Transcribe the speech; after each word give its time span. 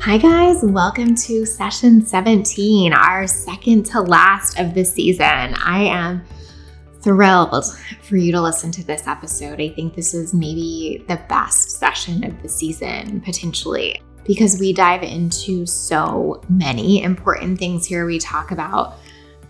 Hi, 0.00 0.16
guys. 0.16 0.62
Welcome 0.62 1.16
to 1.16 1.44
session 1.44 2.06
17, 2.06 2.92
our 2.92 3.26
second 3.26 3.84
to 3.86 4.00
last 4.00 4.56
of 4.58 4.72
the 4.72 4.84
season. 4.84 5.26
I 5.26 5.82
am 5.82 6.24
thrilled 7.00 7.64
for 8.02 8.16
you 8.16 8.30
to 8.30 8.40
listen 8.40 8.70
to 8.72 8.84
this 8.84 9.08
episode. 9.08 9.60
I 9.60 9.70
think 9.70 9.94
this 9.94 10.14
is 10.14 10.32
maybe 10.32 11.04
the 11.08 11.20
best 11.28 11.72
session 11.72 12.24
of 12.24 12.40
the 12.42 12.48
season, 12.48 13.20
potentially, 13.22 14.00
because 14.24 14.60
we 14.60 14.72
dive 14.72 15.02
into 15.02 15.66
so 15.66 16.42
many 16.48 17.02
important 17.02 17.58
things 17.58 17.84
here. 17.84 18.06
We 18.06 18.20
talk 18.20 18.52
about, 18.52 18.98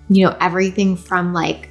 you 0.08 0.24
know, 0.24 0.34
everything 0.40 0.96
from 0.96 1.34
like 1.34 1.68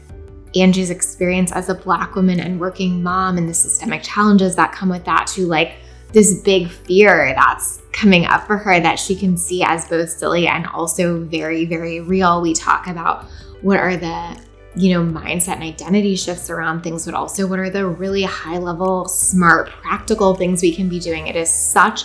Angie's 0.56 0.92
experience 0.92 1.52
as 1.52 1.70
a 1.70 1.76
Black 1.76 2.14
woman 2.14 2.40
and 2.40 2.60
working 2.60 3.02
mom 3.02 3.40
and 3.40 3.50
the 3.50 3.56
systemic 3.56 4.04
challenges 4.04 4.56
that 4.56 4.72
come 4.72 4.90
with 4.90 5.04
that 5.06 5.26
to 5.28 5.48
like 5.48 5.78
this 6.14 6.42
big 6.42 6.70
fear 6.70 7.34
that's 7.36 7.82
coming 7.92 8.26
up 8.26 8.46
for 8.46 8.58
her 8.58 8.80
that 8.80 9.00
she 9.00 9.16
can 9.16 9.36
see 9.36 9.64
as 9.64 9.88
both 9.88 10.10
silly 10.10 10.48
and 10.48 10.68
also 10.68 11.24
very, 11.24 11.66
very 11.66 12.00
real. 12.00 12.42
We 12.42 12.54
talk 12.54 12.88
about 12.88 13.26
what 13.62 13.80
are 13.80 13.98
the 13.98 14.40
you 14.76 14.94
know, 14.94 15.04
mindset 15.04 15.56
and 15.56 15.64
identity 15.64 16.16
shifts 16.16 16.52
around 16.52 16.84
things, 16.84 17.06
but 17.06 17.16
also 17.16 17.48
what 17.48 17.58
are 17.58 17.70
the 17.70 17.88
really 17.88 18.22
high 18.22 18.60
level, 18.60 19.08
smart, 19.08 19.70
practical 19.70 20.36
things 20.36 20.62
we 20.62 20.74
can 20.74 20.88
be 20.88 21.00
doing. 21.00 21.26
It 21.26 21.36
is 21.36 21.50
such 21.50 22.04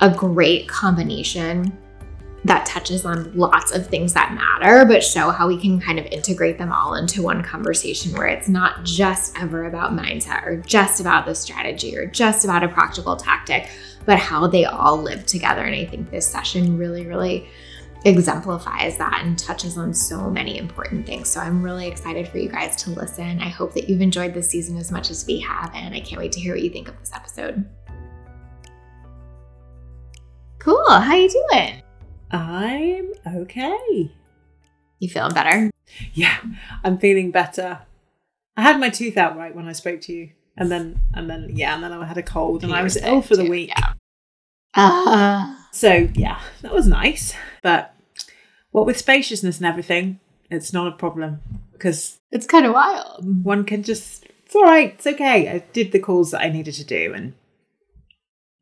a 0.00 0.10
great 0.10 0.68
combination 0.68 1.76
that 2.46 2.64
touches 2.64 3.04
on 3.04 3.32
lots 3.36 3.72
of 3.72 3.88
things 3.88 4.12
that 4.14 4.32
matter, 4.32 4.84
but 4.84 5.02
show 5.02 5.30
how 5.30 5.48
we 5.48 5.60
can 5.60 5.80
kind 5.80 5.98
of 5.98 6.06
integrate 6.06 6.58
them 6.58 6.72
all 6.72 6.94
into 6.94 7.20
one 7.20 7.42
conversation 7.42 8.12
where 8.12 8.28
it's 8.28 8.48
not 8.48 8.84
just 8.84 9.36
ever 9.36 9.64
about 9.64 9.90
mindset 9.90 10.46
or 10.46 10.56
just 10.58 11.00
about 11.00 11.26
the 11.26 11.34
strategy 11.34 11.96
or 11.96 12.06
just 12.06 12.44
about 12.44 12.62
a 12.62 12.68
practical 12.68 13.16
tactic, 13.16 13.68
but 14.04 14.20
how 14.20 14.46
they 14.46 14.64
all 14.64 14.96
live 14.96 15.26
together. 15.26 15.62
And 15.62 15.74
I 15.74 15.86
think 15.86 16.08
this 16.10 16.24
session 16.26 16.78
really, 16.78 17.04
really 17.04 17.48
exemplifies 18.04 18.96
that 18.98 19.22
and 19.24 19.36
touches 19.36 19.76
on 19.76 19.92
so 19.92 20.30
many 20.30 20.56
important 20.56 21.04
things. 21.04 21.28
So 21.28 21.40
I'm 21.40 21.64
really 21.64 21.88
excited 21.88 22.28
for 22.28 22.38
you 22.38 22.48
guys 22.48 22.76
to 22.84 22.90
listen. 22.90 23.40
I 23.40 23.48
hope 23.48 23.74
that 23.74 23.88
you've 23.88 24.00
enjoyed 24.00 24.34
this 24.34 24.48
season 24.48 24.76
as 24.76 24.92
much 24.92 25.10
as 25.10 25.26
we 25.26 25.40
have, 25.40 25.72
and 25.74 25.92
I 25.92 25.98
can't 25.98 26.20
wait 26.20 26.30
to 26.32 26.40
hear 26.40 26.54
what 26.54 26.62
you 26.62 26.70
think 26.70 26.86
of 26.86 26.96
this 27.00 27.12
episode. 27.12 27.68
Cool. 30.60 30.88
How 30.88 31.16
you 31.16 31.28
doing? 31.28 31.82
I'm 32.36 33.12
okay. 33.26 34.12
You 34.98 35.08
feeling 35.08 35.34
better? 35.34 35.70
Yeah, 36.12 36.38
I'm 36.84 36.98
feeling 36.98 37.30
better. 37.30 37.80
I 38.56 38.62
had 38.62 38.80
my 38.80 38.88
tooth 38.88 39.16
out 39.16 39.36
right 39.36 39.54
when 39.54 39.68
I 39.68 39.72
spoke 39.72 40.00
to 40.02 40.12
you 40.12 40.30
and 40.56 40.70
then 40.70 41.00
and 41.14 41.28
then 41.28 41.50
yeah, 41.52 41.74
and 41.74 41.82
then 41.82 41.92
I 41.92 42.04
had 42.04 42.18
a 42.18 42.22
cold 42.22 42.64
and 42.64 42.72
I 42.72 42.82
was 42.82 42.96
ill 42.96 43.22
for 43.22 43.36
the 43.36 43.44
too, 43.44 43.50
week. 43.50 43.72
Yeah. 43.76 43.92
Uh, 44.74 45.56
so 45.72 46.08
yeah, 46.14 46.40
that 46.62 46.72
was 46.72 46.86
nice. 46.86 47.34
But 47.62 47.94
what 48.70 48.86
with 48.86 48.98
spaciousness 48.98 49.58
and 49.58 49.66
everything, 49.66 50.20
it's 50.50 50.72
not 50.72 50.86
a 50.86 50.96
problem 50.96 51.40
because 51.72 52.18
it's 52.30 52.46
kind 52.46 52.66
of 52.66 52.72
wild. 52.72 53.44
One 53.44 53.64
can 53.64 53.82
just 53.82 54.26
it's 54.44 54.54
all 54.54 54.64
right, 54.64 54.94
it's 54.94 55.06
okay. 55.06 55.48
I 55.48 55.58
did 55.72 55.92
the 55.92 55.98
calls 55.98 56.30
that 56.30 56.42
I 56.42 56.48
needed 56.48 56.74
to 56.74 56.84
do, 56.84 57.12
and 57.14 57.34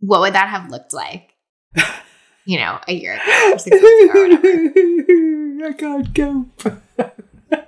what 0.00 0.20
would 0.20 0.34
that 0.34 0.48
have 0.48 0.70
looked 0.70 0.92
like? 0.92 1.34
you 2.46 2.58
know, 2.58 2.78
a 2.88 2.92
year 2.92 3.14
ago, 3.14 3.56
ago. 3.56 4.38
I 5.64 5.72
can't 5.72 6.14
go. 6.14 6.46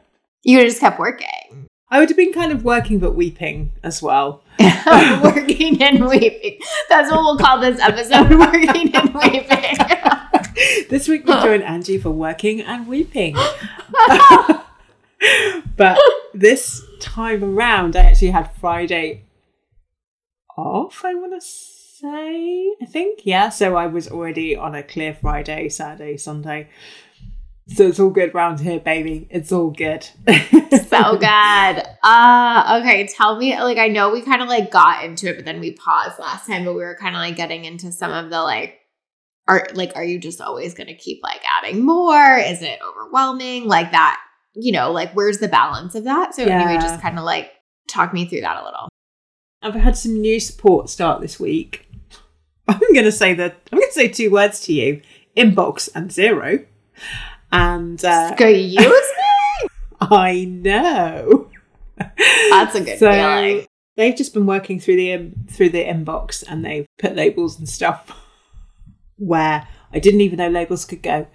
you 0.44 0.60
just 0.62 0.80
kept 0.80 0.98
working. 0.98 1.68
I 1.88 2.00
would 2.00 2.08
have 2.08 2.16
been 2.16 2.32
kind 2.32 2.52
of 2.52 2.64
working 2.64 2.98
but 2.98 3.14
weeping 3.14 3.72
as 3.82 4.02
well. 4.02 4.42
working 5.22 5.82
and 5.82 6.06
weeping. 6.06 6.58
That's 6.88 7.10
what 7.10 7.20
we'll 7.20 7.38
call 7.38 7.60
this 7.60 7.80
episode 7.80 8.30
working 8.38 8.94
and 8.94 9.14
weeping. 9.14 9.76
this 10.90 11.08
week 11.08 11.26
we 11.26 11.32
join 11.34 11.62
Angie 11.62 11.98
for 11.98 12.10
working 12.10 12.60
and 12.60 12.88
weeping. 12.88 13.36
but 15.76 15.98
this 16.34 16.82
time 17.00 17.44
around, 17.44 17.96
I 17.96 18.00
actually 18.00 18.30
had 18.30 18.50
Friday 18.60 19.22
off, 20.56 21.04
I 21.04 21.14
want 21.14 21.34
to 21.34 21.40
say. 21.40 21.75
I 22.08 22.86
think, 22.86 23.20
yeah. 23.24 23.48
So 23.48 23.76
I 23.76 23.86
was 23.86 24.08
already 24.08 24.56
on 24.56 24.74
a 24.74 24.82
clear 24.82 25.14
Friday, 25.14 25.68
Saturday, 25.68 26.16
Sunday. 26.16 26.68
So 27.68 27.88
it's 27.88 27.98
all 27.98 28.10
good 28.10 28.32
round 28.32 28.60
here, 28.60 28.78
baby. 28.78 29.26
It's 29.28 29.50
all 29.50 29.70
good. 29.70 30.04
so 30.28 31.16
good. 31.16 31.82
Uh 32.02 32.80
okay, 32.80 33.08
tell 33.08 33.36
me 33.36 33.60
like 33.60 33.78
I 33.78 33.88
know 33.88 34.12
we 34.12 34.22
kind 34.22 34.40
of 34.40 34.48
like 34.48 34.70
got 34.70 35.04
into 35.04 35.28
it, 35.28 35.36
but 35.36 35.44
then 35.44 35.58
we 35.58 35.72
paused 35.72 36.18
last 36.20 36.46
time, 36.46 36.64
but 36.64 36.74
we 36.74 36.82
were 36.82 36.96
kind 36.96 37.16
of 37.16 37.20
like 37.20 37.34
getting 37.34 37.64
into 37.64 37.90
some 37.90 38.12
of 38.12 38.30
the 38.30 38.40
like 38.40 38.78
are 39.48 39.66
like 39.74 39.92
are 39.96 40.04
you 40.04 40.20
just 40.20 40.40
always 40.40 40.74
gonna 40.74 40.94
keep 40.94 41.20
like 41.24 41.40
adding 41.58 41.84
more? 41.84 42.36
Is 42.36 42.62
it 42.62 42.78
overwhelming? 42.88 43.66
Like 43.66 43.90
that, 43.90 44.20
you 44.54 44.70
know, 44.70 44.92
like 44.92 45.12
where's 45.14 45.38
the 45.38 45.48
balance 45.48 45.96
of 45.96 46.04
that? 46.04 46.36
So 46.36 46.46
yeah. 46.46 46.60
anyway, 46.60 46.80
just 46.80 47.02
kind 47.02 47.18
of 47.18 47.24
like 47.24 47.50
talk 47.88 48.14
me 48.14 48.28
through 48.28 48.42
that 48.42 48.62
a 48.62 48.64
little. 48.64 48.88
I've 49.62 49.74
had 49.74 49.96
some 49.96 50.20
new 50.20 50.38
support 50.38 50.88
start 50.88 51.20
this 51.20 51.40
week. 51.40 51.85
I'm 52.68 52.94
gonna 52.94 53.12
say 53.12 53.34
that 53.34 53.56
I'm 53.72 53.78
gonna 53.78 53.92
say 53.92 54.08
two 54.08 54.30
words 54.30 54.60
to 54.60 54.72
you: 54.72 55.02
inbox 55.36 55.88
and 55.94 56.12
zero. 56.12 56.64
And 57.52 58.04
uh, 58.04 58.30
excuse 58.32 58.76
me. 58.76 59.68
I 60.00 60.44
know. 60.44 61.48
That's 62.50 62.74
a 62.74 62.80
good 62.82 62.98
so, 62.98 63.10
feeling. 63.10 63.66
They've 63.96 64.16
just 64.16 64.34
been 64.34 64.46
working 64.46 64.78
through 64.78 64.96
the 64.96 65.32
through 65.48 65.70
the 65.70 65.84
inbox 65.84 66.44
and 66.46 66.64
they've 66.64 66.86
put 66.98 67.16
labels 67.16 67.58
and 67.58 67.68
stuff 67.68 68.12
where 69.16 69.66
I 69.92 69.98
didn't 69.98 70.20
even 70.20 70.38
know 70.38 70.48
labels 70.48 70.84
could 70.84 71.02
go, 71.02 71.26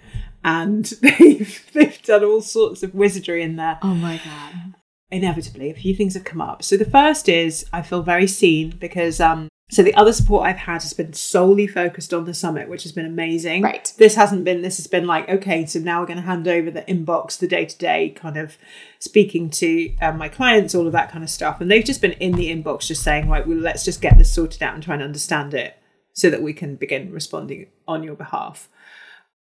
and 0.44 0.84
they've 1.02 1.70
they've 1.72 2.02
done 2.02 2.24
all 2.24 2.42
sorts 2.42 2.82
of 2.82 2.94
wizardry 2.94 3.42
in 3.42 3.56
there. 3.56 3.78
Oh 3.82 3.94
my 3.94 4.20
god! 4.24 4.74
Inevitably, 5.10 5.70
a 5.70 5.74
few 5.74 5.94
things 5.94 6.14
have 6.14 6.24
come 6.24 6.40
up. 6.40 6.62
So 6.62 6.76
the 6.76 6.84
first 6.84 7.28
is 7.28 7.66
I 7.72 7.82
feel 7.82 8.02
very 8.02 8.26
seen 8.26 8.70
because 8.78 9.20
um, 9.20 9.48
so 9.72 9.82
the 9.82 9.94
other 9.94 10.12
support 10.12 10.46
I've 10.46 10.58
had 10.58 10.82
has 10.82 10.92
been 10.92 11.14
solely 11.14 11.66
focused 11.66 12.12
on 12.12 12.26
the 12.26 12.34
summit, 12.34 12.68
which 12.68 12.82
has 12.82 12.92
been 12.92 13.06
amazing. 13.06 13.62
Right. 13.62 13.90
This 13.96 14.16
hasn't 14.16 14.44
been. 14.44 14.60
This 14.60 14.76
has 14.76 14.86
been 14.86 15.06
like 15.06 15.26
okay, 15.30 15.64
so 15.64 15.78
now 15.78 16.00
we're 16.00 16.08
going 16.08 16.18
to 16.18 16.26
hand 16.26 16.46
over 16.46 16.70
the 16.70 16.82
inbox, 16.82 17.38
the 17.38 17.48
day 17.48 17.64
to 17.64 17.78
day 17.78 18.10
kind 18.10 18.36
of 18.36 18.58
speaking 18.98 19.48
to 19.48 19.96
um, 20.02 20.18
my 20.18 20.28
clients, 20.28 20.74
all 20.74 20.86
of 20.86 20.92
that 20.92 21.10
kind 21.10 21.24
of 21.24 21.30
stuff, 21.30 21.58
and 21.58 21.70
they've 21.70 21.86
just 21.86 22.02
been 22.02 22.12
in 22.12 22.32
the 22.32 22.54
inbox, 22.54 22.86
just 22.86 23.02
saying 23.02 23.30
right, 23.30 23.46
well, 23.46 23.56
let's 23.56 23.82
just 23.82 24.02
get 24.02 24.18
this 24.18 24.30
sorted 24.30 24.62
out 24.62 24.74
and 24.74 24.82
try 24.82 24.92
and 24.92 25.02
understand 25.02 25.54
it 25.54 25.78
so 26.12 26.28
that 26.28 26.42
we 26.42 26.52
can 26.52 26.76
begin 26.76 27.10
responding 27.10 27.68
on 27.88 28.02
your 28.02 28.14
behalf. 28.14 28.68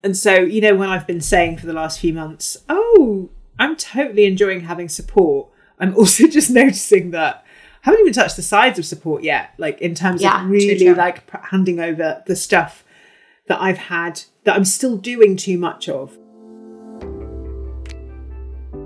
And 0.05 0.17
so 0.17 0.35
you 0.35 0.61
know 0.61 0.77
when 0.77 0.91
I've 0.91 1.09
been 1.09 1.21
saying 1.21 1.59
for 1.59 1.67
the 1.67 1.73
last 1.73 1.99
few 1.99 2.13
months, 2.13 2.57
oh, 2.69 3.31
I'm 3.59 3.75
totally 3.75 4.27
enjoying 4.27 4.61
having 4.61 4.89
support. 4.89 5.49
I'm 5.81 5.97
also 5.97 6.29
just 6.29 6.51
noticing 6.51 7.11
that 7.11 7.45
haven't 7.83 8.01
even 8.01 8.13
touched 8.13 8.37
the 8.37 8.43
sides 8.43 8.79
of 8.79 8.85
support 8.85 9.23
yet, 9.23 9.55
like 9.59 9.81
in 9.81 9.95
terms 9.95 10.23
yeah, 10.23 10.45
of 10.45 10.51
really 10.51 10.93
like 10.95 11.29
handing 11.47 11.81
over 11.81 12.23
the 12.27 12.37
stuff 12.37 12.85
that 13.47 13.61
I've 13.61 13.79
had 13.79 14.23
that 14.45 14.57
I'm 14.57 14.65
still 14.65 14.97
doing 14.97 15.37
too 15.37 15.59
much 15.59 15.89
of. 15.89 16.17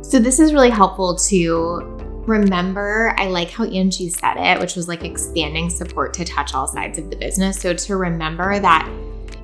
So 0.02 0.18
this 0.18 0.38
is 0.38 0.52
really 0.52 0.70
helpful 0.70 1.16
to 1.16 2.22
remember. 2.26 3.14
I 3.18 3.26
like 3.26 3.50
how 3.50 3.64
Angie 3.64 4.10
said 4.10 4.36
it, 4.36 4.60
which 4.60 4.76
was 4.76 4.88
like 4.88 5.04
expanding 5.04 5.70
support 5.70 6.14
to 6.14 6.24
touch 6.24 6.54
all 6.54 6.66
sides 6.66 6.98
of 6.98 7.10
the 7.10 7.16
business. 7.16 7.60
So 7.60 7.74
to 7.74 7.96
remember 7.96 8.58
that 8.60 8.88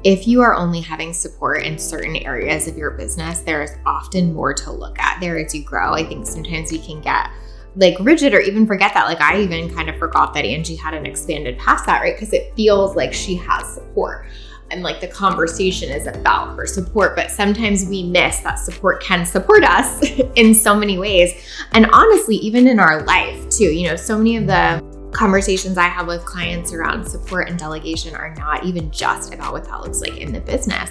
if 0.04 0.26
you 0.26 0.40
are 0.40 0.54
only 0.54 0.80
having 0.80 1.12
support 1.12 1.62
in 1.62 1.78
certain 1.78 2.16
areas 2.16 2.66
of 2.66 2.76
your 2.76 2.92
business, 2.92 3.40
there 3.40 3.62
is 3.62 3.72
often 3.84 4.32
more 4.32 4.54
to 4.54 4.72
look 4.72 4.98
at 4.98 5.20
there 5.20 5.38
as 5.38 5.54
you 5.54 5.62
grow. 5.62 5.92
I 5.92 6.04
think 6.04 6.26
sometimes 6.26 6.72
we 6.72 6.78
can 6.78 7.00
get 7.00 7.30
like 7.76 7.96
rigid 8.00 8.34
or 8.34 8.40
even 8.40 8.66
forget 8.66 8.94
that. 8.94 9.06
Like 9.06 9.20
I 9.20 9.40
even 9.40 9.72
kind 9.74 9.88
of 9.88 9.96
forgot 9.96 10.34
that 10.34 10.44
Angie 10.44 10.76
had 10.76 10.94
an 10.94 11.06
expanded 11.06 11.58
past 11.58 11.86
that, 11.86 12.00
right? 12.00 12.14
Because 12.14 12.32
it 12.32 12.54
feels 12.56 12.96
like 12.96 13.12
she 13.12 13.36
has 13.36 13.74
support 13.74 14.26
and 14.70 14.82
like 14.82 15.00
the 15.00 15.08
conversation 15.08 15.90
is 15.90 16.06
about 16.06 16.56
her 16.56 16.66
support. 16.66 17.16
But 17.16 17.30
sometimes 17.30 17.86
we 17.86 18.02
miss 18.04 18.40
that 18.40 18.58
support 18.58 19.02
can 19.02 19.26
support 19.26 19.64
us 19.64 20.02
in 20.36 20.54
so 20.54 20.74
many 20.74 20.98
ways. 20.98 21.32
And 21.72 21.86
honestly, 21.92 22.36
even 22.36 22.66
in 22.66 22.78
our 22.78 23.02
life 23.02 23.48
too, 23.48 23.64
you 23.64 23.88
know, 23.88 23.96
so 23.96 24.16
many 24.16 24.36
of 24.36 24.46
the 24.46 25.10
conversations 25.12 25.76
I 25.76 25.88
have 25.88 26.06
with 26.06 26.24
clients 26.24 26.72
around 26.72 27.04
support 27.04 27.48
and 27.48 27.58
delegation 27.58 28.14
are 28.14 28.34
not 28.36 28.64
even 28.64 28.90
just 28.90 29.34
about 29.34 29.52
what 29.52 29.64
that 29.64 29.80
looks 29.80 30.00
like 30.00 30.16
in 30.16 30.32
the 30.32 30.40
business, 30.40 30.90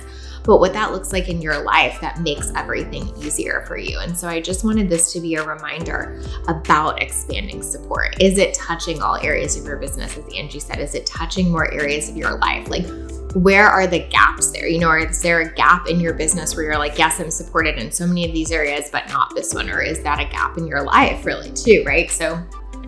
but 0.49 0.59
what 0.59 0.73
that 0.73 0.91
looks 0.91 1.13
like 1.13 1.29
in 1.29 1.43
your 1.43 1.61
life 1.61 2.01
that 2.01 2.21
makes 2.21 2.51
everything 2.55 3.07
easier 3.19 3.63
for 3.67 3.77
you. 3.77 3.99
And 3.99 4.17
so 4.17 4.27
I 4.27 4.41
just 4.41 4.65
wanted 4.65 4.89
this 4.89 5.13
to 5.13 5.19
be 5.19 5.35
a 5.35 5.43
reminder 5.43 6.19
about 6.47 7.03
expanding 7.03 7.61
support. 7.61 8.19
Is 8.19 8.39
it 8.39 8.55
touching 8.55 8.99
all 8.99 9.17
areas 9.17 9.55
of 9.55 9.65
your 9.65 9.77
business, 9.77 10.17
as 10.17 10.25
Angie 10.33 10.59
said? 10.59 10.79
Is 10.79 10.95
it 10.95 11.05
touching 11.05 11.51
more 11.51 11.71
areas 11.71 12.09
of 12.09 12.17
your 12.17 12.39
life? 12.39 12.67
Like, 12.67 12.87
where 13.35 13.67
are 13.67 13.85
the 13.85 13.99
gaps 13.99 14.49
there? 14.49 14.67
You 14.67 14.79
know, 14.79 14.91
is 14.93 15.21
there 15.21 15.41
a 15.41 15.53
gap 15.53 15.87
in 15.87 15.99
your 15.99 16.15
business 16.15 16.55
where 16.55 16.65
you're 16.65 16.79
like, 16.79 16.97
yes, 16.97 17.19
I'm 17.19 17.29
supported 17.29 17.77
in 17.77 17.91
so 17.91 18.07
many 18.07 18.25
of 18.25 18.33
these 18.33 18.51
areas, 18.51 18.89
but 18.91 19.07
not 19.07 19.35
this 19.35 19.53
one? 19.53 19.69
Or 19.69 19.83
is 19.83 20.01
that 20.01 20.19
a 20.19 20.25
gap 20.25 20.57
in 20.57 20.65
your 20.65 20.81
life, 20.81 21.27
really, 21.27 21.51
too, 21.51 21.83
right? 21.85 22.09
So, 22.09 22.43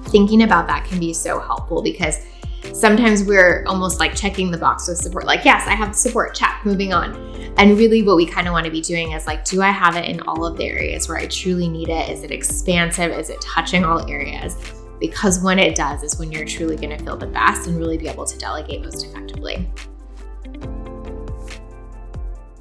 thinking 0.06 0.42
about 0.42 0.66
that 0.66 0.86
can 0.86 1.00
be 1.00 1.14
so 1.14 1.40
helpful 1.40 1.84
because 1.84 2.26
sometimes 2.74 3.24
we're 3.24 3.64
almost 3.68 4.00
like 4.00 4.16
checking 4.16 4.52
the 4.52 4.58
box 4.58 4.88
with 4.88 4.98
support. 4.98 5.26
Like 5.26 5.46
yes 5.46 5.68
i 5.68 5.76
have 5.76 5.96
support 5.96 6.36
check 6.36 6.62
moving 6.66 6.94
on. 6.94 7.16
And 7.58 7.78
really 7.78 8.02
what 8.02 8.16
we 8.16 8.26
kind 8.26 8.48
of 8.48 8.54
want 8.54 8.66
to 8.66 8.72
be 8.72 8.82
doing 8.82 9.12
is 9.12 9.28
like 9.28 9.46
do 9.46 9.62
i 9.62 9.70
have 9.70 9.96
it 9.96 10.06
in 10.06 10.22
all 10.22 10.46
of 10.46 10.58
the 10.58 10.66
areas 10.66 11.08
where 11.08 11.18
i 11.18 11.28
truly 11.28 11.68
need 11.68 11.90
it? 11.90 12.10
Is 12.10 12.24
it 12.24 12.32
expansive? 12.32 13.12
Is 13.12 13.30
it 13.30 13.42
touching 13.42 13.84
all 13.84 14.10
areas? 14.10 14.56
Because 15.00 15.42
when 15.42 15.58
it 15.58 15.76
does 15.76 16.04
is 16.04 16.20
when 16.20 16.32
you're 16.32 16.46
truly 16.46 16.76
going 16.76 16.96
to 16.96 17.04
feel 17.04 17.18
the 17.18 17.26
best 17.26 17.68
and 17.68 17.78
really 17.78 17.98
be 17.98 18.08
able 18.08 18.26
to 18.26 18.38
delegate 18.38 18.84
most 18.84 19.04
effectively. 19.06 19.68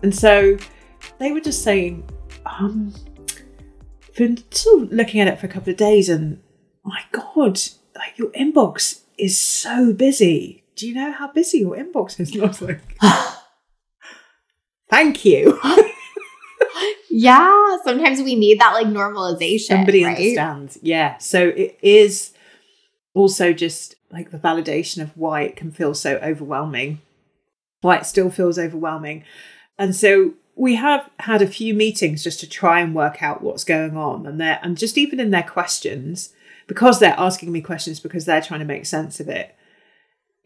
And 0.02 0.14
so 0.14 0.56
they 1.18 1.32
were 1.32 1.40
just 1.40 1.62
saying 1.62 2.08
um 2.46 2.94
been 4.16 4.38
sort 4.50 4.82
of 4.82 4.92
looking 4.92 5.20
at 5.20 5.28
it 5.28 5.38
for 5.38 5.46
a 5.46 5.48
couple 5.48 5.70
of 5.70 5.76
days 5.76 6.08
and 6.08 6.42
my 6.84 7.02
god 7.12 7.58
like 7.94 8.18
your 8.18 8.28
inbox 8.30 9.00
is 9.20 9.40
so 9.40 9.92
busy. 9.92 10.64
Do 10.76 10.88
you 10.88 10.94
know 10.94 11.12
how 11.12 11.30
busy 11.32 11.58
your 11.58 11.76
inbox 11.76 12.18
is? 12.20 12.32
And 12.32 12.42
I 12.42 12.46
was 12.46 12.62
like, 12.62 12.80
thank 14.90 15.24
you. 15.24 15.58
yeah, 17.10 17.76
sometimes 17.84 18.22
we 18.22 18.34
need 18.34 18.60
that 18.60 18.72
like 18.72 18.86
normalization. 18.86 19.66
Somebody 19.66 20.04
right? 20.04 20.16
understands. 20.16 20.78
Yeah. 20.82 21.18
So 21.18 21.48
it 21.48 21.78
is 21.82 22.32
also 23.14 23.52
just 23.52 23.96
like 24.10 24.30
the 24.30 24.38
validation 24.38 25.02
of 25.02 25.16
why 25.16 25.42
it 25.42 25.56
can 25.56 25.70
feel 25.70 25.94
so 25.94 26.16
overwhelming, 26.16 27.00
why 27.80 27.96
it 27.98 28.06
still 28.06 28.30
feels 28.30 28.58
overwhelming. 28.58 29.24
And 29.78 29.94
so 29.94 30.34
we 30.56 30.74
have 30.76 31.08
had 31.20 31.42
a 31.42 31.46
few 31.46 31.74
meetings 31.74 32.22
just 32.22 32.40
to 32.40 32.48
try 32.48 32.80
and 32.80 32.94
work 32.94 33.22
out 33.22 33.42
what's 33.42 33.64
going 33.64 33.96
on 33.96 34.26
and 34.26 34.40
there 34.40 34.58
and 34.62 34.76
just 34.76 34.98
even 34.98 35.18
in 35.18 35.30
their 35.30 35.42
questions 35.42 36.34
because 36.70 37.00
they're 37.00 37.18
asking 37.18 37.50
me 37.50 37.60
questions 37.60 37.98
because 37.98 38.26
they're 38.26 38.40
trying 38.40 38.60
to 38.60 38.64
make 38.64 38.86
sense 38.86 39.18
of 39.18 39.28
it, 39.28 39.56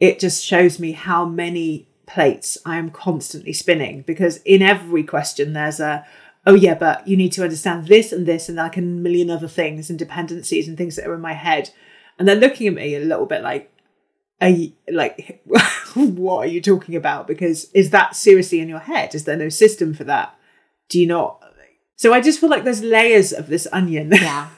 it 0.00 0.18
just 0.18 0.42
shows 0.42 0.78
me 0.78 0.92
how 0.92 1.26
many 1.26 1.86
plates 2.06 2.56
I 2.64 2.78
am 2.78 2.88
constantly 2.88 3.52
spinning. 3.52 4.00
Because 4.06 4.38
in 4.38 4.62
every 4.62 5.02
question 5.02 5.52
there's 5.52 5.80
a 5.80 6.06
oh 6.46 6.54
yeah 6.54 6.76
but 6.76 7.06
you 7.06 7.14
need 7.14 7.32
to 7.32 7.42
understand 7.42 7.88
this 7.88 8.10
and 8.10 8.24
this 8.24 8.48
and 8.48 8.56
like 8.56 8.78
a 8.78 8.80
million 8.80 9.28
other 9.28 9.48
things 9.48 9.90
and 9.90 9.98
dependencies 9.98 10.66
and 10.66 10.78
things 10.78 10.96
that 10.96 11.06
are 11.06 11.14
in 11.14 11.20
my 11.20 11.34
head. 11.34 11.68
And 12.18 12.26
they're 12.26 12.36
looking 12.36 12.68
at 12.68 12.74
me 12.74 12.94
a 12.94 13.00
little 13.00 13.26
bit 13.26 13.42
like 13.42 13.70
are 14.40 14.48
you, 14.48 14.72
like 14.90 15.42
what 15.94 16.38
are 16.38 16.50
you 16.50 16.62
talking 16.62 16.96
about? 16.96 17.26
Because 17.26 17.70
is 17.74 17.90
that 17.90 18.16
seriously 18.16 18.60
in 18.60 18.70
your 18.70 18.78
head? 18.78 19.14
Is 19.14 19.24
there 19.24 19.36
no 19.36 19.50
system 19.50 19.92
for 19.92 20.04
that? 20.04 20.34
Do 20.88 20.98
you 20.98 21.06
not 21.06 21.43
so 21.96 22.12
I 22.12 22.20
just 22.20 22.40
feel 22.40 22.50
like 22.50 22.64
there's 22.64 22.82
layers 22.82 23.32
of 23.32 23.46
this 23.46 23.68
onion 23.72 24.10
yeah. 24.12 24.48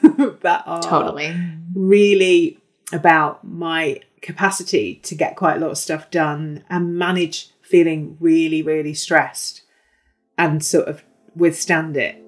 that 0.41 0.63
are 0.65 0.81
totally 0.81 1.35
really 1.75 2.57
about 2.91 3.43
my 3.45 3.99
capacity 4.21 4.95
to 5.03 5.15
get 5.15 5.35
quite 5.35 5.57
a 5.57 5.59
lot 5.59 5.71
of 5.71 5.77
stuff 5.77 6.09
done 6.09 6.63
and 6.69 6.97
manage 6.97 7.49
feeling 7.61 8.17
really, 8.19 8.61
really 8.61 8.93
stressed 8.93 9.61
and 10.37 10.63
sort 10.63 10.87
of 10.87 11.03
withstand 11.35 11.97
it. 11.97 12.23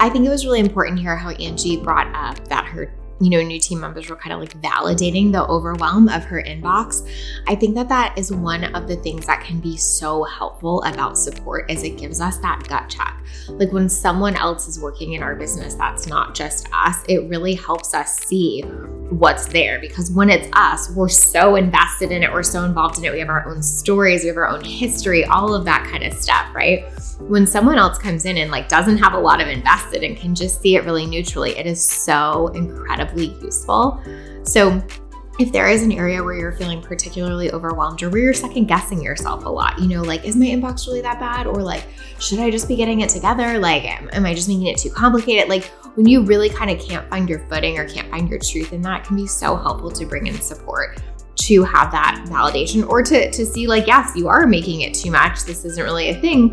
I 0.00 0.10
think 0.10 0.26
it 0.26 0.30
was 0.30 0.44
really 0.44 0.60
important 0.60 0.98
here 0.98 1.16
how 1.16 1.30
Angie 1.30 1.76
brought 1.76 2.12
up 2.14 2.48
that 2.48 2.64
her 2.66 2.92
you 3.20 3.30
know, 3.30 3.42
new 3.42 3.60
team 3.60 3.80
members 3.80 4.10
were 4.10 4.16
kind 4.16 4.32
of 4.32 4.40
like 4.40 4.60
validating 4.60 5.32
the 5.32 5.46
overwhelm 5.46 6.08
of 6.08 6.24
her 6.24 6.42
inbox. 6.42 7.08
I 7.46 7.54
think 7.54 7.74
that 7.76 7.88
that 7.88 8.16
is 8.18 8.32
one 8.32 8.64
of 8.74 8.88
the 8.88 8.96
things 8.96 9.26
that 9.26 9.42
can 9.42 9.60
be 9.60 9.76
so 9.76 10.24
helpful 10.24 10.82
about 10.82 11.16
support 11.16 11.70
is 11.70 11.82
it 11.82 11.96
gives 11.96 12.20
us 12.20 12.38
that 12.38 12.66
gut 12.68 12.88
check. 12.88 13.22
Like 13.48 13.72
when 13.72 13.88
someone 13.88 14.36
else 14.36 14.66
is 14.66 14.80
working 14.80 15.12
in 15.12 15.22
our 15.22 15.36
business 15.36 15.74
that's 15.74 16.06
not 16.06 16.34
just 16.34 16.68
us, 16.72 17.04
it 17.08 17.28
really 17.28 17.54
helps 17.54 17.94
us 17.94 18.16
see 18.16 18.62
what's 19.10 19.46
there 19.46 19.78
because 19.80 20.10
when 20.10 20.30
it's 20.30 20.48
us, 20.54 20.90
we're 20.90 21.08
so 21.08 21.56
invested 21.56 22.10
in 22.10 22.22
it, 22.22 22.32
we're 22.32 22.42
so 22.42 22.64
involved 22.64 22.98
in 22.98 23.04
it. 23.04 23.12
We 23.12 23.18
have 23.18 23.28
our 23.28 23.46
own 23.46 23.62
stories, 23.62 24.22
we 24.22 24.28
have 24.28 24.36
our 24.36 24.48
own 24.48 24.64
history, 24.64 25.24
all 25.24 25.54
of 25.54 25.64
that 25.66 25.86
kind 25.90 26.02
of 26.04 26.12
stuff, 26.14 26.46
right? 26.54 26.84
When 27.20 27.46
someone 27.46 27.78
else 27.78 27.98
comes 27.98 28.24
in 28.24 28.38
and 28.38 28.50
like 28.50 28.68
doesn't 28.68 28.98
have 28.98 29.12
a 29.12 29.18
lot 29.18 29.40
of 29.40 29.48
invested 29.48 30.02
and 30.02 30.16
can 30.16 30.34
just 30.34 30.60
see 30.60 30.76
it 30.76 30.84
really 30.84 31.06
neutrally, 31.06 31.56
it 31.56 31.66
is 31.66 31.86
so 31.86 32.48
incredibly 32.48 33.34
useful. 33.40 34.02
So 34.42 34.82
if 35.38 35.50
there 35.50 35.68
is 35.68 35.82
an 35.82 35.90
area 35.90 36.22
where 36.22 36.34
you're 36.34 36.52
feeling 36.52 36.80
particularly 36.80 37.50
overwhelmed 37.50 38.02
or 38.02 38.10
where 38.10 38.20
you're 38.20 38.32
second 38.32 38.66
guessing 38.66 39.02
yourself 39.02 39.44
a 39.44 39.48
lot, 39.48 39.78
you 39.80 39.88
know, 39.88 40.02
like, 40.02 40.24
is 40.24 40.36
my 40.36 40.46
inbox 40.46 40.86
really 40.86 41.00
that 41.00 41.18
bad? 41.18 41.46
Or 41.46 41.60
like, 41.60 41.84
should 42.20 42.38
I 42.38 42.50
just 42.50 42.68
be 42.68 42.76
getting 42.76 43.00
it 43.00 43.10
together? 43.10 43.58
Like, 43.58 43.84
am, 43.84 44.08
am 44.12 44.26
I 44.26 44.34
just 44.34 44.48
making 44.48 44.66
it 44.66 44.78
too 44.78 44.90
complicated? 44.90 45.48
Like, 45.48 45.70
when 45.94 46.06
you 46.06 46.24
really 46.24 46.48
kind 46.48 46.70
of 46.70 46.78
can't 46.80 47.08
find 47.08 47.28
your 47.28 47.40
footing 47.48 47.78
or 47.78 47.88
can't 47.88 48.10
find 48.10 48.28
your 48.28 48.38
truth 48.38 48.72
in 48.72 48.82
that, 48.82 49.04
can 49.04 49.16
be 49.16 49.26
so 49.26 49.56
helpful 49.56 49.90
to 49.90 50.06
bring 50.06 50.26
in 50.26 50.40
support 50.40 51.00
to 51.36 51.64
have 51.64 51.90
that 51.90 52.24
validation 52.28 52.88
or 52.88 53.02
to, 53.02 53.30
to 53.30 53.44
see, 53.46 53.66
like, 53.66 53.86
yes, 53.86 54.12
you 54.16 54.28
are 54.28 54.46
making 54.46 54.82
it 54.82 54.94
too 54.94 55.10
much. 55.10 55.44
This 55.44 55.64
isn't 55.64 55.82
really 55.82 56.10
a 56.10 56.20
thing. 56.20 56.52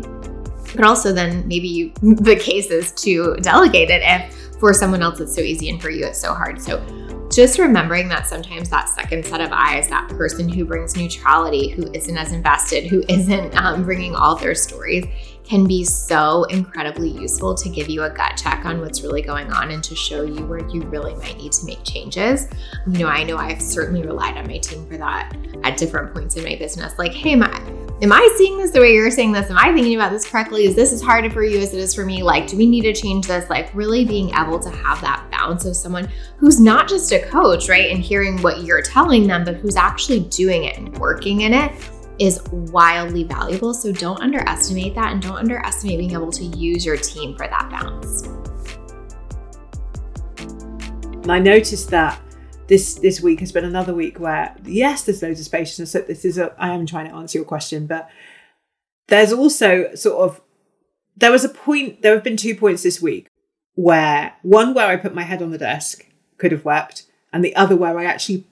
But 0.74 0.84
also, 0.84 1.12
then 1.12 1.46
maybe 1.46 1.68
you, 1.68 1.92
the 2.02 2.36
case 2.36 2.70
is 2.70 2.92
to 3.02 3.36
delegate 3.36 3.90
it 3.90 4.02
if 4.04 4.34
for 4.58 4.72
someone 4.72 5.02
else 5.02 5.18
it's 5.18 5.34
so 5.34 5.40
easy 5.40 5.68
and 5.70 5.82
for 5.82 5.90
you 5.90 6.06
it's 6.06 6.20
so 6.20 6.32
hard. 6.32 6.60
So 6.60 6.78
just 7.32 7.58
remembering 7.58 8.08
that 8.08 8.26
sometimes 8.26 8.68
that 8.68 8.88
second 8.88 9.24
set 9.24 9.40
of 9.40 9.50
eyes, 9.52 9.88
that 9.88 10.08
person 10.10 10.48
who 10.48 10.64
brings 10.64 10.96
neutrality, 10.96 11.70
who 11.70 11.90
isn't 11.92 12.16
as 12.16 12.32
invested, 12.32 12.84
who 12.84 13.02
isn't 13.08 13.56
um, 13.56 13.82
bringing 13.84 14.14
all 14.14 14.36
their 14.36 14.54
stories, 14.54 15.06
can 15.44 15.66
be 15.66 15.84
so 15.84 16.44
incredibly 16.44 17.10
useful 17.10 17.54
to 17.54 17.68
give 17.68 17.88
you 17.88 18.04
a 18.04 18.10
gut 18.10 18.36
check 18.36 18.64
on 18.64 18.80
what's 18.80 19.02
really 19.02 19.22
going 19.22 19.52
on 19.52 19.70
and 19.70 19.82
to 19.84 19.94
show 19.94 20.22
you 20.22 20.46
where 20.46 20.66
you 20.68 20.82
really 20.82 21.14
might 21.16 21.36
need 21.36 21.52
to 21.52 21.66
make 21.66 21.82
changes. 21.84 22.46
You 22.86 23.00
know, 23.00 23.06
I 23.06 23.24
know 23.24 23.36
I've 23.36 23.60
certainly 23.60 24.02
relied 24.02 24.36
on 24.36 24.46
my 24.46 24.58
team 24.58 24.86
for 24.86 24.96
that 24.98 25.36
at 25.64 25.76
different 25.76 26.14
points 26.14 26.36
in 26.36 26.44
my 26.44 26.56
business. 26.56 26.98
Like, 26.98 27.12
hey, 27.12 27.34
my, 27.34 27.50
am 28.00 28.12
I 28.12 28.34
seeing 28.36 28.56
this 28.56 28.70
the 28.70 28.80
way 28.80 28.92
you're 28.92 29.10
saying 29.10 29.32
this? 29.32 29.50
Am 29.50 29.58
I 29.58 29.72
thinking 29.72 29.94
about 29.94 30.10
this 30.10 30.28
correctly? 30.28 30.64
Is 30.64 30.74
this 30.74 30.92
as 30.92 31.02
hard 31.02 31.30
for 31.32 31.42
you 31.42 31.58
as 31.58 31.74
it 31.74 31.80
is 31.80 31.94
for 31.94 32.04
me? 32.04 32.22
Like, 32.22 32.46
do 32.46 32.56
we 32.56 32.66
need 32.66 32.82
to 32.82 32.92
change 32.92 33.26
this? 33.26 33.50
Like, 33.50 33.74
really 33.74 34.04
being 34.04 34.30
able 34.30 34.58
to 34.60 34.70
have 34.70 35.00
that 35.00 35.26
balance 35.30 35.64
of 35.64 35.76
someone 35.76 36.08
who's 36.36 36.60
not 36.60 36.88
just 36.88 37.12
a 37.12 37.20
coach, 37.26 37.68
right? 37.68 37.90
And 37.90 38.02
hearing 38.02 38.40
what 38.42 38.62
you're 38.62 38.82
telling 38.82 39.26
them, 39.26 39.44
but 39.44 39.56
who's 39.56 39.76
actually 39.76 40.20
doing 40.20 40.64
it 40.64 40.78
and 40.78 40.96
working 40.98 41.42
in 41.42 41.52
it 41.52 41.72
is 42.22 42.40
wildly 42.50 43.24
valuable. 43.24 43.74
So 43.74 43.90
don't 43.90 44.20
underestimate 44.20 44.94
that 44.94 45.12
and 45.12 45.20
don't 45.20 45.36
underestimate 45.36 45.98
being 45.98 46.12
able 46.12 46.30
to 46.30 46.44
use 46.44 46.86
your 46.86 46.96
team 46.96 47.36
for 47.36 47.48
that 47.48 47.68
balance. 47.68 48.22
And 51.24 51.32
I 51.32 51.40
noticed 51.40 51.90
that 51.90 52.20
this 52.68 52.94
this 52.94 53.20
week 53.20 53.40
has 53.40 53.50
been 53.50 53.64
another 53.64 53.92
week 53.92 54.20
where 54.20 54.54
yes, 54.64 55.02
there's 55.02 55.20
loads 55.20 55.40
of 55.40 55.46
spaciousness. 55.46 55.90
So 55.90 56.02
this 56.02 56.24
is 56.24 56.38
a 56.38 56.54
I 56.58 56.68
am 56.68 56.86
trying 56.86 57.08
to 57.08 57.14
answer 57.14 57.38
your 57.38 57.44
question, 57.44 57.88
but 57.88 58.08
there's 59.08 59.32
also 59.32 59.92
sort 59.96 60.30
of 60.30 60.40
there 61.16 61.32
was 61.32 61.44
a 61.44 61.48
point 61.48 62.02
there 62.02 62.14
have 62.14 62.22
been 62.22 62.36
two 62.36 62.54
points 62.54 62.84
this 62.84 63.02
week 63.02 63.26
where 63.74 64.34
one 64.42 64.74
where 64.74 64.86
I 64.86 64.96
put 64.96 65.12
my 65.12 65.22
head 65.22 65.42
on 65.42 65.50
the 65.50 65.58
desk 65.58 66.06
could 66.38 66.52
have 66.52 66.64
wept 66.64 67.04
and 67.32 67.44
the 67.44 67.54
other 67.56 67.76
where 67.76 67.98
I 67.98 68.04
actually 68.04 68.44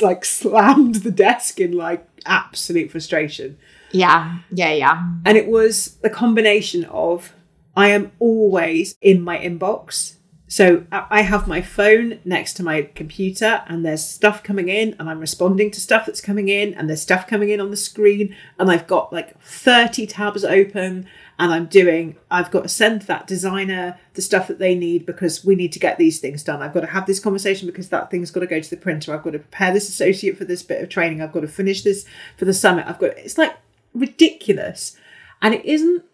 like 0.00 0.24
slammed 0.24 0.96
the 0.96 1.10
desk 1.10 1.60
in 1.60 1.72
like 1.72 2.06
absolute 2.24 2.90
frustration. 2.90 3.58
Yeah, 3.90 4.38
yeah, 4.50 4.72
yeah. 4.72 5.06
And 5.24 5.36
it 5.36 5.46
was 5.46 5.96
the 6.02 6.10
combination 6.10 6.84
of 6.86 7.32
I 7.76 7.88
am 7.88 8.12
always 8.18 8.96
in 9.00 9.22
my 9.22 9.38
inbox. 9.38 10.16
So 10.46 10.84
I 10.92 11.22
have 11.22 11.48
my 11.48 11.62
phone 11.62 12.20
next 12.26 12.54
to 12.54 12.62
my 12.62 12.82
computer 12.94 13.62
and 13.68 13.86
there's 13.86 14.06
stuff 14.06 14.42
coming 14.42 14.68
in 14.68 14.94
and 14.98 15.08
I'm 15.08 15.18
responding 15.18 15.70
to 15.70 15.80
stuff 15.80 16.04
that's 16.04 16.20
coming 16.20 16.50
in 16.50 16.74
and 16.74 16.90
there's 16.90 17.00
stuff 17.00 17.26
coming 17.26 17.48
in 17.48 17.58
on 17.58 17.70
the 17.70 17.76
screen 17.76 18.36
and 18.58 18.70
I've 18.70 18.86
got 18.86 19.14
like 19.14 19.40
30 19.40 20.06
tabs 20.06 20.44
open 20.44 21.06
and 21.42 21.52
I'm 21.52 21.66
doing, 21.66 22.14
I've 22.30 22.52
got 22.52 22.62
to 22.62 22.68
send 22.68 23.02
that 23.02 23.26
designer 23.26 23.98
the 24.14 24.22
stuff 24.22 24.46
that 24.46 24.60
they 24.60 24.76
need 24.76 25.04
because 25.04 25.44
we 25.44 25.56
need 25.56 25.72
to 25.72 25.80
get 25.80 25.98
these 25.98 26.20
things 26.20 26.44
done. 26.44 26.62
I've 26.62 26.72
got 26.72 26.82
to 26.82 26.86
have 26.86 27.04
this 27.04 27.18
conversation 27.18 27.66
because 27.66 27.88
that 27.88 28.12
thing's 28.12 28.30
got 28.30 28.40
to 28.40 28.46
go 28.46 28.60
to 28.60 28.70
the 28.70 28.76
printer. 28.76 29.12
I've 29.12 29.24
got 29.24 29.32
to 29.32 29.40
prepare 29.40 29.72
this 29.72 29.88
associate 29.88 30.38
for 30.38 30.44
this 30.44 30.62
bit 30.62 30.80
of 30.80 30.88
training. 30.88 31.20
I've 31.20 31.32
got 31.32 31.40
to 31.40 31.48
finish 31.48 31.82
this 31.82 32.04
for 32.36 32.44
the 32.44 32.54
summit. 32.54 32.86
I've 32.86 33.00
got, 33.00 33.18
it's 33.18 33.38
like 33.38 33.56
ridiculous. 33.92 34.96
And 35.42 35.52
it 35.52 35.64
isn't 35.64 36.04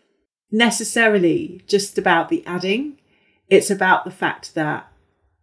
necessarily 0.50 1.60
just 1.66 1.98
about 1.98 2.30
the 2.30 2.42
adding, 2.46 2.96
it's 3.50 3.70
about 3.70 4.06
the 4.06 4.10
fact 4.10 4.54
that 4.54 4.90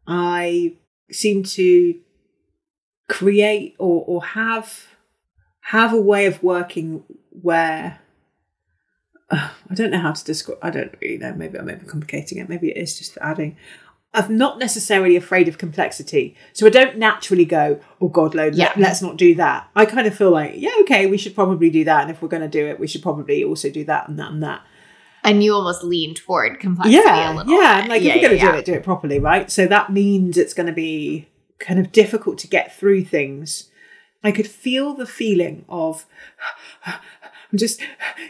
I 0.08 0.78
seem 1.12 1.44
to 1.44 1.94
create 3.08 3.76
or 3.78 4.04
or 4.08 4.24
have 4.24 4.88
have 5.62 5.94
a 5.94 6.02
way 6.02 6.26
of 6.26 6.42
working 6.42 7.04
where 7.30 8.00
uh, 9.30 9.50
I 9.70 9.74
don't 9.74 9.92
know 9.92 10.00
how 10.00 10.12
to 10.14 10.24
describe. 10.24 10.60
I 10.62 10.70
don't 10.70 10.96
really 11.02 11.18
know. 11.18 11.34
Maybe 11.34 11.58
I'm 11.58 11.68
overcomplicating 11.68 12.38
it. 12.42 12.50
Maybe 12.50 12.70
it 12.72 12.78
is 12.78 12.98
just 12.98 13.18
adding. 13.22 13.58
I'm 14.14 14.38
not 14.38 14.60
necessarily 14.60 15.18
afraid 15.18 15.50
of 15.50 15.58
complexity, 15.58 16.38
so 16.54 16.66
I 16.66 16.70
don't 16.70 16.98
naturally 16.98 17.44
go, 17.44 17.82
"Oh 18.00 18.08
God, 18.08 18.34
load, 18.34 18.56
Yeah. 18.56 18.72
let, 18.78 18.92
us 18.92 19.02
not 19.02 19.18
do 19.18 19.36
that." 19.36 19.68
I 19.76 19.86
kind 19.86 20.08
of 20.08 20.16
feel 20.16 20.32
like, 20.32 20.54
yeah, 20.56 20.72
okay, 20.82 21.06
we 21.08 21.18
should 21.18 21.36
probably 21.36 21.70
do 21.70 21.84
that, 21.84 22.04
and 22.04 22.12
if 22.12 22.22
we're 22.22 22.30
going 22.30 22.42
to 22.42 22.48
do 22.48 22.66
it, 22.66 22.80
we 22.80 22.88
should 22.88 23.02
probably 23.02 23.44
also 23.44 23.70
do 23.70 23.84
that 23.86 24.08
and 24.08 24.18
that 24.18 24.32
and 24.32 24.42
that. 24.42 24.62
And 25.26 25.44
you 25.44 25.54
almost 25.54 25.84
lean 25.84 26.14
toward 26.14 26.60
complexity 26.62 26.98
a 26.98 27.02
Yeah, 27.04 27.34
little 27.36 27.54
yeah, 27.62 27.82
bit. 27.82 27.90
like 27.90 28.02
yeah, 28.04 28.14
if 28.14 28.22
you're 28.22 28.30
going 28.30 28.40
to 28.40 28.46
yeah, 28.46 28.52
do 28.54 28.58
it, 28.60 28.66
do 28.66 28.74
it 28.76 28.84
properly, 28.84 29.20
right? 29.20 29.52
So 29.52 29.66
that 29.68 29.92
means 29.92 30.38
it's 30.38 30.54
going 30.54 30.68
to 30.68 30.72
be 30.74 31.28
kind 31.60 31.80
of 31.80 31.92
difficult 31.92 32.38
to 32.38 32.48
get 32.48 32.74
through 32.78 33.04
things. 33.06 33.70
I 34.24 34.32
could 34.32 34.48
feel 34.48 34.94
the 34.94 35.06
feeling 35.08 35.66
of 35.68 36.06
I'm 37.56 37.58
just 37.58 37.80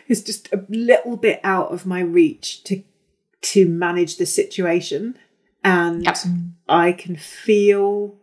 it's 0.07 0.21
just 0.21 0.53
a 0.53 0.63
little 0.69 1.17
bit 1.17 1.39
out 1.43 1.73
of 1.73 1.85
my 1.87 1.99
reach 1.99 2.63
to 2.65 2.83
to 3.41 3.67
manage 3.67 4.17
the 4.17 4.25
situation, 4.27 5.17
and 5.63 6.03
Yep. 6.05 6.17
I 6.69 6.91
can 6.91 7.15
feel 7.15 8.15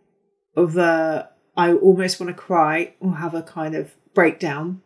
the 0.55 1.27
I 1.57 1.73
almost 1.73 2.19
want 2.21 2.29
to 2.29 2.41
cry 2.41 2.93
or 3.01 3.17
have 3.17 3.33
a 3.35 3.41
kind 3.43 3.75
of 3.75 3.95
breakdown 4.13 4.81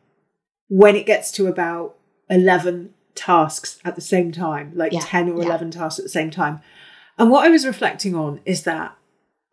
when 0.69 0.95
it 0.95 1.05
gets 1.05 1.31
to 1.33 1.47
about 1.47 1.95
11 2.29 2.93
tasks 3.15 3.79
at 3.85 3.95
the 3.95 4.01
same 4.01 4.31
time, 4.31 4.71
like 4.75 4.93
Yeah, 4.93 5.01
10 5.03 5.29
or 5.29 5.37
yeah. 5.39 5.45
11 5.45 5.71
tasks 5.71 5.99
at 5.99 6.05
the 6.05 6.09
same 6.09 6.31
time. 6.31 6.61
And 7.17 7.29
what 7.29 7.45
I 7.45 7.49
was 7.49 7.65
reflecting 7.65 8.15
on 8.15 8.41
is 8.43 8.63
that 8.63 8.97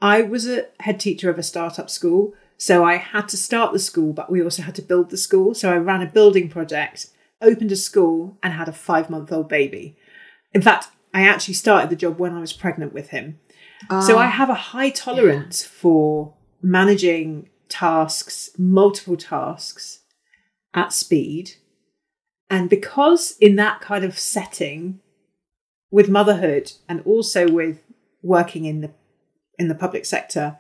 I 0.01 0.23
was 0.23 0.49
a 0.49 0.67
head 0.81 0.99
teacher 0.99 1.31
of 1.31 1.39
a 1.39 1.43
startup 1.43 1.89
school. 1.89 2.33
So 2.57 2.85
I 2.85 2.97
had 2.97 3.29
to 3.29 3.37
start 3.37 3.73
the 3.73 3.79
school, 3.79 4.13
but 4.13 4.31
we 4.31 4.43
also 4.43 4.63
had 4.63 4.75
to 4.77 4.83
build 4.83 5.11
the 5.11 5.17
school. 5.17 5.55
So 5.55 5.73
I 5.73 5.77
ran 5.77 6.03
a 6.03 6.07
building 6.07 6.49
project, 6.49 7.07
opened 7.43 7.73
a 7.73 7.77
school, 7.77 8.39
and 8.43 8.53
had 8.55 8.69
a 8.69 8.73
five 8.73 9.11
month 9.11 9.33
old 9.33 9.49
baby. 9.49 9.97
In 10.53 10.63
fact, 10.63 10.89
I 11.13 11.23
actually 11.23 11.55
started 11.55 11.91
the 11.91 11.97
job 11.97 12.19
when 12.19 12.33
I 12.33 12.41
was 12.41 12.53
pregnant 12.53 12.93
with 12.93 13.11
him. 13.11 13.39
So 13.91 14.17
Oh. 14.17 14.19
I 14.19 14.27
have 14.27 14.51
a 14.51 14.55
high 14.55 14.91
tolerance 14.91 15.63
for 15.63 16.35
managing 16.63 17.51
tasks, 17.69 18.51
multiple 18.57 19.17
tasks 19.17 20.01
at 20.73 20.93
speed. 20.93 21.53
And 22.49 22.71
because 22.71 23.37
in 23.41 23.57
that 23.57 23.81
kind 23.81 24.05
of 24.05 24.19
setting 24.19 25.01
with 25.91 26.09
motherhood 26.09 26.73
and 26.89 27.03
also 27.05 27.51
with 27.51 27.83
working 28.23 28.65
in 28.65 28.81
the 28.81 28.91
in 29.59 29.69
the 29.69 29.75
public 29.75 30.05
sector, 30.05 30.59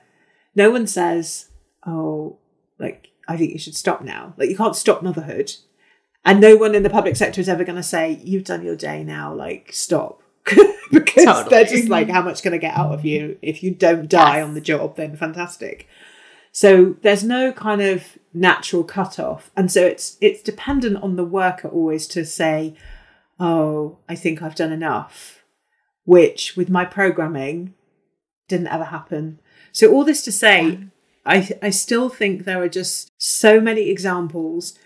no 0.54 0.70
one 0.70 0.86
says, 0.86 1.48
"Oh, 1.86 2.38
like 2.78 3.08
I 3.28 3.36
think 3.36 3.52
you 3.52 3.58
should 3.58 3.76
stop 3.76 4.02
now." 4.02 4.34
Like 4.36 4.48
you 4.50 4.56
can't 4.56 4.76
stop 4.76 5.02
motherhood. 5.02 5.52
And 6.26 6.40
no 6.40 6.56
one 6.56 6.74
in 6.74 6.82
the 6.82 6.88
public 6.90 7.16
sector 7.16 7.40
is 7.40 7.48
ever 7.50 7.64
going 7.64 7.76
to 7.76 7.82
say, 7.82 8.18
"You've 8.24 8.44
done 8.44 8.64
your 8.64 8.76
day 8.76 9.04
now, 9.04 9.34
like 9.34 9.70
stop." 9.72 10.22
because 10.90 11.24
Totally. 11.24 11.48
they're 11.50 11.64
just 11.64 11.88
like, 11.88 12.08
how 12.10 12.20
much 12.20 12.42
can 12.42 12.52
I 12.52 12.58
get 12.58 12.76
out 12.76 12.92
of 12.92 13.04
you? 13.04 13.38
If 13.40 13.62
you 13.62 13.70
don't 13.70 14.08
die 14.10 14.36
Yes. 14.38 14.44
on 14.44 14.52
the 14.54 14.60
job, 14.60 14.96
then 14.96 15.16
fantastic. 15.16 15.88
So 16.52 16.96
there's 17.02 17.24
no 17.24 17.50
kind 17.50 17.80
of 17.80 18.18
natural 18.34 18.84
cutoff, 18.84 19.50
and 19.56 19.72
so 19.72 19.84
it's 19.84 20.16
it's 20.20 20.42
dependent 20.42 21.02
on 21.02 21.16
the 21.16 21.24
worker 21.24 21.68
always 21.68 22.06
to 22.08 22.24
say, 22.24 22.74
"Oh, 23.40 23.98
I 24.08 24.14
think 24.14 24.40
I've 24.42 24.54
done 24.54 24.70
enough," 24.72 25.42
which 26.04 26.56
with 26.56 26.68
my 26.70 26.84
programming 26.84 27.74
didn't 28.48 28.68
ever 28.68 28.84
happen. 28.84 29.40
So 29.72 29.90
all 29.92 30.04
this 30.04 30.22
to 30.24 30.32
say, 30.32 30.78
I 31.26 31.50
I 31.62 31.70
still 31.70 32.08
think 32.08 32.44
there 32.44 32.62
are 32.62 32.68
just 32.68 33.10
so 33.18 33.60
many 33.60 33.88
examples 33.90 34.78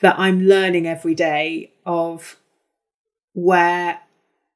that 0.00 0.18
I'm 0.18 0.42
learning 0.42 0.86
every 0.86 1.14
day 1.14 1.72
of 1.86 2.36
where 3.32 4.00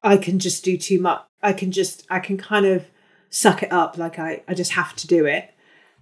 I 0.03 0.17
can 0.17 0.39
just 0.39 0.63
do 0.63 0.77
too 0.77 0.99
much. 0.99 1.21
I 1.41 1.53
can 1.53 1.71
just 1.71 2.05
I 2.09 2.19
can 2.19 2.37
kind 2.37 2.65
of 2.65 2.85
suck 3.29 3.63
it 3.63 3.71
up 3.71 3.97
like 3.97 4.19
I, 4.19 4.43
I 4.47 4.53
just 4.53 4.71
have 4.71 4.95
to 4.97 5.07
do 5.07 5.25
it. 5.25 5.53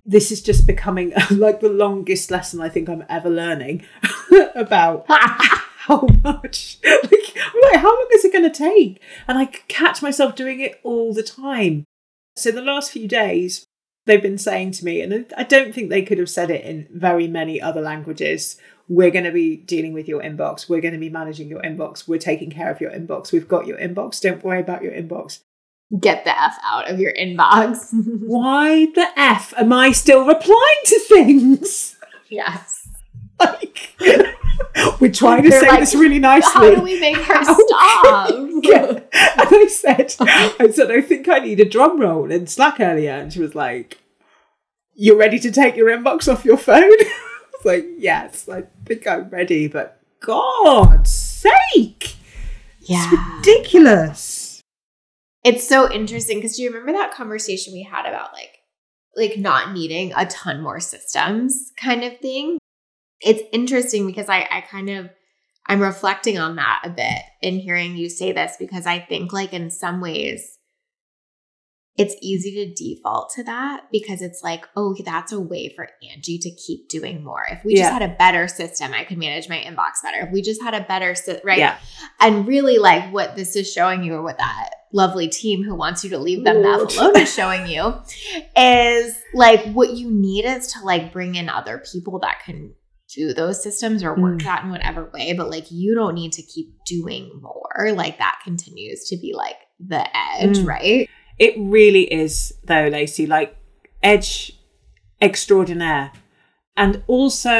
This 0.05 0.31
is 0.31 0.41
just 0.41 0.65
becoming 0.65 1.13
like 1.31 1.59
the 1.59 1.69
longest 1.69 2.31
lesson 2.31 2.61
I 2.61 2.69
think 2.69 2.89
I'm 2.89 3.05
ever 3.09 3.29
learning 3.29 3.85
about 4.55 5.05
how 5.87 6.07
much 6.23 6.79
like 6.83 7.33
I'm 7.37 7.61
like 7.61 7.79
how 7.79 7.95
long 7.95 8.07
is 8.13 8.25
it 8.25 8.33
going 8.33 8.43
to 8.43 8.49
take 8.49 9.01
and 9.25 9.37
i 9.37 9.45
catch 9.45 10.01
myself 10.01 10.35
doing 10.35 10.59
it 10.59 10.81
all 10.83 11.13
the 11.13 11.23
time 11.23 11.85
so 12.35 12.51
the 12.51 12.61
last 12.61 12.91
few 12.91 13.07
days 13.07 13.65
they've 14.07 14.21
been 14.21 14.37
saying 14.37 14.71
to 14.71 14.83
me 14.83 15.01
and 15.01 15.31
i 15.37 15.43
don't 15.43 15.75
think 15.75 15.89
they 15.89 16.01
could 16.01 16.17
have 16.17 16.29
said 16.29 16.49
it 16.49 16.65
in 16.65 16.87
very 16.91 17.27
many 17.27 17.61
other 17.61 17.81
languages. 17.81 18.57
We're 18.89 19.11
going 19.11 19.25
to 19.25 19.31
be 19.31 19.57
dealing 19.57 19.93
with 19.93 20.07
your 20.07 20.21
inbox. 20.21 20.69
We're 20.69 20.81
going 20.81 20.93
to 20.93 20.99
be 20.99 21.09
managing 21.09 21.49
your 21.49 21.61
inbox. 21.61 22.07
We're 22.07 22.19
taking 22.19 22.49
care 22.49 22.71
of 22.71 22.79
your 22.79 22.91
inbox. 22.91 23.33
We've 23.33 23.47
got 23.47 23.67
your 23.67 23.77
inbox. 23.77 24.21
Don't 24.21 24.43
worry 24.43 24.61
about 24.61 24.81
your 24.81 24.93
inbox. 24.93 25.41
Get 25.99 26.23
the 26.25 26.37
F 26.37 26.57
out 26.63 26.89
of 26.89 26.99
your 26.99 27.13
inbox. 27.13 27.89
why 28.25 28.85
the 28.93 29.07
f 29.17 29.53
am 29.57 29.71
i 29.73 29.91
still 29.91 30.25
replying 30.25 30.83
to 30.85 30.99
things? 30.99 31.97
Yes. 32.29 32.87
like 33.39 33.95
we're 34.99 35.11
trying 35.11 35.43
to 35.43 35.51
say 35.51 35.67
like, 35.67 35.79
this 35.79 35.95
really 35.95 36.19
nicely 36.19 36.51
How 36.53 36.75
do 36.75 36.81
we 36.81 36.99
make 36.99 37.17
her 37.17 37.43
stop? 37.43 38.29
Yeah. 38.63 38.99
And 39.39 39.49
I 39.51 39.67
said, 39.69 40.15
I 40.19 40.69
said, 40.73 40.91
I 40.91 41.01
think 41.01 41.27
I 41.29 41.39
need 41.39 41.59
a 41.59 41.65
drum 41.65 41.99
roll 41.99 42.31
in 42.31 42.47
Slack 42.47 42.79
earlier. 42.79 43.11
And 43.11 43.31
she 43.31 43.39
was 43.39 43.55
like, 43.55 43.99
You're 44.95 45.17
ready 45.17 45.39
to 45.39 45.51
take 45.51 45.75
your 45.75 45.87
inbox 45.89 46.31
off 46.31 46.43
your 46.45 46.57
phone? 46.57 46.83
I 46.83 47.13
was 47.53 47.65
like, 47.65 47.85
Yes, 47.97 48.49
I 48.49 48.63
think 48.85 49.05
I'm 49.07 49.29
ready, 49.29 49.67
but 49.67 49.99
God's 50.19 51.11
sake, 51.11 52.15
Yeah. 52.81 53.09
ridiculous. 53.37 54.61
It's 55.43 55.67
so 55.67 55.91
interesting 55.91 56.39
because 56.39 56.57
do 56.57 56.63
you 56.63 56.69
remember 56.71 56.91
that 56.93 57.13
conversation 57.13 57.73
we 57.73 57.83
had 57.83 58.05
about 58.07 58.33
like 58.33 58.57
like 59.15 59.37
not 59.37 59.71
needing 59.73 60.13
a 60.15 60.25
ton 60.25 60.61
more 60.61 60.79
systems 60.79 61.71
kind 61.81 62.03
of 62.03 62.17
thing? 62.19 62.57
It's 63.21 63.41
interesting 63.51 64.05
because 64.07 64.29
I 64.29 64.47
I 64.51 64.61
kind 64.61 64.89
of 64.89 65.09
I'm 65.67 65.81
reflecting 65.81 66.37
on 66.37 66.55
that 66.55 66.81
a 66.85 66.89
bit 66.89 67.21
in 67.41 67.59
hearing 67.59 67.97
you 67.97 68.09
say 68.09 68.31
this 68.31 68.55
because 68.59 68.85
I 68.85 68.99
think 68.99 69.33
like 69.33 69.53
in 69.53 69.69
some 69.69 69.99
ways 70.01 70.57
it's 71.97 72.15
easy 72.21 72.51
to 72.51 72.73
default 72.75 73.31
to 73.33 73.43
that 73.43 73.85
because 73.91 74.21
it's 74.21 74.43
like, 74.43 74.65
oh, 74.75 74.95
that's 75.03 75.31
a 75.31 75.39
way 75.39 75.73
for 75.75 75.89
Angie 76.13 76.37
to 76.37 76.51
keep 76.51 76.87
doing 76.89 77.23
more. 77.23 77.43
If 77.51 77.65
we 77.65 77.73
Yeah. 77.73 77.79
just 77.89 77.93
had 77.93 78.01
a 78.03 78.15
better 78.15 78.47
system, 78.47 78.93
I 78.93 79.03
could 79.03 79.17
manage 79.17 79.49
my 79.49 79.57
inbox 79.57 80.03
better. 80.03 80.19
If 80.27 80.31
we 80.31 80.43
just 80.43 80.61
had 80.61 80.75
a 80.75 80.81
better, 80.81 81.15
sy- 81.15 81.41
right? 81.43 81.57
Yeah. 81.57 81.79
And 82.19 82.45
really, 82.47 82.77
like 82.77 83.11
what 83.11 83.35
this 83.35 83.55
is 83.55 83.73
showing 83.73 84.03
you, 84.03 84.13
or 84.13 84.21
what 84.21 84.37
that 84.37 84.69
lovely 84.93 85.27
team 85.27 85.63
who 85.63 85.73
wants 85.73 86.03
you 86.03 86.11
to 86.11 86.19
leave 86.19 86.43
them. 86.43 86.63
F 86.63 86.95
alone 86.95 87.17
is 87.17 87.33
showing 87.33 87.65
you, 87.65 87.95
is 88.55 89.17
like 89.33 89.65
what 89.73 89.89
you 89.93 90.11
need 90.11 90.45
is 90.45 90.67
to 90.73 90.83
like 90.85 91.11
bring 91.11 91.33
in 91.33 91.49
other 91.49 91.83
people 91.91 92.19
that 92.19 92.43
can 92.45 92.75
do 93.17 93.33
those 93.33 93.61
systems 93.61 94.03
or 94.03 94.13
work 94.15 94.39
Mm. 94.39 94.43
that 94.43 94.63
in 94.63 94.69
whatever 94.69 95.09
way. 95.13 95.33
But 95.33 95.49
like 95.49 95.71
you 95.71 95.95
don't 95.95 96.15
need 96.15 96.33
to 96.33 96.41
keep 96.43 96.69
doing 96.85 97.29
more. 97.41 97.91
Like 97.93 98.17
that 98.19 98.39
continues 98.43 99.07
to 99.09 99.17
be 99.17 99.33
like 99.35 99.57
the 99.79 100.03
edge, 100.39 100.59
Mm. 100.59 100.67
right? 100.67 101.09
It 101.39 101.53
really 101.57 102.03
is, 102.21 102.53
though, 102.63 102.87
Lacey, 102.87 103.25
like 103.27 103.55
edge 104.01 104.53
extraordinaire. 105.21 106.11
And 106.75 107.03
also, 107.07 107.51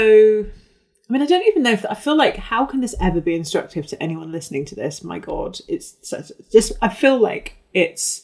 I 0.45 1.13
mean, 1.13 1.21
I 1.21 1.25
don't 1.25 1.47
even 1.47 1.63
know 1.63 1.71
if 1.71 1.85
I 1.89 1.93
feel 1.95 2.15
like 2.17 2.37
how 2.37 2.65
can 2.65 2.81
this 2.81 2.95
ever 3.01 3.21
be 3.21 3.35
instructive 3.35 3.87
to 3.87 4.01
anyone 4.01 4.31
listening 4.31 4.65
to 4.65 4.75
this? 4.75 5.03
My 5.03 5.19
God, 5.19 5.59
it's 5.67 5.95
such, 6.01 6.31
just, 6.51 6.71
I 6.81 6.89
feel 6.89 7.17
like 7.19 7.55
it's 7.73 8.23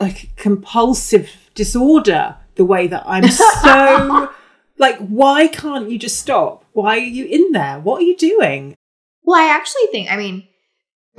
like 0.00 0.30
compulsive 0.36 1.30
disorder 1.54 2.36
the 2.56 2.64
way 2.64 2.86
that 2.86 3.02
I'm 3.06 3.28
so 3.30 4.30
like, 4.78 4.98
why 4.98 5.48
can't 5.48 5.90
you 5.90 5.98
just 5.98 6.18
stop? 6.18 6.64
Why 6.72 6.96
are 6.96 7.00
you 7.00 7.24
in 7.24 7.52
there? 7.52 7.80
What 7.80 8.00
are 8.00 8.04
you 8.04 8.16
doing? 8.16 8.74
Well, 9.22 9.40
I 9.40 9.50
actually 9.50 9.86
think, 9.92 10.10
I 10.10 10.16
mean, 10.16 10.48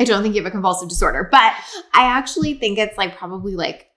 I 0.00 0.04
don't 0.04 0.22
think 0.22 0.34
you 0.34 0.42
have 0.42 0.48
a 0.48 0.52
compulsive 0.52 0.88
disorder, 0.88 1.28
but 1.30 1.52
I 1.92 2.04
actually 2.04 2.54
think 2.54 2.78
it's 2.78 2.96
like 2.96 3.16
probably 3.16 3.56
like, 3.56 3.88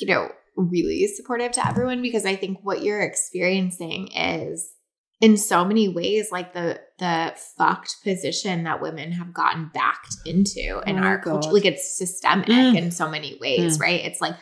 you 0.00 0.06
know, 0.08 0.28
really 0.56 1.06
supportive 1.06 1.52
to 1.52 1.66
everyone 1.66 2.02
because 2.02 2.26
I 2.26 2.34
think 2.34 2.58
what 2.62 2.82
you're 2.82 3.00
experiencing 3.02 4.08
is 4.08 4.72
in 5.20 5.36
so 5.36 5.64
many 5.64 5.88
ways 5.88 6.28
like 6.32 6.52
the 6.52 6.80
the 6.98 7.34
fucked 7.56 7.96
position 8.02 8.64
that 8.64 8.82
women 8.82 9.12
have 9.12 9.32
gotten 9.32 9.70
backed 9.72 10.14
into 10.26 10.80
in 10.86 10.98
Oh, 10.98 11.02
our 11.02 11.18
God. 11.18 11.24
culture. 11.42 11.52
Like 11.52 11.64
it's 11.66 11.96
systemic 11.96 12.48
Mm. 12.48 12.76
in 12.76 12.90
so 12.90 13.08
many 13.08 13.38
ways, 13.40 13.78
Mm. 13.78 13.80
right? 13.82 14.04
It's 14.04 14.20
like 14.20 14.34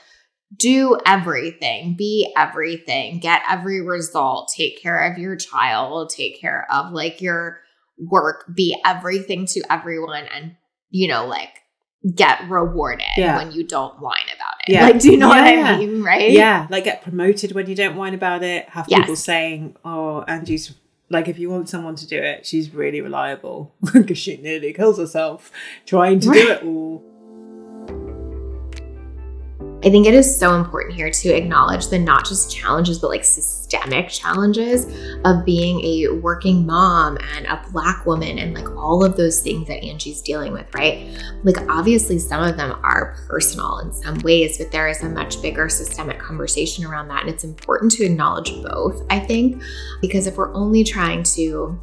do 0.56 0.98
everything, 1.06 1.96
be 1.96 2.32
everything, 2.36 3.18
get 3.20 3.42
every 3.48 3.80
result, 3.80 4.52
take 4.56 4.80
care 4.80 5.10
of 5.10 5.18
your 5.18 5.36
child, 5.36 6.10
take 6.10 6.40
care 6.40 6.66
of 6.72 6.92
like 6.92 7.20
your 7.20 7.60
work, 7.98 8.44
be 8.54 8.76
everything 8.84 9.46
to 9.46 9.62
everyone, 9.70 10.24
and 10.34 10.56
you 10.90 11.08
know, 11.08 11.26
like 11.26 11.50
get 12.14 12.48
rewarded 12.50 13.06
Yeah. 13.16 13.38
when 13.38 13.50
you 13.52 13.64
don't 13.66 13.98
whine 14.00 14.18
about 14.36 14.54
Yeah. 14.68 14.84
Like, 14.86 15.00
do 15.00 15.10
you 15.10 15.16
know 15.16 15.28
what 15.28 15.44
Yeah. 15.44 15.72
I 15.74 15.78
mean? 15.78 16.02
Right? 16.02 16.30
Yeah, 16.30 16.66
like 16.70 16.84
get 16.84 17.02
promoted 17.02 17.52
when 17.52 17.66
you 17.66 17.74
don't 17.74 17.96
whine 17.96 18.14
about 18.14 18.42
it. 18.42 18.68
Have 18.70 18.86
Yes. 18.88 19.00
people 19.00 19.16
saying, 19.16 19.76
"Oh, 19.84 20.22
Angie's 20.28 20.74
like 21.10 21.28
if 21.28 21.38
you 21.38 21.50
want 21.50 21.68
someone 21.68 21.96
to 21.96 22.06
do 22.06 22.16
it, 22.18 22.46
she's 22.46 22.72
really 22.74 23.00
reliable 23.00 23.74
because 23.92 24.18
she 24.18 24.36
nearly 24.38 24.72
kills 24.72 24.98
herself 24.98 25.50
trying 25.86 26.20
to 26.20 26.30
do 26.32 26.50
it 26.50 26.62
all." 26.62 27.02
I 29.84 29.90
think 29.90 30.06
it 30.06 30.14
is 30.14 30.38
so 30.38 30.54
important 30.54 30.94
here 30.94 31.10
to 31.10 31.28
acknowledge 31.28 31.88
the 31.88 31.98
not 31.98 32.24
just 32.24 32.50
challenges, 32.50 32.98
but 32.98 33.10
like 33.10 33.22
systemic 33.22 34.08
challenges 34.08 34.86
of 35.26 35.44
being 35.44 35.84
a 35.84 36.08
working 36.22 36.64
mom 36.64 37.18
and 37.34 37.44
a 37.44 37.62
black 37.70 38.06
woman 38.06 38.38
and 38.38 38.54
like 38.54 38.70
all 38.76 39.04
of 39.04 39.18
those 39.18 39.42
things 39.42 39.68
that 39.68 39.84
Angie's 39.84 40.22
dealing 40.22 40.54
with, 40.54 40.74
right? 40.74 41.06
Like, 41.42 41.58
obviously, 41.68 42.18
some 42.18 42.42
of 42.42 42.56
them 42.56 42.78
are 42.82 43.14
personal 43.28 43.80
in 43.80 43.92
some 43.92 44.20
ways, 44.20 44.56
but 44.56 44.72
there 44.72 44.88
is 44.88 45.02
a 45.02 45.08
much 45.10 45.42
bigger 45.42 45.68
systemic 45.68 46.18
conversation 46.18 46.86
around 46.86 47.08
that. 47.08 47.20
And 47.20 47.28
it's 47.28 47.44
important 47.44 47.92
to 47.92 48.04
acknowledge 48.04 48.54
both, 48.62 49.02
I 49.10 49.18
think, 49.20 49.62
because 50.00 50.26
if 50.26 50.38
we're 50.38 50.54
only 50.54 50.82
trying 50.82 51.24
to 51.34 51.78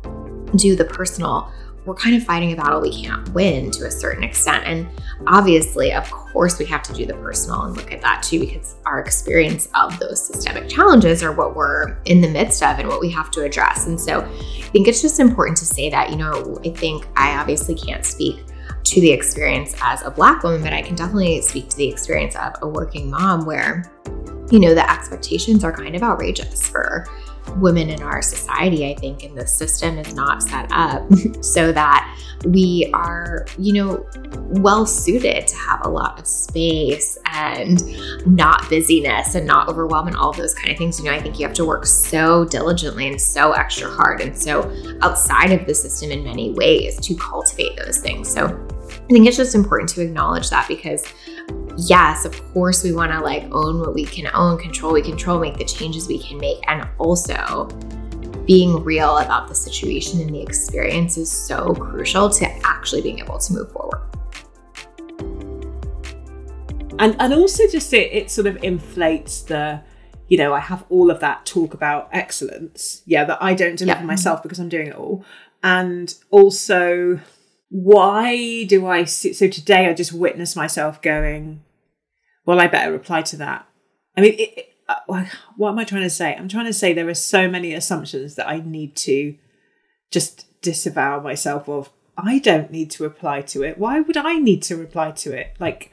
do 0.55 0.75
the 0.75 0.85
personal, 0.85 1.51
we're 1.85 1.95
kind 1.95 2.15
of 2.15 2.23
fighting 2.23 2.51
a 2.53 2.55
battle 2.55 2.79
we 2.79 3.03
can't 3.03 3.27
win 3.29 3.71
to 3.71 3.85
a 3.85 3.91
certain 3.91 4.23
extent. 4.23 4.63
And 4.65 4.87
obviously, 5.27 5.91
of 5.93 6.09
course, 6.11 6.59
we 6.59 6.65
have 6.65 6.83
to 6.83 6.93
do 6.93 7.05
the 7.05 7.15
personal 7.15 7.63
and 7.63 7.75
look 7.75 7.91
at 7.91 8.01
that 8.01 8.21
too, 8.21 8.39
because 8.39 8.75
our 8.85 8.99
experience 8.99 9.67
of 9.73 9.97
those 9.99 10.23
systemic 10.25 10.69
challenges 10.69 11.23
are 11.23 11.31
what 11.31 11.55
we're 11.55 11.97
in 12.05 12.21
the 12.21 12.29
midst 12.29 12.61
of 12.61 12.77
and 12.77 12.87
what 12.87 13.01
we 13.01 13.09
have 13.09 13.31
to 13.31 13.43
address. 13.43 13.87
And 13.87 13.99
so 13.99 14.21
I 14.21 14.69
think 14.71 14.87
it's 14.87 15.01
just 15.01 15.19
important 15.19 15.57
to 15.57 15.65
say 15.65 15.89
that, 15.89 16.11
you 16.11 16.17
know, 16.17 16.59
I 16.63 16.69
think 16.69 17.07
I 17.15 17.37
obviously 17.37 17.75
can't 17.75 18.05
speak 18.05 18.43
to 18.83 19.01
the 19.01 19.11
experience 19.11 19.75
as 19.81 20.01
a 20.03 20.11
Black 20.11 20.43
woman, 20.43 20.61
but 20.61 20.73
I 20.73 20.81
can 20.81 20.95
definitely 20.95 21.41
speak 21.41 21.69
to 21.69 21.77
the 21.77 21.87
experience 21.87 22.35
of 22.35 22.53
a 22.61 22.67
working 22.67 23.09
mom 23.09 23.45
where, 23.45 23.91
you 24.51 24.59
know, 24.59 24.75
the 24.75 24.89
expectations 24.89 25.63
are 25.63 25.71
kind 25.71 25.95
of 25.95 26.03
outrageous 26.03 26.67
for 26.67 27.07
women 27.57 27.89
in 27.89 28.01
our 28.01 28.21
society, 28.21 28.89
I 28.89 28.95
think, 28.95 29.23
and 29.23 29.37
the 29.37 29.47
system 29.47 29.97
is 29.97 30.13
not 30.13 30.43
set 30.43 30.67
up 30.71 31.03
so 31.41 31.71
that 31.71 32.17
we 32.45 32.89
are, 32.93 33.45
you 33.57 33.73
know, 33.73 34.05
well 34.33 34.85
suited 34.85 35.47
to 35.47 35.55
have 35.55 35.85
a 35.85 35.89
lot 35.89 36.19
of 36.19 36.25
space 36.25 37.17
and 37.25 37.83
not 38.25 38.67
busyness 38.69 39.35
and 39.35 39.45
not 39.45 39.67
overwhelm 39.67 40.07
and 40.07 40.15
all 40.15 40.33
those 40.33 40.53
kind 40.53 40.71
of 40.71 40.77
things. 40.77 40.99
You 40.99 41.05
know, 41.05 41.11
I 41.11 41.19
think 41.19 41.39
you 41.39 41.45
have 41.45 41.55
to 41.55 41.65
work 41.65 41.85
so 41.85 42.45
diligently 42.45 43.07
and 43.07 43.19
so 43.19 43.51
extra 43.51 43.89
hard 43.89 44.21
and 44.21 44.37
so 44.37 44.71
outside 45.01 45.51
of 45.51 45.65
the 45.67 45.75
system 45.75 46.11
in 46.11 46.23
many 46.23 46.51
ways 46.53 46.99
to 47.01 47.15
cultivate 47.15 47.77
those 47.77 47.99
things. 47.99 48.31
So 48.31 48.45
I 48.91 49.13
think 49.13 49.27
it's 49.27 49.37
just 49.37 49.55
important 49.55 49.89
to 49.91 50.01
acknowledge 50.01 50.49
that 50.49 50.67
because 50.67 51.05
yes, 51.77 52.25
of 52.25 52.41
course, 52.53 52.83
we 52.83 52.93
want 52.93 53.11
to 53.11 53.19
like 53.19 53.43
own 53.51 53.79
what 53.79 53.93
we 53.93 54.05
can 54.05 54.27
own, 54.33 54.57
control 54.59 54.93
we 54.93 55.01
control, 55.01 55.39
make 55.39 55.57
the 55.57 55.65
changes 55.65 56.07
we 56.07 56.19
can 56.19 56.37
make, 56.37 56.59
and 56.69 56.87
also 56.97 57.67
being 58.45 58.83
real 58.83 59.17
about 59.19 59.47
the 59.47 59.55
situation 59.55 60.19
and 60.21 60.33
the 60.33 60.41
experience 60.41 61.17
is 61.17 61.31
so 61.31 61.73
crucial 61.75 62.29
to 62.29 62.45
actually 62.65 63.01
being 63.01 63.19
able 63.19 63.37
to 63.39 63.53
move 63.53 63.71
forward. 63.71 64.01
and 66.99 67.15
and 67.19 67.33
also 67.33 67.63
just 67.71 67.93
it 67.93 68.11
it 68.11 68.29
sort 68.29 68.45
of 68.47 68.61
inflates 68.63 69.41
the 69.43 69.81
you 70.27 70.37
know 70.37 70.53
i 70.53 70.59
have 70.59 70.83
all 70.89 71.09
of 71.09 71.19
that 71.19 71.45
talk 71.45 71.73
about 71.73 72.09
excellence 72.11 73.01
yeah 73.05 73.23
that 73.23 73.37
i 73.41 73.53
don't 73.53 73.77
deliver 73.77 73.99
Yeah. 74.01 74.05
myself 74.05 74.43
because 74.43 74.59
i'm 74.59 74.69
doing 74.69 74.87
it 74.87 74.95
all 74.95 75.23
and 75.63 76.13
also 76.31 77.19
why 77.73 78.65
do 78.65 78.85
i 78.85 79.05
see 79.05 79.31
so 79.31 79.47
today 79.47 79.87
i 79.87 79.93
just 79.93 80.11
witnessed 80.11 80.57
myself 80.57 81.01
going 81.01 81.63
well 82.45 82.59
i 82.59 82.67
better 82.67 82.91
reply 82.91 83.21
to 83.21 83.37
that. 83.37 83.65
I 84.15 84.21
mean 84.21 84.33
it, 84.33 84.57
it, 84.57 84.65
uh, 84.89 85.25
what 85.55 85.69
am 85.69 85.79
i 85.79 85.85
trying 85.85 86.03
to 86.03 86.09
say? 86.09 86.35
I'm 86.35 86.49
trying 86.49 86.65
to 86.65 86.73
say 86.73 86.91
there 86.91 87.07
are 87.07 87.13
so 87.13 87.49
many 87.49 87.73
assumptions 87.73 88.35
that 88.35 88.49
i 88.49 88.59
need 88.59 88.95
to 88.97 89.35
just 90.11 90.61
disavow 90.61 91.21
myself 91.21 91.69
of. 91.69 91.89
I 92.17 92.39
don't 92.39 92.71
need 92.71 92.91
to 92.91 93.03
reply 93.03 93.41
to 93.41 93.63
it. 93.63 93.77
Why 93.77 94.01
would 94.01 94.17
i 94.17 94.33
need 94.33 94.61
to 94.63 94.75
reply 94.75 95.11
to 95.11 95.31
it? 95.31 95.55
Like 95.59 95.91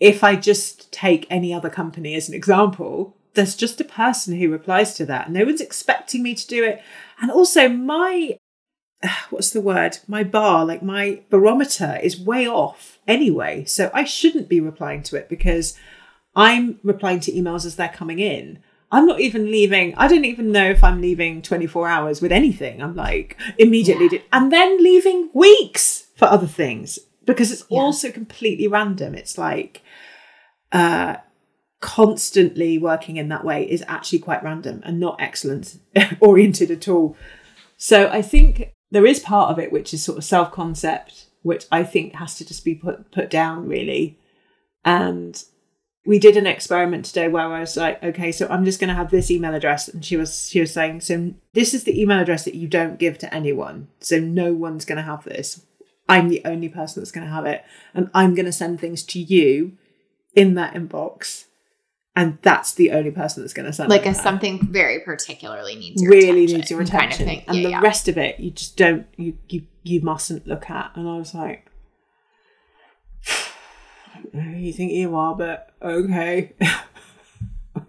if 0.00 0.22
I 0.22 0.36
just 0.36 0.92
take 0.92 1.26
any 1.30 1.52
other 1.52 1.70
company 1.70 2.14
as 2.14 2.28
an 2.28 2.34
example, 2.34 3.16
there's 3.34 3.56
just 3.56 3.80
a 3.80 3.84
person 3.84 4.38
who 4.38 4.50
replies 4.50 4.94
to 4.94 5.06
that. 5.06 5.30
No 5.30 5.44
one's 5.44 5.60
expecting 5.60 6.22
me 6.22 6.34
to 6.34 6.46
do 6.46 6.64
it. 6.64 6.82
And 7.20 7.30
also, 7.30 7.68
my 7.68 8.38
what's 9.30 9.50
the 9.50 9.60
word? 9.60 9.98
My 10.06 10.24
bar, 10.24 10.64
like 10.64 10.82
my 10.82 11.22
barometer, 11.30 11.98
is 12.02 12.20
way 12.20 12.46
off 12.48 12.98
anyway. 13.06 13.64
So 13.64 13.90
I 13.94 14.04
shouldn't 14.04 14.48
be 14.48 14.60
replying 14.60 15.02
to 15.04 15.16
it 15.16 15.28
because 15.28 15.76
I'm 16.34 16.78
replying 16.82 17.20
to 17.20 17.32
emails 17.32 17.64
as 17.66 17.76
they're 17.76 17.88
coming 17.88 18.18
in. 18.18 18.60
I'm 18.90 19.06
not 19.06 19.20
even 19.20 19.50
leaving. 19.50 19.94
I 19.96 20.08
don't 20.08 20.24
even 20.24 20.50
know 20.50 20.70
if 20.70 20.82
I'm 20.82 21.00
leaving 21.02 21.42
24 21.42 21.88
hours 21.88 22.22
with 22.22 22.32
anything. 22.32 22.82
I'm 22.82 22.96
like 22.96 23.36
immediately, 23.58 24.08
Yeah. 24.10 24.20
and 24.32 24.50
then 24.50 24.82
leaving 24.82 25.28
weeks 25.34 26.06
for 26.16 26.24
other 26.26 26.46
things 26.46 26.98
because 27.26 27.52
it's 27.52 27.64
Yeah. 27.68 27.78
also 27.80 28.10
completely 28.10 28.66
random. 28.66 29.14
It's 29.14 29.36
like 29.36 29.82
uh, 30.72 31.16
constantly 31.80 32.78
working 32.78 33.16
in 33.16 33.28
that 33.28 33.44
way 33.44 33.70
is 33.70 33.84
actually 33.86 34.18
quite 34.20 34.42
random 34.42 34.80
and 34.84 34.98
not 34.98 35.20
excellence 35.20 35.78
oriented 36.20 36.70
at 36.70 36.88
all. 36.88 37.16
So 37.76 38.08
I 38.08 38.22
think 38.22 38.72
there 38.90 39.06
is 39.06 39.20
part 39.20 39.50
of 39.50 39.58
it 39.58 39.72
which 39.72 39.92
is 39.92 40.02
sort 40.02 40.18
of 40.18 40.24
self 40.24 40.52
concept, 40.52 41.26
which 41.42 41.66
I 41.70 41.84
think 41.84 42.14
has 42.14 42.36
to 42.36 42.46
just 42.46 42.64
be 42.64 42.74
put 42.74 43.10
put 43.10 43.30
down 43.30 43.68
really. 43.68 44.18
And 44.84 45.42
we 46.08 46.18
did 46.18 46.38
an 46.38 46.46
experiment 46.46 47.04
today 47.04 47.28
where 47.28 47.52
I 47.52 47.60
was 47.60 47.76
like, 47.76 48.02
okay, 48.02 48.32
so 48.32 48.48
I'm 48.48 48.64
just 48.64 48.80
going 48.80 48.88
to 48.88 48.94
have 48.94 49.10
this 49.10 49.30
email 49.30 49.54
address, 49.54 49.88
and 49.88 50.02
she 50.02 50.16
was 50.16 50.48
she 50.48 50.58
was 50.60 50.72
saying, 50.72 51.02
so 51.02 51.34
this 51.52 51.74
is 51.74 51.84
the 51.84 52.00
email 52.00 52.18
address 52.18 52.44
that 52.44 52.54
you 52.54 52.66
don't 52.66 52.98
give 52.98 53.18
to 53.18 53.34
anyone, 53.34 53.88
so 54.00 54.18
no 54.18 54.54
one's 54.54 54.86
going 54.86 54.96
to 54.96 55.02
have 55.02 55.24
this. 55.24 55.66
I'm 56.08 56.30
the 56.30 56.40
only 56.46 56.70
person 56.70 57.02
that's 57.02 57.10
going 57.10 57.26
to 57.26 57.32
have 57.32 57.44
it, 57.44 57.62
and 57.92 58.10
I'm 58.14 58.34
going 58.34 58.46
to 58.46 58.52
send 58.52 58.80
things 58.80 59.02
to 59.02 59.20
you 59.20 59.76
in 60.34 60.54
that 60.54 60.72
inbox, 60.72 61.44
and 62.18 62.36
that's 62.42 62.74
the 62.74 62.90
only 62.90 63.12
person 63.12 63.44
that's 63.44 63.52
going 63.54 63.66
to 63.66 63.72
send 63.72 63.88
Like 63.88 64.04
if 64.04 64.16
something 64.16 64.66
very 64.66 64.98
particularly 64.98 65.76
needs 65.76 66.02
your 66.02 66.10
really 66.10 66.44
attention 66.44 66.56
needs 66.58 66.70
your 66.70 66.84
kind 66.84 67.12
of 67.12 67.20
attention, 67.20 67.44
and 67.46 67.56
Yeah, 67.56 67.62
the 67.62 67.70
yeah. 67.70 67.80
rest 67.80 68.08
of 68.08 68.18
it 68.18 68.40
you 68.40 68.50
just 68.50 68.76
don't 68.76 69.06
you 69.16 69.38
you 69.48 69.62
you 69.84 70.00
mustn't 70.00 70.44
look 70.46 70.68
at. 70.68 70.90
And 70.96 71.08
I 71.08 71.16
was 71.16 71.32
like, 71.32 71.70
I 73.28 74.18
don't 74.20 74.34
know 74.34 74.40
who 74.40 74.58
you 74.58 74.72
think 74.72 74.92
you 74.92 75.14
are, 75.14 75.34
but 75.36 75.70
okay. 75.80 76.54
I 76.60 76.84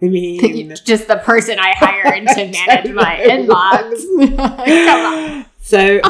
mean, 0.00 0.76
just 0.84 1.08
the 1.08 1.16
person 1.16 1.58
I 1.58 1.72
hired 1.76 2.26
to 2.28 2.34
manage 2.68 2.94
my 2.94 3.16
inbox. 3.16 3.96
So, 5.60 6.00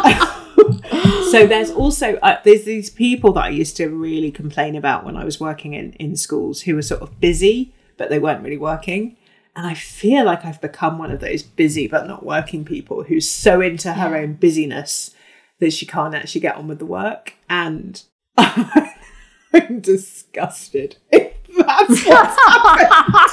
so 1.31 1.47
there's 1.47 1.71
also 1.71 2.17
uh, 2.17 2.37
there's 2.45 2.65
these 2.65 2.91
people 2.91 3.33
that 3.33 3.45
I 3.45 3.49
used 3.49 3.79
to 3.79 3.89
really 3.89 4.31
complain 4.31 4.77
about 4.77 5.05
when 5.07 5.17
I 5.17 5.25
was 5.25 5.41
working 5.41 5.73
in 5.73 5.95
in 5.95 6.17
schools 6.17 6.63
who 6.63 6.75
were 6.75 6.83
sort 6.83 7.01
of 7.01 7.19
busy 7.19 7.73
but 8.01 8.09
they 8.09 8.19
weren't 8.19 8.43
really 8.43 8.57
working. 8.57 9.15
And 9.55 9.67
I 9.67 9.75
feel 9.75 10.25
like 10.25 10.43
I've 10.43 10.61
become 10.61 10.97
one 10.97 11.11
of 11.11 11.21
those 11.21 11.43
busy 11.43 11.87
but 11.87 12.07
not 12.07 12.25
working 12.25 12.65
people 12.65 13.03
who's 13.05 13.29
so 13.29 13.61
into 13.61 13.93
her 13.93 14.17
Yeah. 14.17 14.23
own 14.23 14.33
busyness 14.35 15.15
that 15.59 15.75
she 15.75 15.85
can't 15.85 16.15
actually 16.15 16.41
get 16.41 16.57
on 16.57 16.67
with 16.67 16.79
the 16.79 16.87
work. 16.87 17.35
And 17.51 18.03
I'm 18.39 19.81
disgusted. 19.81 20.97
That's 21.13 22.07
what's 22.07 22.07
happened. 22.07 23.33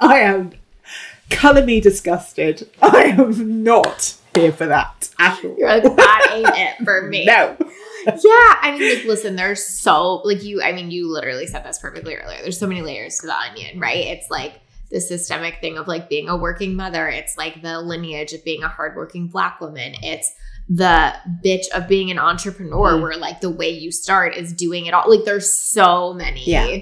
I 0.00 0.18
am 0.18 0.52
colour 1.30 1.64
me 1.64 1.80
disgusted. 1.80 2.68
I 2.82 3.14
am 3.16 3.62
not 3.62 4.16
here 4.34 4.50
for 4.50 4.66
that 4.66 5.10
at 5.20 5.44
all. 5.44 5.54
You're 5.56 5.68
like, 5.68 5.84
that 5.84 6.30
ain't 6.32 6.48
it 6.80 6.84
for 6.84 7.02
me. 7.06 7.26
No. 7.26 7.56
Yeah, 8.06 8.14
I 8.62 8.76
mean, 8.78 8.94
like, 8.96 9.04
listen, 9.04 9.36
there's 9.36 9.64
so, 9.64 10.16
like, 10.24 10.42
you, 10.42 10.62
I 10.62 10.72
mean, 10.72 10.90
you 10.90 11.10
literally 11.12 11.46
said 11.46 11.64
this 11.64 11.78
perfectly 11.78 12.14
earlier. 12.16 12.38
There's 12.42 12.58
so 12.58 12.66
many 12.66 12.82
layers 12.82 13.18
to 13.18 13.26
the 13.26 13.36
onion, 13.36 13.78
right? 13.80 14.06
It's 14.06 14.30
like 14.30 14.60
the 14.90 15.00
systemic 15.00 15.60
thing 15.60 15.78
of 15.78 15.86
like 15.86 16.08
being 16.08 16.28
a 16.28 16.36
working 16.36 16.74
mother, 16.74 17.06
it's 17.08 17.36
like 17.38 17.62
the 17.62 17.80
lineage 17.80 18.32
of 18.32 18.44
being 18.44 18.62
a 18.62 18.68
hardworking 18.68 19.28
black 19.28 19.60
woman, 19.60 19.94
it's 20.02 20.34
the 20.68 21.14
bitch 21.44 21.68
of 21.74 21.86
being 21.88 22.10
an 22.10 22.18
entrepreneur, 22.18 22.92
Mm. 22.94 23.02
where 23.02 23.16
like 23.16 23.40
the 23.40 23.50
way 23.50 23.70
you 23.70 23.90
start 23.92 24.36
is 24.36 24.52
doing 24.52 24.86
it 24.86 24.94
all. 24.94 25.08
Like, 25.08 25.24
there's 25.24 25.52
so 25.52 26.12
many 26.14 26.44
Yeah. 26.44 26.78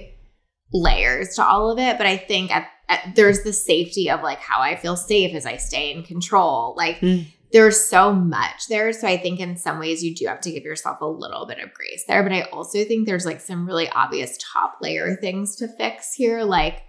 layers 0.73 1.35
to 1.37 1.45
all 1.45 1.71
of 1.71 1.79
it. 1.79 1.99
But 1.99 2.07
I 2.07 2.17
think 2.17 2.51
at, 2.55 2.69
at, 2.89 3.15
there's 3.15 3.43
the 3.43 3.53
safety 3.53 4.11
of 4.11 4.23
like 4.23 4.39
how 4.41 4.61
I 4.61 4.77
feel 4.77 4.97
safe 4.97 5.35
as 5.35 5.47
I 5.47 5.57
stay 5.57 5.93
in 5.93 6.03
control. 6.03 6.75
Like, 6.77 7.01
Mm. 7.01 7.27
There's 7.53 7.81
so 7.81 8.13
much 8.13 8.67
there. 8.69 8.93
So 8.93 9.07
I 9.09 9.17
think 9.17 9.41
in 9.41 9.57
some 9.57 9.79
ways 9.79 10.05
you 10.05 10.15
do 10.15 10.27
have 10.27 10.41
to 10.43 10.51
give 10.53 10.65
yourself 10.65 11.01
a 11.01 11.07
little 11.07 11.47
bit 11.47 11.59
of 11.61 11.73
grace 11.73 12.05
there. 12.07 12.23
But 12.23 12.33
I 12.33 12.43
also 12.53 12.85
think 12.85 13.07
there's 13.07 13.25
like 13.27 13.41
some 13.41 13.67
really 13.67 13.89
obvious 13.91 14.37
top 14.53 14.79
layer 14.83 15.17
things 15.17 15.57
to 15.57 15.69
fix 15.79 16.13
here. 16.15 16.43
Like 16.43 16.83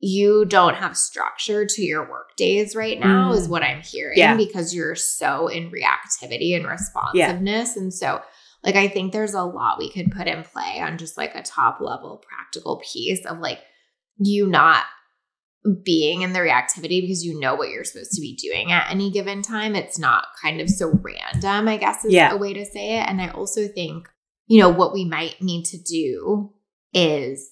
you 0.00 0.44
don't 0.44 0.74
have 0.74 0.96
structure 0.96 1.64
to 1.64 1.82
your 1.82 2.08
work 2.10 2.36
days 2.36 2.74
right 2.74 2.98
now, 2.98 3.30
Mm. 3.32 3.36
is 3.36 3.48
what 3.48 3.62
I'm 3.62 3.80
hearing, 3.82 4.18
Yeah. 4.18 4.36
because 4.36 4.74
you're 4.74 4.96
so 4.96 5.46
in 5.46 5.70
reactivity 5.70 6.56
and 6.56 6.66
responsiveness. 6.66 7.76
And 7.76 7.94
so 7.94 8.20
Like, 8.64 8.76
I 8.76 8.86
think 8.86 9.12
there's 9.12 9.34
a 9.34 9.42
lot 9.42 9.80
we 9.80 9.90
could 9.90 10.12
put 10.12 10.28
in 10.28 10.44
play 10.44 10.78
on 10.80 10.96
just 10.96 11.16
like 11.16 11.34
a 11.34 11.42
top 11.42 11.80
level 11.80 12.22
practical 12.28 12.80
piece 12.92 13.26
of 13.26 13.40
like 13.40 13.58
you 14.18 14.46
not 14.46 14.84
being 15.84 16.22
in 16.22 16.32
the 16.32 16.40
reactivity 16.40 17.00
because 17.00 17.24
you 17.24 17.38
know 17.38 17.54
what 17.54 17.68
you're 17.70 17.84
supposed 17.84 18.12
to 18.12 18.20
be 18.20 18.34
doing 18.34 18.72
at 18.72 18.90
any 18.90 19.10
given 19.10 19.42
time. 19.42 19.76
It's 19.76 19.98
not 19.98 20.26
kind 20.42 20.60
of 20.60 20.68
so 20.68 20.92
random, 21.02 21.68
I 21.68 21.76
guess 21.76 22.04
is 22.04 22.12
Yeah. 22.12 22.32
a 22.32 22.36
way 22.36 22.52
to 22.52 22.64
say 22.64 22.98
it. 22.98 23.08
And 23.08 23.20
I 23.20 23.28
also 23.28 23.68
think, 23.68 24.08
you 24.48 24.60
know, 24.60 24.68
what 24.68 24.92
we 24.92 25.04
might 25.04 25.40
need 25.40 25.64
to 25.66 25.78
do 25.78 26.52
is 26.92 27.48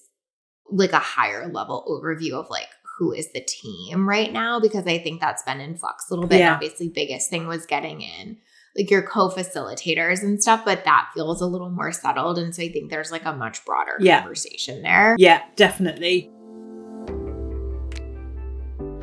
like 0.69 0.91
a 0.93 0.99
higher 0.99 1.47
level 1.51 1.85
overview 1.87 2.33
of 2.33 2.49
like 2.49 2.67
who 2.97 3.13
is 3.13 3.31
the 3.31 3.41
team 3.47 4.07
right 4.07 4.31
now 4.31 4.59
because 4.59 4.85
I 4.85 4.99
think 4.99 5.21
that's 5.21 5.43
been 5.43 5.61
in 5.61 5.77
flux 5.77 6.09
a 6.09 6.13
little 6.13 6.27
bit. 6.27 6.39
Yeah. 6.39 6.53
Obviously, 6.53 6.89
biggest 6.93 7.29
thing 7.29 7.47
was 7.47 7.65
getting 7.65 8.01
in 8.01 8.37
like 8.77 8.89
your 8.89 9.01
co-facilitators 9.01 10.21
and 10.21 10.41
stuff, 10.41 10.63
but 10.63 10.85
that 10.85 11.09
feels 11.13 11.41
a 11.41 11.45
little 11.45 11.69
more 11.69 11.91
settled. 11.91 12.37
And 12.39 12.53
so 12.55 12.61
I 12.63 12.69
think 12.71 12.89
there's 12.89 13.11
like 13.11 13.25
a 13.25 13.33
much 13.33 13.65
broader 13.65 13.97
Yeah. 13.99 14.19
conversation 14.19 14.81
there. 14.81 15.15
Yeah, 15.17 15.41
definitely. 15.55 16.29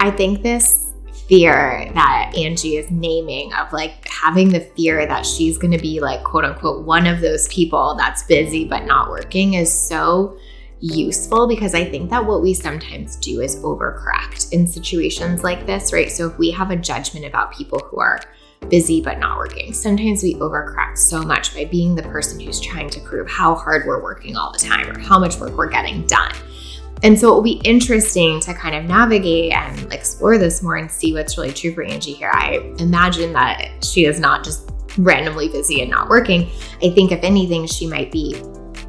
I 0.08 0.10
think 0.10 0.40
this 0.40 0.94
fear 1.28 1.90
that 1.92 2.32
Angie 2.34 2.78
is 2.78 2.90
naming 2.90 3.52
of 3.52 3.70
like 3.74 4.08
having 4.08 4.48
the 4.48 4.60
fear 4.60 5.04
that 5.06 5.26
she's 5.26 5.58
going 5.58 5.72
to 5.72 5.78
be 5.78 6.00
like 6.00 6.24
quote 6.24 6.46
unquote 6.46 6.86
one 6.86 7.06
of 7.06 7.20
those 7.20 7.46
people 7.48 7.94
that's 7.94 8.22
busy 8.22 8.64
but 8.64 8.86
not 8.86 9.10
working 9.10 9.52
is 9.52 9.70
so 9.70 10.38
useful 10.80 11.46
because 11.46 11.74
I 11.74 11.84
think 11.84 12.08
that 12.08 12.24
what 12.24 12.40
we 12.40 12.54
sometimes 12.54 13.16
do 13.16 13.42
is 13.42 13.56
overcorrect 13.56 14.50
in 14.50 14.66
situations 14.66 15.44
like 15.44 15.66
this, 15.66 15.92
right? 15.92 16.10
So 16.10 16.30
if 16.30 16.38
we 16.38 16.52
have 16.52 16.70
a 16.70 16.76
judgment 16.76 17.26
about 17.26 17.52
people 17.52 17.78
who 17.78 18.00
are 18.00 18.18
busy 18.70 19.02
but 19.02 19.18
not 19.18 19.36
working, 19.36 19.74
sometimes 19.74 20.22
we 20.22 20.36
overcorrect 20.36 20.96
so 20.96 21.20
much 21.20 21.54
by 21.54 21.66
being 21.66 21.94
the 21.94 22.02
person 22.04 22.40
who's 22.40 22.60
trying 22.60 22.88
to 22.88 23.00
prove 23.00 23.28
how 23.28 23.54
hard 23.54 23.86
we're 23.86 24.02
working 24.02 24.38
all 24.38 24.52
the 24.52 24.58
time 24.58 24.88
or 24.88 24.98
how 25.00 25.18
much 25.18 25.36
work 25.36 25.54
we're 25.54 25.68
getting 25.68 26.06
done. 26.06 26.32
And 27.02 27.18
so 27.18 27.30
it 27.30 27.34
will 27.34 27.42
be 27.42 27.61
interesting 27.64 28.40
to 28.40 28.54
kind 28.54 28.74
of 28.74 28.84
navigate 28.84 29.52
and 29.52 29.92
explore 29.92 30.38
this 30.38 30.62
more 30.62 30.76
and 30.76 30.90
see 30.90 31.12
what's 31.12 31.38
really 31.38 31.52
true 31.52 31.72
for 31.72 31.82
Angie 31.82 32.12
here. 32.12 32.30
I 32.32 32.74
imagine 32.78 33.32
that 33.34 33.84
she 33.84 34.06
is 34.06 34.18
not 34.18 34.44
just 34.44 34.70
randomly 34.98 35.48
busy 35.48 35.80
and 35.80 35.90
not 35.90 36.08
working. 36.08 36.50
I 36.82 36.90
think, 36.90 37.12
if 37.12 37.22
anything, 37.22 37.66
she 37.66 37.87
might 37.87 38.11
be 38.11 38.34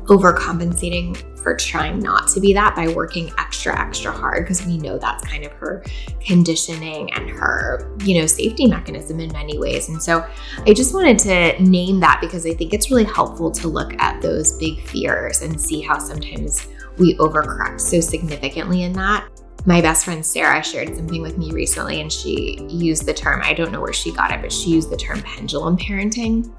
overcompensating 0.06 1.18
for 1.40 1.56
trying 1.56 2.00
not 2.00 2.28
to 2.28 2.40
be 2.40 2.52
that 2.54 2.76
by 2.76 2.88
working 2.88 3.32
extra, 3.38 3.80
extra 3.80 4.12
hard 4.12 4.44
because 4.44 4.66
we 4.66 4.78
know 4.78 4.98
that's 4.98 5.26
kind 5.26 5.46
of 5.46 5.52
her 5.54 5.84
conditioning 6.20 7.14
and 7.14 7.30
her, 7.30 7.96
you 8.04 8.20
know, 8.20 8.26
safety 8.26 8.66
mechanism 8.66 9.20
in 9.20 9.32
many 9.32 9.58
ways. 9.58 9.88
And 9.88 10.02
so 10.02 10.28
I 10.66 10.74
just 10.74 10.94
wanted 10.94 11.20
to 11.20 11.64
name 11.64 12.00
that 12.02 12.20
because 12.22 12.46
I 12.46 12.54
think 12.54 12.74
it's 12.74 12.90
really 12.90 13.06
helpful 13.06 13.52
to 13.52 13.68
look 13.68 13.94
at 14.02 14.22
those 14.22 14.58
big 14.58 14.82
fears 14.82 15.42
and 15.42 15.60
see 15.60 15.80
how 15.80 15.98
sometimes 15.98 16.68
we 17.00 17.16
overcorrect 17.16 17.82
so 17.82 18.00
significantly 18.00 18.84
in 18.84 18.94
that. 18.94 19.28
My 19.66 19.82
best 19.82 20.06
friend 20.06 20.26
Sarah 20.26 20.64
shared 20.64 20.96
something 20.96 21.22
with 21.22 21.38
me 21.38 21.52
recently, 21.52 22.02
and 22.02 22.12
she 22.12 22.66
used 22.70 23.06
the 23.06 23.14
term, 23.14 23.42
I 23.44 23.54
don't 23.54 23.72
know 23.72 23.82
where 23.82 23.94
she 23.94 24.14
got 24.14 24.32
it, 24.32 24.42
but 24.42 24.52
she 24.52 24.70
used 24.70 24.90
the 24.90 24.98
term 24.98 25.22
pendulum 25.22 25.78
parenting, 25.78 26.54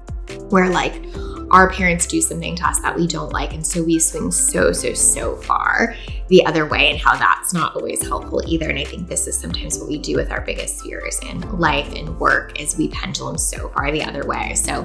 where 0.49 0.69
like 0.69 0.93
our 1.51 1.69
parents 1.69 2.07
do 2.07 2.21
something 2.21 2.55
to 2.55 2.65
us 2.65 2.79
that 2.79 2.95
we 2.95 3.05
don't 3.05 3.31
like. 3.33 3.53
And 3.53 3.65
so 3.65 3.83
we 3.83 3.99
swing 3.99 4.31
so, 4.31 4.71
so, 4.71 4.93
so 4.93 5.35
far 5.35 5.95
the 6.29 6.45
other 6.45 6.65
way, 6.65 6.89
and 6.89 6.97
how 6.97 7.17
that's 7.17 7.53
not 7.53 7.75
always 7.75 8.01
helpful 8.07 8.41
either. 8.47 8.69
And 8.69 8.79
I 8.79 8.85
think 8.85 9.09
this 9.09 9.27
is 9.27 9.37
sometimes 9.37 9.77
what 9.77 9.89
we 9.89 9.97
do 9.97 10.15
with 10.15 10.31
our 10.31 10.39
biggest 10.39 10.81
fears 10.81 11.19
in 11.29 11.41
life 11.59 11.93
and 11.93 12.17
work 12.21 12.57
is 12.57 12.77
we 12.77 12.87
pendulum 12.87 13.37
so 13.37 13.67
far 13.69 13.91
the 13.91 14.01
other 14.01 14.25
way. 14.25 14.53
So 14.55 14.83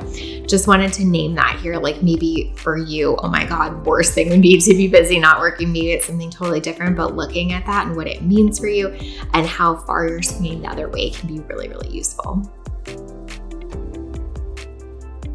just 0.49 0.67
wanted 0.67 0.93
to 0.95 1.05
name 1.05 1.37
that 1.37 1.61
here. 1.61 1.79
Like 1.79 2.03
maybe 2.03 2.53
for 2.57 2.77
you, 2.77 3.17
oh 3.21 3.29
my 3.29 3.45
God, 3.45 3.87
worst 3.87 4.13
thing 4.13 4.29
would 4.31 4.43
be 4.43 4.61
to 4.61 4.75
be 4.75 4.89
busy, 4.89 5.21
not 5.21 5.39
working. 5.39 5.73
Maybe 5.73 5.93
it's 5.93 6.07
something 6.07 6.31
totally 6.31 6.61
different, 6.61 6.97
but 6.97 7.15
looking 7.15 7.53
at 7.53 7.65
that 7.67 7.87
and 7.87 7.95
what 7.95 8.09
it 8.09 8.23
means 8.23 8.59
for 8.59 8.67
you 8.67 8.89
and 9.35 9.47
how 9.47 9.77
far 9.77 10.09
you're 10.09 10.23
swinging 10.23 10.63
the 10.63 10.69
other 10.69 10.89
way 10.89 11.11
can 11.11 11.29
be 11.29 11.39
really, 11.43 11.69
really 11.69 11.91
useful. 11.91 12.43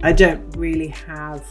I 0.04 0.14
don't 0.14 0.56
really 0.58 0.88
have 0.88 1.46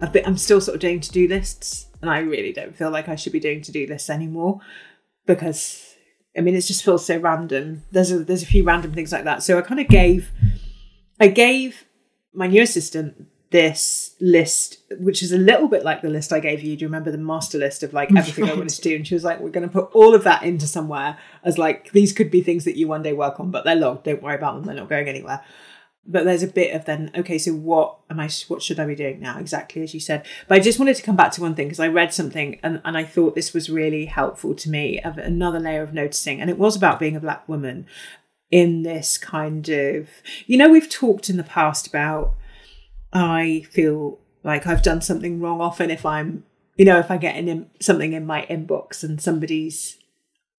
a 0.00 0.06
bit. 0.06 0.26
I'm 0.26 0.36
still 0.36 0.60
sort 0.60 0.74
of 0.74 0.80
doing 0.80 1.00
to 1.00 1.10
do 1.10 1.26
lists, 1.26 1.86
and 2.02 2.10
I 2.10 2.18
really 2.18 2.52
don't 2.52 2.76
feel 2.76 2.90
like 2.90 3.08
I 3.08 3.16
should 3.16 3.32
be 3.32 3.40
doing 3.40 3.62
to 3.62 3.72
do 3.72 3.86
lists 3.86 4.10
anymore 4.10 4.60
because 5.26 5.96
I 6.36 6.42
mean 6.42 6.54
it 6.54 6.62
just 6.62 6.84
feels 6.84 7.06
so 7.06 7.16
random. 7.18 7.84
There's 7.90 8.12
a 8.12 8.18
there's 8.18 8.42
a 8.42 8.46
few 8.46 8.64
random 8.64 8.92
things 8.92 9.12
like 9.12 9.24
that. 9.24 9.42
So 9.42 9.58
I 9.58 9.62
kind 9.62 9.80
of 9.80 9.88
gave 9.88 10.30
I 11.18 11.28
gave 11.28 11.84
my 12.34 12.46
new 12.46 12.62
assistant 12.62 13.26
this 13.50 14.14
list, 14.20 14.78
which 15.00 15.22
is 15.22 15.32
a 15.32 15.38
little 15.38 15.66
bit 15.66 15.84
like 15.84 16.02
the 16.02 16.08
list 16.08 16.32
I 16.32 16.38
gave 16.38 16.62
you. 16.62 16.76
Do 16.76 16.82
you 16.82 16.88
remember 16.88 17.10
the 17.10 17.18
master 17.18 17.58
list 17.58 17.82
of 17.82 17.92
like 17.92 18.14
everything 18.14 18.48
I 18.48 18.54
wanted 18.54 18.74
to 18.76 18.82
do? 18.82 18.94
And 18.94 19.06
she 19.06 19.14
was 19.14 19.24
like, 19.24 19.40
"We're 19.40 19.48
going 19.48 19.68
to 19.68 19.72
put 19.72 19.90
all 19.94 20.14
of 20.14 20.24
that 20.24 20.42
into 20.42 20.66
somewhere 20.66 21.18
as 21.44 21.56
like 21.56 21.92
these 21.92 22.12
could 22.12 22.30
be 22.30 22.42
things 22.42 22.64
that 22.66 22.76
you 22.76 22.88
one 22.88 23.02
day 23.02 23.14
work 23.14 23.40
on, 23.40 23.50
but 23.50 23.64
they're 23.64 23.74
logged. 23.74 24.04
Don't 24.04 24.22
worry 24.22 24.36
about 24.36 24.56
them. 24.56 24.64
They're 24.64 24.76
not 24.76 24.90
going 24.90 25.08
anywhere." 25.08 25.42
But 26.10 26.24
there's 26.24 26.42
a 26.42 26.48
bit 26.48 26.74
of 26.74 26.84
then 26.84 27.10
okay 27.16 27.38
so 27.38 27.52
what 27.52 27.96
am 28.10 28.18
i 28.18 28.28
what 28.48 28.62
should 28.62 28.80
i 28.80 28.86
be 28.86 28.94
doing 28.94 29.20
now? 29.20 29.38
Exactly 29.38 29.82
as 29.82 29.94
you 29.94 30.00
said. 30.00 30.26
But 30.48 30.56
i 30.56 30.60
just 30.60 30.78
wanted 30.78 30.96
to 30.96 31.02
come 31.02 31.16
back 31.16 31.32
to 31.32 31.40
one 31.40 31.54
thing 31.54 31.68
because 31.68 31.80
i 31.80 31.86
read 31.86 32.12
something 32.12 32.58
and, 32.62 32.82
and 32.84 32.96
i 32.96 33.04
thought 33.04 33.34
this 33.34 33.54
was 33.54 33.70
really 33.70 34.06
helpful 34.06 34.54
to 34.56 34.70
me 34.70 35.00
of 35.00 35.18
another 35.18 35.60
layer 35.60 35.82
of 35.82 35.94
noticing. 35.94 36.40
And 36.40 36.50
it 36.50 36.58
was 36.58 36.76
about 36.76 36.98
being 36.98 37.16
a 37.16 37.20
black 37.20 37.48
woman 37.48 37.86
in 38.50 38.82
this 38.82 39.16
kind 39.16 39.68
of 39.68 40.08
you 40.46 40.58
know 40.58 40.68
we've 40.68 40.90
talked 40.90 41.30
in 41.30 41.36
the 41.36 41.44
past 41.44 41.86
about 41.86 42.34
i 43.12 43.64
feel 43.70 44.18
like 44.42 44.66
i've 44.66 44.82
done 44.82 45.00
something 45.00 45.40
wrong 45.40 45.60
often 45.60 45.90
if 45.90 46.04
i'm 46.04 46.44
you 46.76 46.84
know 46.84 46.98
if 46.98 47.10
i 47.10 47.16
get 47.16 47.36
in 47.36 47.70
something 47.80 48.12
in 48.12 48.26
my 48.26 48.44
inbox 48.50 49.04
and 49.04 49.22
somebody's 49.22 49.98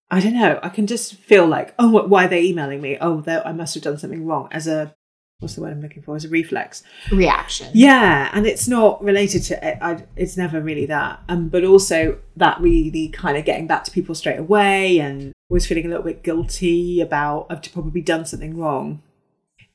i 0.09 0.21
don't 0.21 0.33
know 0.39 0.57
i 0.63 0.69
can 0.69 0.87
just 0.87 1.15
feel 1.15 1.45
like 1.45 1.73
oh 1.77 2.07
why 2.07 2.25
are 2.25 2.29
they 2.29 2.43
emailing 2.43 2.79
me? 2.79 2.97
Oh 3.01 3.21
i 3.27 3.51
must 3.51 3.73
have 3.73 3.83
done 3.83 3.97
something 3.97 4.25
wrong 4.25 4.47
as 4.51 4.67
a 4.67 4.95
what's 5.41 5.55
the 5.55 5.61
word 5.61 5.71
I'm 5.71 5.81
looking 5.81 6.03
for? 6.03 6.15
As 6.15 6.23
a 6.23 6.29
reflex 6.29 6.83
reaction. 7.11 7.67
Yeah, 7.73 8.29
and 8.31 8.45
it's 8.45 8.67
not 8.67 9.03
related 9.03 9.41
to 9.43 9.67
it. 9.67 9.77
I, 9.81 10.03
it's 10.15 10.37
never 10.37 10.61
really 10.61 10.85
that. 10.85 11.21
Um, 11.27 11.49
but 11.49 11.63
also 11.63 12.19
that 12.37 12.61
really 12.61 13.09
kind 13.09 13.37
of 13.37 13.43
getting 13.43 13.67
back 13.67 13.83
to 13.85 13.91
people 13.91 14.15
straight 14.15 14.39
away 14.39 14.99
and 14.99 15.33
always 15.49 15.65
feeling 15.65 15.85
a 15.85 15.89
little 15.89 16.03
bit 16.03 16.23
guilty 16.23 17.01
about 17.01 17.47
I've 17.49 17.63
probably 17.73 18.01
done 18.01 18.25
something 18.25 18.55
wrong. 18.55 19.01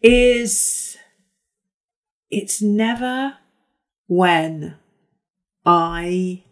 Is 0.01 0.97
it's 2.31 2.63
never 2.63 3.35
when 4.07 4.77
I 5.65 6.45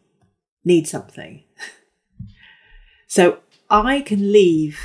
need 0.65 0.89
something. 0.89 1.45
so 3.07 3.39
I 3.71 4.01
can 4.01 4.33
leave 4.33 4.81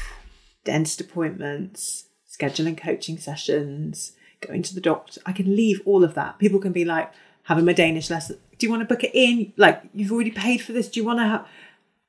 dentist 0.64 1.02
appointments, 1.02 2.06
scheduling 2.30 2.78
coaching 2.78 3.18
sessions, 3.18 4.14
going 4.46 4.64
to 4.64 4.74
the 4.76 4.82
doctor. 4.82 5.22
I 5.26 5.32
can 5.32 5.56
leave 5.56 5.82
all 5.86 6.04
of 6.04 6.14
that. 6.16 6.40
People 6.40 6.60
can 6.60 6.72
be 6.72 6.86
like, 6.86 7.12
having 7.44 7.66
my 7.66 7.74
Danish 7.74 8.10
lesson. 8.10 8.38
Do 8.58 8.66
you 8.66 8.70
want 8.72 8.82
to 8.82 8.86
book 8.94 9.04
it 9.04 9.12
in? 9.14 9.54
Like, 9.58 9.82
you've 9.94 10.12
already 10.12 10.32
paid 10.32 10.62
for 10.62 10.72
this. 10.74 10.88
Do 10.90 11.00
you 11.00 11.06
want 11.06 11.20
to 11.20 11.26
have? 11.26 11.48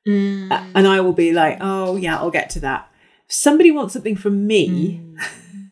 Mm. 0.07 0.71
And 0.75 0.87
I 0.87 1.01
will 1.01 1.12
be 1.12 1.33
like, 1.33 1.59
oh, 1.61 1.97
yeah, 1.97 2.16
I'll 2.19 2.31
get 2.31 2.51
to 2.51 2.61
that. 2.61 2.90
If 3.27 3.35
somebody 3.35 3.71
wants 3.71 3.93
something 3.95 4.16
from 4.16 4.47
me, 4.47 5.01
Mm. 5.01 5.16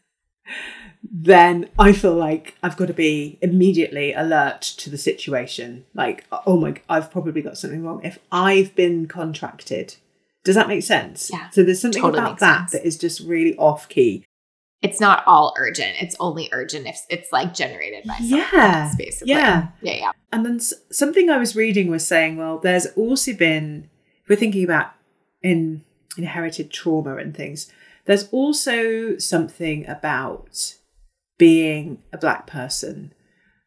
then 1.11 1.69
I 1.79 1.93
feel 1.93 2.15
like 2.15 2.57
I've 2.63 2.77
got 2.77 2.87
to 2.89 2.95
be 2.95 3.39
immediately 3.41 4.13
alert 4.13 4.61
to 4.79 4.91
the 4.91 4.99
situation. 4.99 5.85
Like, 5.95 6.25
oh 6.47 6.59
my, 6.59 6.75
I've 6.89 7.11
probably 7.11 7.43
got 7.43 7.57
something 7.59 7.83
wrong. 7.83 8.01
If 8.05 8.19
I've 8.31 8.75
been 8.75 9.07
contracted, 9.07 9.97
does 10.45 10.55
that 10.55 10.69
make 10.69 10.83
sense? 10.83 11.31
Yeah, 11.33 11.51
So 11.51 11.63
there's 11.63 11.81
something 11.81 12.03
totally 12.03 12.19
about 12.21 12.39
that 12.41 12.71
sense. 12.71 12.73
that 12.83 12.87
is 12.87 12.97
just 12.99 13.21
really 13.21 13.57
off 13.57 13.89
key. 13.89 14.25
It's 14.83 15.01
not 15.01 15.25
all 15.27 15.55
urgent. 15.59 15.97
It's 16.01 16.15
only 16.21 16.49
urgent 16.53 16.87
if 16.87 17.01
it's 17.11 17.33
like 17.33 17.53
generated 17.53 18.05
by 18.07 18.17
Yeah, 18.21 18.85
else, 18.87 18.97
basically. 18.97 19.33
yeah. 19.33 19.69
Yeah, 19.83 19.95
yeah. 19.95 20.13
And 20.33 20.47
then 20.47 20.57
s- 20.57 20.75
something 20.93 21.29
I 21.29 21.39
was 21.39 21.57
reading 21.57 21.91
was 21.91 22.07
saying, 22.07 22.37
well, 22.37 22.59
there's 22.59 22.87
also 22.95 23.33
been, 23.33 23.91
we're 24.29 24.37
thinking 24.37 24.63
about 24.65 24.93
in 25.43 25.85
inherited 26.17 26.71
trauma 26.73 27.17
and 27.17 27.37
things, 27.37 27.71
there's 28.05 28.29
also 28.31 29.19
something 29.19 29.87
about 29.89 30.75
being 31.39 32.03
a 32.13 32.19
black 32.19 32.47
person 32.47 33.13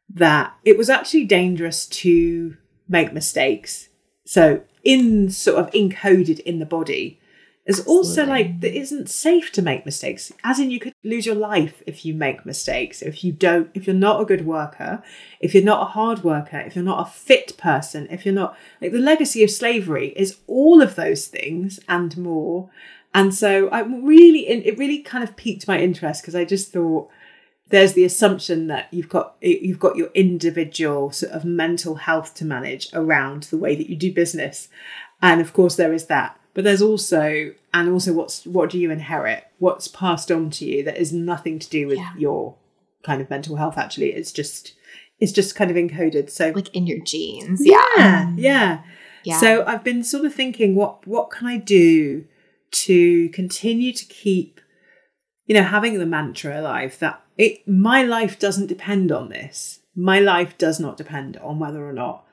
that 0.10 0.54
it 0.66 0.78
was 0.78 0.90
actually 0.90 1.26
dangerous 1.26 1.86
to 1.88 2.56
make 2.88 3.14
mistakes. 3.14 3.90
So 4.26 4.64
in 4.84 5.30
sort 5.30 5.60
of 5.60 5.72
encoded 5.72 6.40
in 6.42 6.60
the 6.60 6.66
body. 6.66 7.20
There's 7.66 7.82
also 7.82 8.26
like 8.26 8.62
that 8.62 8.76
isn't 8.76 9.10
safe 9.10 9.52
to 9.52 9.62
make 9.62 9.86
mistakes. 9.86 10.32
As 10.44 10.60
in 10.60 10.72
you 10.72 10.80
could 10.80 10.94
lose 11.04 11.28
your 11.28 11.36
life 11.36 11.84
if 11.86 12.04
you 12.04 12.14
make 12.14 12.46
mistakes. 12.46 13.04
If 13.04 13.24
you 13.24 13.32
don't 13.32 13.70
if 13.76 13.86
you're 13.86 13.96
not 13.96 14.20
a 14.20 14.26
good 14.26 14.46
worker, 14.46 15.04
if 15.40 15.54
you're 15.54 15.64
not 15.64 15.84
a 15.84 15.92
hard 15.92 16.24
worker, 16.24 16.60
if 16.60 16.76
you're 16.76 16.84
not 16.84 17.08
a 17.08 17.12
fit 17.12 17.56
person, 17.58 18.08
if 18.10 18.26
you're 18.26 18.34
not 18.34 18.58
like 18.82 18.92
the 18.92 18.98
legacy 18.98 19.44
of 19.44 19.52
slavery 19.52 20.10
is 20.16 20.40
all 20.48 20.82
of 20.82 20.96
those 20.96 21.28
things 21.28 21.80
and 21.88 22.18
more. 22.18 22.70
And 23.14 23.34
so 23.34 23.70
I 23.70 23.82
really 23.82 24.48
it 24.48 24.78
really 24.80 25.00
kind 25.00 25.24
of 25.24 25.36
piqued 25.36 25.68
my 25.68 25.80
interest 25.80 26.24
because 26.24 26.36
I 26.36 26.46
just 26.46 26.72
thought 26.72 27.10
there's 27.70 27.94
the 27.94 28.06
assumption 28.06 28.68
that 28.68 28.88
you've 28.92 29.10
got 29.10 29.36
you've 29.42 29.80
got 29.80 29.96
your 29.96 30.10
individual 30.14 31.12
sort 31.12 31.32
of 31.32 31.46
mental 31.46 31.96
health 31.96 32.34
to 32.36 32.46
manage 32.46 32.90
around 32.94 33.44
the 33.44 33.58
way 33.58 33.76
that 33.76 33.90
you 33.90 33.96
do 33.96 34.14
business 34.14 34.68
and 35.22 35.42
of 35.42 35.54
course 35.54 35.78
there 35.78 35.94
is 35.94 36.08
that 36.08 36.38
but 36.54 36.64
there's 36.64 36.82
also 36.82 37.54
and 37.74 37.90
also 37.90 38.14
what's 38.14 38.46
what 38.46 38.70
do 38.70 38.78
you 38.80 38.92
inherit 38.92 39.46
what's 39.60 39.88
passed 39.88 40.32
on 40.32 40.50
to 40.52 40.66
you 40.66 40.84
that 40.84 40.98
is 40.98 41.12
nothing 41.14 41.60
to 41.60 41.70
do 41.70 41.88
with 41.88 41.98
Yeah. 41.98 42.14
your 42.18 42.56
kind 43.04 43.22
of 43.22 43.30
mental 43.30 43.56
health 43.56 43.78
actually 43.78 44.14
it's 44.14 44.32
just 44.32 44.74
it's 45.20 45.32
just 45.32 45.56
kind 45.56 45.70
of 45.72 45.78
encoded 45.78 46.30
so 46.30 46.52
Like 46.56 46.74
in 46.76 46.88
your 46.88 47.00
genes. 47.04 47.62
Yeah. 47.64 47.84
yeah 47.98 48.34
yeah 48.38 48.84
Yeah. 49.24 49.40
so 49.40 49.64
I've 49.66 49.84
been 49.84 50.04
sort 50.04 50.26
of 50.26 50.34
thinking, 50.34 50.76
what 50.76 51.06
what 51.08 51.30
can 51.32 51.48
I 51.48 51.58
do 51.58 52.26
to 52.72 53.30
continue 53.30 53.92
to 53.94 54.06
keep, 54.06 54.62
you 55.46 55.54
know, 55.54 55.64
having 55.64 56.00
the 56.00 56.06
mantra 56.06 56.60
alive 56.60 56.98
that 57.00 57.22
it 57.38 57.68
my 57.68 58.02
life 58.04 58.40
doesn't 58.40 58.68
depend 58.68 59.12
on 59.12 59.30
this. 59.30 59.80
My 59.96 60.20
life 60.20 60.58
does 60.58 60.80
not 60.80 60.96
depend 60.98 61.36
on 61.38 61.60
whether 61.60 61.86
or 61.88 61.92
not, 61.94 62.26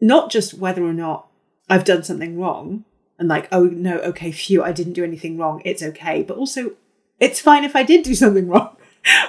not 0.00 0.30
just 0.30 0.54
whether 0.54 0.82
or 0.84 0.92
not 0.94 1.28
I've 1.68 1.84
done 1.84 2.02
something 2.02 2.38
wrong 2.38 2.84
and 3.18 3.28
like, 3.28 3.48
oh 3.52 3.64
no, 3.64 3.98
okay, 3.98 4.32
phew, 4.32 4.62
I 4.62 4.72
didn't 4.72 4.92
do 4.92 5.04
anything 5.04 5.38
wrong. 5.38 5.62
It's 5.64 5.82
okay, 5.82 6.22
but 6.22 6.36
also 6.36 6.72
it's 7.20 7.40
fine 7.40 7.64
if 7.64 7.76
I 7.76 7.82
did 7.82 8.04
do 8.04 8.14
something 8.24 8.48
wrong. 8.48 8.76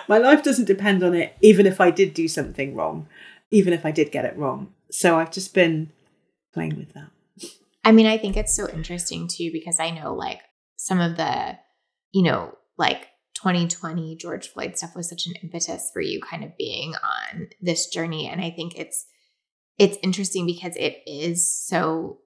my 0.08 0.17
life 0.17 0.43
doesn't 0.43 0.65
depend 0.65 1.04
on 1.04 1.13
it, 1.13 1.36
even 1.41 1.65
if 1.65 1.82
I 1.82 1.91
did 1.91 2.13
do 2.13 2.28
something 2.28 2.76
wrong, 2.76 3.08
even 3.52 3.74
if 3.74 3.86
I 3.86 3.91
did 3.91 4.12
get 4.12 4.26
it 4.26 4.38
wrong. 4.38 4.74
So 4.91 5.17
I've 5.17 5.32
just 5.32 5.54
been 5.54 5.91
playing 6.54 6.78
with 6.78 6.93
that. 6.93 7.10
I 7.84 7.91
mean, 7.91 8.08
I 8.08 8.17
think 8.17 8.36
it's 8.36 8.56
so 8.56 8.67
interesting 8.69 9.28
too 9.28 9.52
because 9.52 9.80
I 9.80 9.91
know 9.91 10.13
like 10.13 10.41
some 10.78 11.00
of 11.00 11.17
the, 11.17 11.58
you 12.12 12.24
know, 12.24 12.58
like 12.78 13.08
2020 13.36 14.15
George 14.15 14.48
Floyd 14.48 14.78
stuff 14.78 14.95
was 14.95 15.10
such 15.10 15.28
an 15.28 15.34
impetus 15.43 15.91
for 15.93 16.02
you 16.02 16.19
kind 16.19 16.43
of 16.43 16.58
being 16.58 16.93
on 16.95 17.50
this 17.62 17.88
journey 17.88 18.28
and 18.28 18.41
I 18.41 18.50
think 18.50 18.76
it's 18.76 19.06
it's 19.78 19.98
interesting 20.02 20.45
because 20.45 20.76
it 20.78 21.04
is 21.06 21.54
so 21.54 22.19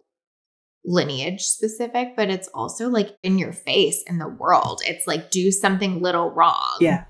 lineage 0.90 1.42
specific 1.44 2.16
but 2.16 2.30
it's 2.32 2.48
also 2.54 2.90
like 2.90 3.16
in 3.22 3.38
your 3.38 3.54
face 3.54 4.04
in 4.08 4.18
the 4.18 4.28
world. 4.28 4.82
It's 4.86 5.06
like 5.06 5.30
do 5.30 5.52
something 5.52 6.02
little 6.02 6.32
wrong 6.32 6.78
Yeah. 6.82 7.04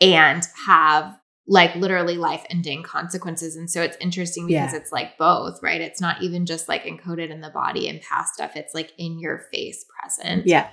and 0.00 0.42
have 0.66 1.16
like 1.46 1.74
literally 1.74 2.16
life 2.16 2.44
ending 2.48 2.82
consequences. 2.82 3.56
And 3.56 3.68
so 3.70 3.82
it's 3.82 3.96
interesting 4.00 4.46
because 4.46 4.72
Yeah. 4.72 4.78
it's 4.78 4.92
like 4.92 5.18
both, 5.18 5.60
right? 5.62 5.80
It's 5.80 6.00
not 6.00 6.22
even 6.22 6.46
just 6.46 6.68
like 6.68 6.84
encoded 6.84 7.30
in 7.30 7.40
the 7.40 7.50
body 7.50 7.88
and 7.88 8.00
past 8.00 8.34
stuff. 8.34 8.52
It's 8.56 8.72
like 8.74 8.92
in 8.98 9.18
your 9.18 9.42
face 9.52 9.84
present. 10.00 10.46
Yeah. 10.46 10.68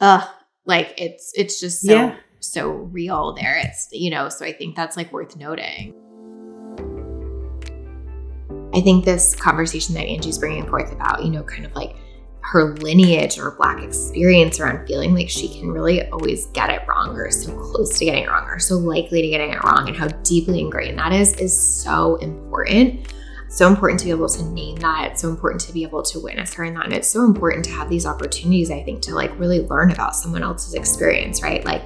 Ugh. 0.00 0.28
Like 0.66 0.94
it's 0.98 1.32
it's 1.34 1.58
just 1.58 1.80
so 1.82 1.92
Yeah. 1.94 2.16
so 2.38 2.68
real 2.68 3.32
there. 3.34 3.56
It's 3.64 3.88
you 3.92 4.10
know, 4.10 4.28
so 4.28 4.44
I 4.44 4.52
think 4.52 4.76
that's 4.76 4.96
like 4.96 5.10
worth 5.12 5.36
noting. 5.36 5.94
I 8.74 8.80
think 8.80 9.04
this 9.04 9.34
conversation 9.34 9.94
that 9.94 10.06
Angie's 10.06 10.38
bringing 10.38 10.66
forth 10.66 10.92
about, 10.92 11.24
you 11.24 11.30
know, 11.30 11.42
kind 11.42 11.64
of 11.64 11.74
like 11.74 11.96
her 12.42 12.74
lineage 12.76 13.38
or 13.38 13.52
black 13.52 13.82
experience 13.82 14.58
around 14.58 14.86
feeling 14.86 15.14
like 15.14 15.28
she 15.28 15.48
can 15.48 15.70
really 15.70 16.06
always 16.08 16.46
get 16.46 16.70
it 16.70 16.82
wrong 16.88 17.10
or 17.16 17.30
so 17.30 17.56
close 17.56 17.98
to 17.98 18.04
getting 18.04 18.24
it 18.24 18.28
wrong 18.28 18.44
or 18.44 18.58
so 18.58 18.76
likely 18.76 19.22
to 19.22 19.28
getting 19.28 19.50
it 19.50 19.62
wrong 19.62 19.86
and 19.86 19.96
how 19.96 20.08
deeply 20.24 20.60
ingrained 20.60 20.98
that 20.98 21.12
is 21.12 21.34
is 21.34 21.56
so 21.56 22.16
important. 22.16 23.12
So 23.48 23.66
important 23.66 23.98
to 24.00 24.06
be 24.06 24.12
able 24.12 24.28
to 24.28 24.44
name 24.44 24.76
that. 24.76 25.10
It's 25.10 25.22
so 25.22 25.28
important 25.28 25.60
to 25.62 25.72
be 25.72 25.82
able 25.82 26.02
to 26.04 26.20
witness 26.20 26.54
her 26.54 26.64
in 26.64 26.74
that. 26.74 26.84
And 26.84 26.92
it's 26.92 27.08
so 27.08 27.24
important 27.24 27.64
to 27.64 27.72
have 27.72 27.88
these 27.88 28.06
opportunities 28.06 28.70
i 28.70 28.82
think 28.82 29.02
to 29.02 29.14
like 29.14 29.36
really 29.38 29.66
learn 29.66 29.90
about 29.90 30.14
someone 30.16 30.42
else's 30.42 30.74
experience 30.74 31.42
right? 31.42 31.64
Like 31.64 31.82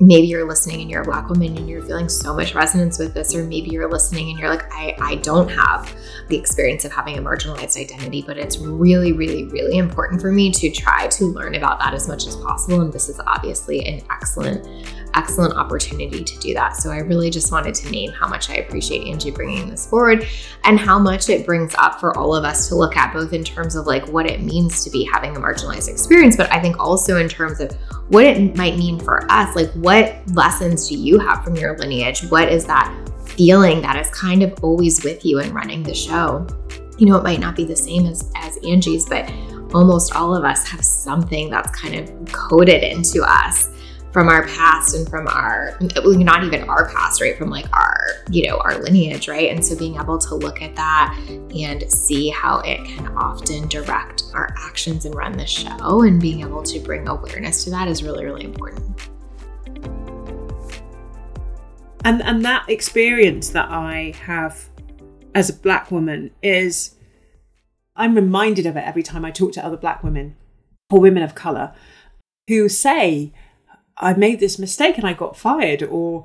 maybe 0.00 0.26
you're 0.26 0.46
listening 0.46 0.80
and 0.82 0.90
you're 0.90 1.02
a 1.02 1.04
black 1.04 1.28
woman 1.28 1.56
and 1.56 1.68
you're 1.68 1.82
feeling 1.82 2.08
so 2.08 2.34
much 2.34 2.54
resonance 2.54 2.98
with 2.98 3.14
this 3.14 3.34
or 3.34 3.44
maybe 3.44 3.70
you're 3.70 3.90
listening 3.90 4.30
and 4.30 4.38
you're 4.38 4.48
like 4.48 4.70
i 4.72 4.94
i 5.00 5.14
don't 5.16 5.48
have 5.48 5.94
the 6.28 6.36
experience 6.36 6.84
of 6.84 6.92
having 6.92 7.18
a 7.18 7.22
marginalized 7.22 7.80
identity 7.80 8.22
but 8.22 8.36
it's 8.36 8.58
really 8.58 9.12
really 9.12 9.44
really 9.44 9.78
important 9.78 10.20
for 10.20 10.32
me 10.32 10.50
to 10.50 10.70
try 10.70 11.06
to 11.08 11.24
learn 11.26 11.54
about 11.54 11.78
that 11.80 11.94
as 11.94 12.08
much 12.08 12.26
as 12.26 12.36
possible. 12.36 12.80
And 12.80 12.92
this 12.92 13.08
is 13.08 13.20
obviously 13.26 13.84
an 13.86 14.02
excellent 14.10 14.66
excellent 15.16 15.54
opportunity 15.54 16.22
to 16.22 16.38
do 16.38 16.54
that. 16.54 16.76
So 16.76 16.90
i 16.90 16.98
really 16.98 17.30
just 17.30 17.50
wanted 17.50 17.74
to 17.76 17.90
name 17.90 18.12
how 18.12 18.28
much 18.28 18.50
i 18.50 18.56
appreciate 18.56 19.06
angie 19.08 19.30
bringing 19.30 19.68
this 19.68 19.86
forward 19.86 20.26
and 20.64 20.78
how 20.78 20.98
much 20.98 21.28
it 21.28 21.44
brings 21.44 21.74
up 21.76 21.98
for 22.00 22.16
all 22.16 22.34
of 22.34 22.44
us 22.44 22.68
to 22.68 22.74
look 22.74 22.96
at 22.96 23.12
both 23.12 23.32
in 23.32 23.42
terms 23.42 23.76
of 23.76 23.86
like 23.86 24.06
what 24.08 24.30
it 24.30 24.40
means 24.42 24.84
to 24.84 24.90
be 24.90 25.04
having 25.04 25.36
a 25.36 25.40
marginalized 25.40 25.88
experience 25.88 26.36
but 26.36 26.50
i 26.52 26.60
think 26.60 26.78
also 26.78 27.16
in 27.18 27.28
terms 27.28 27.60
of 27.60 27.72
what 28.08 28.24
it 28.24 28.56
might 28.56 28.76
mean 28.76 28.98
for 28.98 29.30
us. 29.30 29.54
Like 29.56 29.70
what 29.72 30.16
lessons 30.32 30.88
do 30.88 30.96
you 30.96 31.18
have 31.18 31.44
from 31.44 31.56
your 31.56 31.76
lineage? 31.78 32.24
What 32.28 32.50
is 32.50 32.64
that 32.66 32.94
feeling 33.26 33.82
that 33.82 33.96
is 33.96 34.08
kind 34.10 34.42
of 34.42 34.54
always 34.62 35.02
with 35.04 35.24
you 35.24 35.40
in 35.40 35.52
running 35.52 35.82
the 35.82 35.94
show? 35.94 36.46
You 36.98 37.06
know 37.06 37.16
it 37.16 37.24
might 37.24 37.40
not 37.40 37.56
be 37.56 37.64
the 37.64 37.76
same 37.76 38.06
as 38.06 38.30
as 38.36 38.56
angie's 38.66 39.06
but 39.06 39.30
almost 39.74 40.14
all 40.14 40.34
of 40.34 40.44
us 40.44 40.66
have 40.68 40.84
something 40.84 41.50
that's 41.50 41.70
kind 41.78 41.94
of 41.96 42.32
coded 42.32 42.82
into 42.82 43.22
us 43.22 43.68
from 44.16 44.30
our 44.30 44.46
past 44.46 44.94
and 44.94 45.06
from 45.10 45.28
our 45.28 45.76
not 45.78 46.42
even 46.42 46.66
our 46.70 46.88
past 46.88 47.20
right 47.20 47.36
from 47.36 47.50
like 47.50 47.70
our 47.74 47.98
you 48.30 48.48
know 48.48 48.56
our 48.64 48.78
lineage 48.78 49.28
right? 49.28 49.50
And 49.50 49.62
so 49.62 49.76
being 49.76 49.96
able 49.96 50.16
to 50.16 50.34
look 50.34 50.62
at 50.62 50.74
that 50.74 51.14
and 51.54 51.84
see 51.92 52.30
how 52.30 52.60
it 52.60 52.82
can 52.86 53.08
often 53.08 53.68
direct 53.68 54.22
our 54.32 54.54
actions 54.56 55.04
and 55.04 55.14
run 55.14 55.36
the 55.36 55.44
show 55.44 56.00
and 56.00 56.18
being 56.18 56.40
able 56.40 56.62
to 56.62 56.80
bring 56.80 57.06
awareness 57.06 57.62
to 57.64 57.70
that 57.72 57.88
is 57.88 58.02
really 58.02 58.24
really 58.24 58.44
important. 58.44 59.10
And 62.02 62.22
and 62.22 62.42
that 62.42 62.70
experience 62.70 63.50
that 63.50 63.68
I 63.68 64.14
have 64.22 64.70
as 65.34 65.50
a 65.50 65.52
black 65.52 65.90
woman 65.90 66.30
is 66.42 66.94
I'm 67.94 68.14
reminded 68.14 68.64
of 68.64 68.78
it 68.78 68.84
every 68.86 69.02
time 69.02 69.26
I 69.26 69.30
talk 69.30 69.52
to 69.52 69.62
other 69.62 69.76
black 69.76 70.02
women 70.02 70.36
or 70.90 71.00
women 71.00 71.22
of 71.22 71.34
color 71.34 71.74
who 72.48 72.70
say 72.70 73.34
I 73.98 74.14
made 74.14 74.40
this 74.40 74.58
mistake 74.58 74.98
and 74.98 75.06
I 75.06 75.12
got 75.14 75.36
fired 75.36 75.82
or 75.82 76.24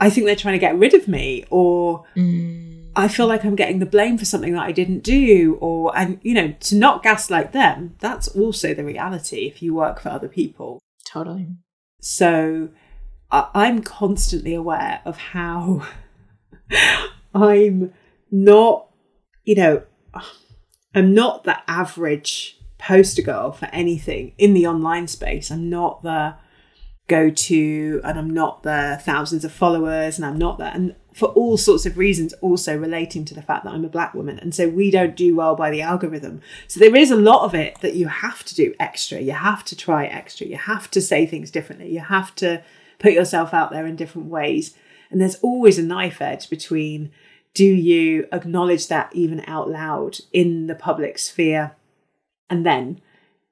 I 0.00 0.10
think 0.10 0.26
they're 0.26 0.36
trying 0.36 0.54
to 0.54 0.58
get 0.58 0.76
rid 0.78 0.94
of 0.94 1.06
me 1.08 1.44
or 1.50 2.04
Mm, 2.16 2.90
I 2.96 3.08
feel 3.08 3.26
like 3.26 3.44
I'm 3.44 3.56
getting 3.56 3.78
the 3.78 3.86
blame 3.86 4.18
for 4.18 4.24
something 4.24 4.52
that 4.54 4.62
I 4.62 4.72
didn't 4.72 5.02
do 5.02 5.56
or 5.60 5.96
and 5.96 6.18
you 6.22 6.34
know 6.34 6.52
to 6.60 6.74
not 6.76 7.02
gaslight 7.02 7.52
them 7.52 7.94
that's 8.00 8.28
also 8.28 8.74
the 8.74 8.84
reality 8.84 9.46
if 9.46 9.62
you 9.62 9.74
work 9.74 10.00
for 10.00 10.08
other 10.10 10.28
people. 10.28 10.80
Totally. 11.04 11.48
So 12.00 12.68
I- 13.30 13.48
I'm 13.54 13.82
constantly 13.82 14.54
aware 14.54 15.00
of 15.04 15.16
how 15.18 15.86
I'm 17.34 17.92
not, 18.30 18.88
you 19.44 19.54
know, 19.54 19.82
I'm 20.94 21.14
not 21.14 21.44
the 21.44 21.58
average 21.70 22.58
poster 22.78 23.22
girl 23.22 23.52
for 23.52 23.66
anything 23.66 24.32
in 24.38 24.54
the 24.54 24.66
online 24.66 25.06
space. 25.06 25.50
I'm 25.50 25.70
not 25.70 26.02
the 26.02 26.34
go 27.08 27.30
to, 27.30 28.00
and 28.04 28.18
I'm 28.18 28.30
not 28.30 28.62
the 28.62 29.00
thousands 29.02 29.44
of 29.44 29.52
followers, 29.52 30.16
and 30.16 30.24
I'm 30.24 30.38
not 30.38 30.58
that. 30.58 30.74
And 30.74 30.94
for 31.12 31.28
all 31.30 31.56
sorts 31.56 31.84
of 31.84 31.98
reasons, 31.98 32.32
also 32.34 32.76
relating 32.76 33.24
to 33.26 33.34
the 33.34 33.42
fact 33.42 33.64
that 33.64 33.72
I'm 33.72 33.84
a 33.84 33.88
black 33.88 34.14
woman. 34.14 34.38
And 34.38 34.54
so 34.54 34.68
we 34.68 34.90
don't 34.90 35.16
do 35.16 35.34
well 35.34 35.54
by 35.54 35.70
the 35.70 35.82
algorithm. 35.82 36.40
So 36.68 36.80
there 36.80 36.96
is 36.96 37.10
a 37.10 37.16
lot 37.16 37.44
of 37.44 37.54
it 37.54 37.80
that 37.80 37.94
you 37.94 38.08
have 38.08 38.44
to 38.44 38.54
do 38.54 38.74
extra. 38.80 39.20
You 39.20 39.32
have 39.32 39.64
to 39.66 39.76
try 39.76 40.06
extra. 40.06 40.46
You 40.46 40.56
have 40.56 40.90
to 40.92 41.00
say 41.00 41.26
things 41.26 41.50
differently. 41.50 41.90
You 41.90 42.00
have 42.00 42.34
to 42.36 42.62
put 42.98 43.12
yourself 43.12 43.52
out 43.52 43.70
there 43.70 43.86
in 43.86 43.96
different 43.96 44.28
ways. 44.28 44.74
And 45.10 45.20
there's 45.20 45.36
always 45.36 45.78
a 45.78 45.82
knife 45.82 46.22
edge 46.22 46.48
between 46.48 47.10
do 47.54 47.66
you 47.66 48.26
acknowledge 48.32 48.88
that 48.88 49.14
even 49.14 49.44
out 49.46 49.68
loud 49.68 50.18
in 50.32 50.68
the 50.68 50.74
public 50.74 51.18
sphere 51.18 51.72
and 52.48 52.64
then 52.64 53.00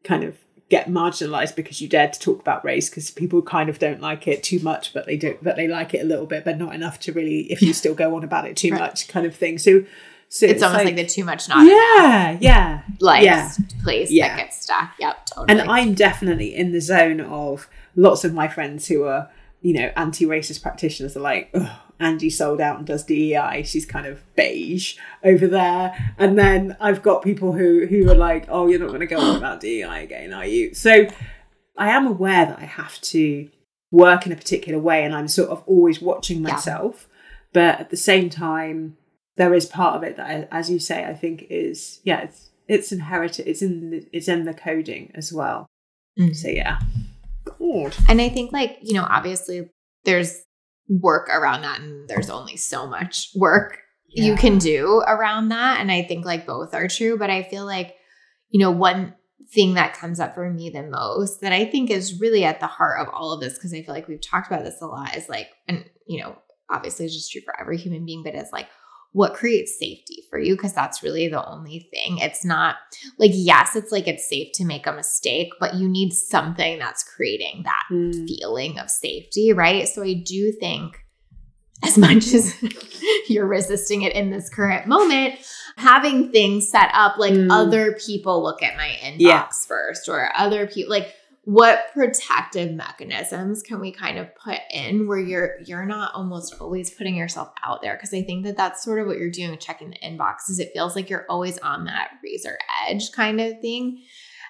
kind 0.05 0.25
of 0.25 0.39
get 0.71 0.89
marginalized 0.89 1.55
because 1.57 1.81
you 1.83 1.89
dared 1.89 2.13
to 2.13 2.21
talk 2.21 2.41
about 2.41 2.65
race 2.65 2.89
because 2.89 3.11
people 3.11 3.43
kind 3.43 3.69
of 3.69 3.79
don't 3.81 4.01
like 4.01 4.27
it 4.29 4.43
too 4.43 4.61
much 4.61 4.95
but 4.95 5.05
they 5.05 5.17
do 5.17 5.37
but 5.43 5.57
they 5.57 5.67
like 5.67 5.93
it 5.93 5.99
a 6.01 6.05
little 6.05 6.27
bit 6.27 6.45
but 6.45 6.57
not 6.57 6.73
enough 6.75 6.99
to 7.01 7.13
really 7.13 7.41
if 7.53 7.61
you 7.61 7.73
still 7.75 7.95
go 7.95 8.15
on 8.17 8.23
about 8.25 8.47
it 8.47 8.57
too 8.57 8.71
Right. 8.71 8.81
much 8.81 9.09
kind 9.09 9.27
of 9.27 9.35
thing. 9.35 9.59
So 9.59 9.85
so 10.29 10.47
it's, 10.47 10.63
almost 10.63 10.85
like, 10.85 10.95
the 10.95 11.05
too 11.05 11.25
much 11.25 11.49
not 11.49 11.67
enough 11.67 11.73
yeah. 11.73 12.39
yeah 12.41 12.83
like 13.01 13.25
yeah. 13.25 13.51
place 13.83 14.13
Yeah. 14.13 14.29
that 14.29 14.37
gets 14.45 14.63
stuck. 14.63 14.93
Yep 15.01 15.27
totally. 15.27 15.61
And 15.61 15.71
I'm 15.71 15.95
definitely 15.95 16.55
in 16.55 16.71
the 16.71 16.81
zone 16.81 17.21
of 17.21 17.69
lots 17.97 18.25
of 18.25 18.33
my 18.33 18.47
friends 18.47 18.87
who 18.87 19.03
are, 19.05 19.29
you 19.63 19.75
know, 19.75 19.91
anti-racist 19.97 20.63
practitioners 20.63 21.17
are 21.17 21.21
like, 21.21 21.51
Ugh, 21.53 21.69
Angie 22.01 22.31
sold 22.31 22.61
out 22.61 22.79
and 22.79 22.87
does 22.87 23.05
DEI. 23.05 23.63
She's 23.65 23.85
kind 23.87 24.07
of 24.07 24.23
beige 24.35 24.97
over 25.23 25.47
there. 25.47 26.15
And 26.19 26.39
then 26.39 26.77
I've 26.81 27.03
got 27.03 27.23
people 27.23 27.53
who 27.53 27.87
who 27.87 28.09
are 28.11 28.15
like, 28.15 28.47
oh, 28.49 28.67
you're 28.69 28.81
not 28.81 28.89
going 28.89 29.01
to 29.01 29.07
go 29.07 29.19
on 29.21 29.37
about 29.37 29.61
DEI 29.61 30.03
again, 30.05 30.33
are 30.33 30.47
you? 30.47 30.75
So 30.75 31.07
I 31.77 31.91
am 31.91 32.07
aware 32.07 32.47
that 32.47 32.59
I 32.59 32.65
have 32.65 33.01
to 33.03 33.49
work 33.93 34.27
in 34.27 34.33
a 34.33 34.37
particular 34.37 34.79
way, 34.79 35.05
and 35.05 35.15
I'm 35.15 35.29
sort 35.29 35.51
of 35.51 35.63
always 35.67 36.01
watching 36.01 36.39
Yeah. 36.43 36.53
myself. 36.53 37.09
But 37.53 37.81
at 37.81 37.91
the 37.91 37.97
same 37.97 38.31
time, 38.31 38.97
there 39.37 39.53
is 39.55 39.67
part 39.67 39.97
of 39.97 40.03
it 40.03 40.17
that, 40.17 40.49
as 40.53 40.71
you 40.71 40.79
say, 40.79 41.05
I 41.05 41.15
think 41.15 41.47
is 41.51 42.01
yeah, 42.05 42.21
it's 42.23 42.51
it's 42.69 42.93
inherited. 42.93 43.49
It's 43.49 43.63
in 43.63 43.91
the, 43.91 44.07
it's 44.13 44.29
in 44.29 44.45
the 44.45 44.55
coding 44.55 45.11
as 45.15 45.33
well. 45.33 45.67
Mhm. 46.19 46.35
So 46.37 46.49
yeah. 46.49 46.79
God. 47.59 47.97
And 48.09 48.21
I 48.21 48.29
think, 48.29 48.53
like, 48.53 48.79
you 48.83 48.95
know, 48.95 49.07
obviously, 49.09 49.69
there's 50.05 50.45
work 50.91 51.29
around 51.29 51.63
that 51.63 51.81
and 51.81 52.09
there's 52.09 52.29
only 52.29 52.57
so 52.57 52.87
much 52.87 53.31
work 53.37 53.79
you 54.09 54.35
can 54.35 54.59
do 54.59 55.03
around 55.07 55.51
that 55.51 55.81
and 55.81 55.93
i 55.93 56.03
think 56.03 56.25
like 56.25 56.47
both 56.47 56.75
are 56.75 56.89
true 56.89 57.17
but 57.17 57.31
i 57.31 57.45
feel 57.45 57.65
like 57.65 57.95
you 58.49 58.59
know 58.59 58.73
one 58.73 59.15
thing 59.55 59.75
that 59.75 59.95
comes 59.95 60.19
up 60.19 60.35
for 60.35 60.51
me 60.51 60.69
the 60.69 60.83
most 60.83 61.41
that 61.43 61.53
i 61.53 61.65
think 61.65 61.91
is 61.91 62.21
really 62.21 62.45
at 62.45 62.59
the 62.59 62.67
heart 62.67 63.01
of 63.01 63.13
all 63.15 63.33
of 63.33 63.41
this 63.41 63.55
because 63.55 63.73
i 63.73 63.83
feel 63.83 63.95
like 63.95 64.09
we've 64.09 64.21
talked 64.21 64.49
about 64.49 64.65
this 64.65 64.81
a 64.83 64.87
lot 64.87 65.17
is 65.17 65.29
like 65.29 65.51
and 65.69 65.85
you 66.09 66.21
know 66.21 66.37
obviously 66.69 67.05
it's 67.05 67.15
just 67.15 67.31
true 67.31 67.43
for 67.45 67.59
every 67.61 67.77
human 67.77 68.05
being 68.05 68.25
but 68.25 68.35
it's 68.35 68.53
like 68.53 68.67
what 69.13 69.35
creates 69.35 69.77
safety 69.79 70.23
for 70.31 70.39
you 70.39 70.55
because 70.55 70.73
that's 70.73 71.03
really 71.03 71.27
the 71.29 71.45
only 71.49 71.89
thing 71.91 72.19
it's 72.19 72.45
not 72.45 72.77
like 73.19 73.33
yes 73.35 73.75
it's 73.75 73.91
like 73.91 74.07
it's 74.07 74.29
safe 74.29 74.49
to 74.55 74.65
make 74.65 74.87
a 74.87 74.93
mistake 74.93 75.49
but 75.59 75.75
you 75.75 75.89
need 75.89 76.13
something 76.13 76.79
that's 76.79 77.03
creating 77.03 77.63
that 77.65 77.83
Mm. 77.91 78.27
feeling 78.29 78.79
of 78.79 78.89
safety, 78.89 79.53
right? 79.53 79.89
So 79.89 80.03
I 80.05 80.15
do 80.15 80.53
think 80.53 80.97
as 81.85 81.99
much 81.99 82.33
as 82.35 82.55
you're 83.29 83.47
resisting 83.49 84.03
it 84.03 84.13
in 84.13 84.31
this 84.31 84.49
current 84.49 84.87
moment, 84.87 85.35
having 85.77 86.31
things 86.31 86.69
set 86.71 86.91
up 86.95 87.17
like 87.19 87.33
Mm. 87.33 87.49
other 87.51 87.95
people 87.95 88.43
look 88.43 88.63
at 88.63 88.77
my 88.77 88.97
inbox 89.03 89.19
Yeah. 89.19 89.47
first 89.67 90.09
or 90.09 90.31
other 90.37 90.67
people 90.69 90.91
like 90.91 91.13
what 91.51 91.93
protective 91.93 92.71
mechanisms 92.73 93.61
can 93.61 93.81
we 93.81 93.91
kind 93.91 94.19
of 94.19 94.33
put 94.37 94.59
in 94.71 95.09
where 95.09 95.19
you're 95.19 95.57
you're 95.65 95.85
not 95.85 96.15
almost 96.15 96.55
always 96.61 96.91
putting 96.91 97.17
yourself 97.17 97.51
out 97.65 97.83
there 97.83 97.97
because 97.97 98.15
i 98.15 98.23
think 98.23 98.45
that 98.45 98.57
that's 98.57 98.85
sort 98.85 99.01
of 99.01 99.07
what 99.09 99.19
you're 99.19 99.31
doing 99.31 99.59
checking 99.59 99.91
the 99.91 99.97
inbox 99.99 100.49
is 100.49 100.61
it 100.61 100.71
feels 100.73 100.95
like 100.95 101.11
you're 101.11 101.27
always 101.29 101.59
on 101.59 101.87
that 101.87 102.11
razor 102.23 102.57
edge 102.89 103.11
kind 103.11 103.41
of 103.41 103.59
thing 103.61 104.01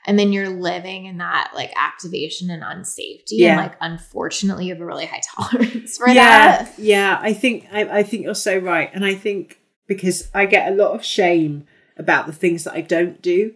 and 0.07 0.19
then 0.19 0.33
you're 0.33 0.49
living 0.51 1.07
in 1.07 1.19
that 1.19 1.53
like 1.55 1.73
activation 1.77 2.51
and 2.51 2.63
unsafety 2.63 3.33
Yeah. 3.33 3.53
and 3.53 3.61
like 3.61 3.77
unfortunately 3.81 4.67
you 4.67 4.75
have 4.75 4.83
a 4.83 4.87
really 4.87 5.07
high 5.07 5.23
tolerance 5.35 5.97
for 5.97 6.09
yeah, 6.09 6.65
that 6.65 6.79
yeah. 6.79 7.19
I 7.21 7.33
think 7.33 7.67
I, 7.73 7.99
I 7.99 8.03
think 8.03 8.25
you're 8.25 8.35
so 8.35 8.59
right, 8.59 8.91
and 8.93 9.05
I 9.05 9.15
think 9.15 9.59
because 9.87 10.31
I 10.35 10.47
get 10.47 10.73
a 10.73 10.75
lot 10.75 10.93
of 10.93 11.05
shame 11.05 11.67
about 11.97 12.27
the 12.27 12.33
things 12.33 12.65
that 12.65 12.75
I 12.75 12.81
don't 12.81 13.21
do, 13.21 13.55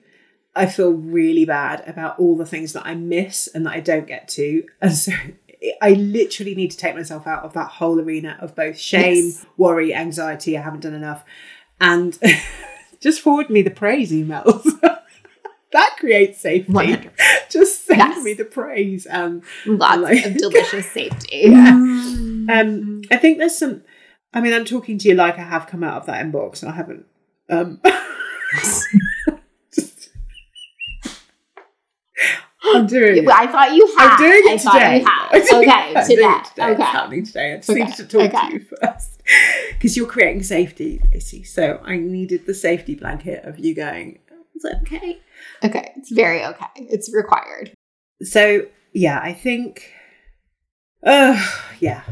I 0.56 0.66
feel 0.66 0.92
really 0.92 1.44
bad 1.44 1.82
about 1.88 2.18
all 2.18 2.36
the 2.36 2.46
things 2.46 2.72
that 2.74 2.86
I 2.86 2.94
miss 2.94 3.48
and 3.48 3.66
that 3.66 3.72
I 3.74 3.80
don't 3.80 4.06
get 4.06 4.28
to, 4.28 4.64
and 4.80 4.92
so 4.94 5.12
I 5.82 5.90
literally 5.92 6.54
need 6.54 6.70
to 6.72 6.76
take 6.76 6.94
myself 6.94 7.26
out 7.26 7.42
of 7.44 7.52
that 7.54 7.68
whole 7.68 7.98
arena 8.00 8.36
of 8.40 8.54
both 8.54 8.78
shame, 8.78 9.24
Yes. 9.26 9.46
worry, 9.56 9.94
anxiety. 9.94 10.56
I 10.58 10.62
haven't 10.62 10.80
done 10.80 10.94
enough, 10.94 11.24
and 11.80 12.18
just 13.00 13.20
forward 13.20 13.50
me 13.50 13.62
the 13.62 13.70
praise 13.70 14.12
emails. 14.12 14.62
that 15.72 15.96
creates 15.98 16.40
safety. 16.40 16.72
100 16.72 17.10
Just 17.50 17.84
send 17.86 17.98
Yes. 17.98 18.24
me 18.24 18.34
the 18.34 18.44
praise. 18.44 19.06
Um, 19.10 19.42
lots 19.66 20.00
Like- 20.02 20.24
of 20.24 20.36
delicious 20.36 20.90
safety 20.92 21.40
Yeah. 21.46 21.72
Mm-hmm. 21.72 22.50
Um, 22.50 23.02
I 23.10 23.16
think 23.16 23.38
there's 23.38 23.56
some. 23.58 23.82
I 24.32 24.40
mean, 24.40 24.52
I'm 24.52 24.64
talking 24.64 24.98
to 24.98 25.08
you 25.08 25.14
like 25.14 25.38
I 25.38 25.42
have 25.42 25.66
come 25.66 25.82
out 25.84 25.96
of 26.00 26.06
that 26.06 26.24
inbox, 26.24 26.62
and 26.62 26.70
I 26.70 26.74
haven't. 26.76 27.06
Um, 27.50 27.80
I'm 32.64 32.86
doing 32.98 33.24
it. 33.24 33.28
I 33.28 33.46
thought 33.46 33.72
you 33.74 33.86
had. 33.98 34.10
I'm 34.12 34.18
doing 34.18 34.42
it 34.54 34.58
today. 34.60 34.98
you 35.00 35.04
had. 35.04 35.28
I'm 35.32 35.40
doing 35.46 35.68
Okay, 35.68 35.90
it- 35.90 35.96
I'm 35.96 36.06
today. 36.08 36.14
it 36.14 36.44
today. 36.44 36.70
It's 36.72 36.80
Okay. 36.80 36.82
happening 36.82 37.24
today. 37.26 37.52
I 37.52 37.56
just 37.56 37.70
Okay, 37.70 37.80
needed 37.84 37.96
to 37.96 38.04
talk 38.06 38.34
okay. 38.34 38.48
to 38.48 38.54
you 38.54 38.66
first 38.80 39.22
because 39.72 39.96
you're 39.96 40.06
creating 40.06 40.42
safety, 40.42 41.00
Lacey. 41.12 41.42
So 41.44 41.80
I 41.84 41.96
needed 41.96 42.46
the 42.46 42.54
safety 42.54 42.94
blanket 42.94 43.44
of 43.44 43.58
you 43.58 43.74
going. 43.74 44.18
Is 44.54 44.62
that 44.62 44.80
okay? 44.82 45.20
Okay. 45.64 45.92
It's 45.96 46.10
very 46.10 46.44
okay. 46.44 46.66
It's 46.76 47.12
required. 47.12 47.72
So 48.22 48.66
yeah, 48.92 49.18
I 49.22 49.32
think, 49.32 49.90
uh, 51.02 51.36
yeah, 51.80 52.02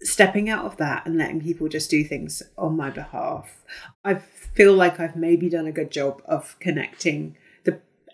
stepping 0.00 0.48
out 0.48 0.64
of 0.64 0.76
that 0.78 1.06
and 1.06 1.16
letting 1.18 1.40
people 1.40 1.68
just 1.68 1.90
do 1.90 2.02
things 2.04 2.42
on 2.58 2.76
my 2.76 2.90
behalf. 2.90 3.62
I 4.04 4.14
feel 4.14 4.72
like 4.74 4.98
I've 4.98 5.16
maybe 5.16 5.48
done 5.48 5.66
a 5.66 5.72
good 5.72 5.90
job 5.90 6.22
of 6.24 6.56
connecting 6.60 7.36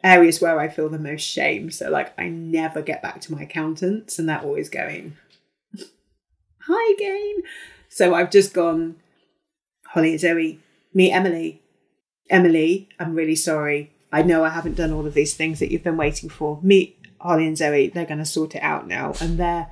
areas 0.04 0.40
where 0.40 0.58
I 0.58 0.68
feel 0.68 0.88
the 0.88 0.98
most 0.98 1.22
shame. 1.22 1.70
So 1.70 1.90
like, 1.90 2.12
I 2.18 2.28
never 2.28 2.82
get 2.82 3.02
back 3.02 3.20
to 3.22 3.32
my 3.32 3.42
accountants, 3.42 4.18
and 4.18 4.28
they're 4.28 4.40
always 4.40 4.68
going, 4.68 5.16
"Hi 6.62 6.94
again." 6.94 7.42
So 7.88 8.14
I've 8.14 8.30
just 8.30 8.52
gone, 8.54 8.96
Holly 9.86 10.12
and 10.12 10.20
Zoe, 10.20 10.60
meet 10.94 11.12
Emily. 11.12 11.62
Emily, 12.30 12.88
I'm 12.98 13.14
really 13.14 13.36
sorry. 13.36 13.92
I 14.12 14.22
know 14.22 14.44
I 14.44 14.50
haven't 14.50 14.76
done 14.76 14.92
all 14.92 15.06
of 15.06 15.14
these 15.14 15.34
things 15.34 15.58
that 15.58 15.70
you've 15.70 15.84
been 15.84 15.96
waiting 15.96 16.28
for. 16.28 16.60
Meet 16.62 16.98
Holly 17.20 17.46
and 17.46 17.56
Zoe. 17.58 17.88
They're 17.88 18.04
going 18.06 18.18
to 18.18 18.24
sort 18.24 18.54
it 18.54 18.62
out 18.62 18.86
now, 18.86 19.14
and 19.20 19.38
they're 19.38 19.68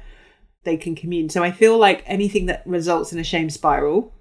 they 0.65 0.77
can 0.77 0.95
commune. 0.97 1.29
So 1.31 1.45
I 1.45 1.53
feel 1.53 1.79
like 1.79 2.03
anything 2.07 2.47
that 2.47 2.67
results 2.67 3.12
in 3.12 3.19
a 3.19 3.25
shame 3.25 3.49
spiral, 3.51 4.12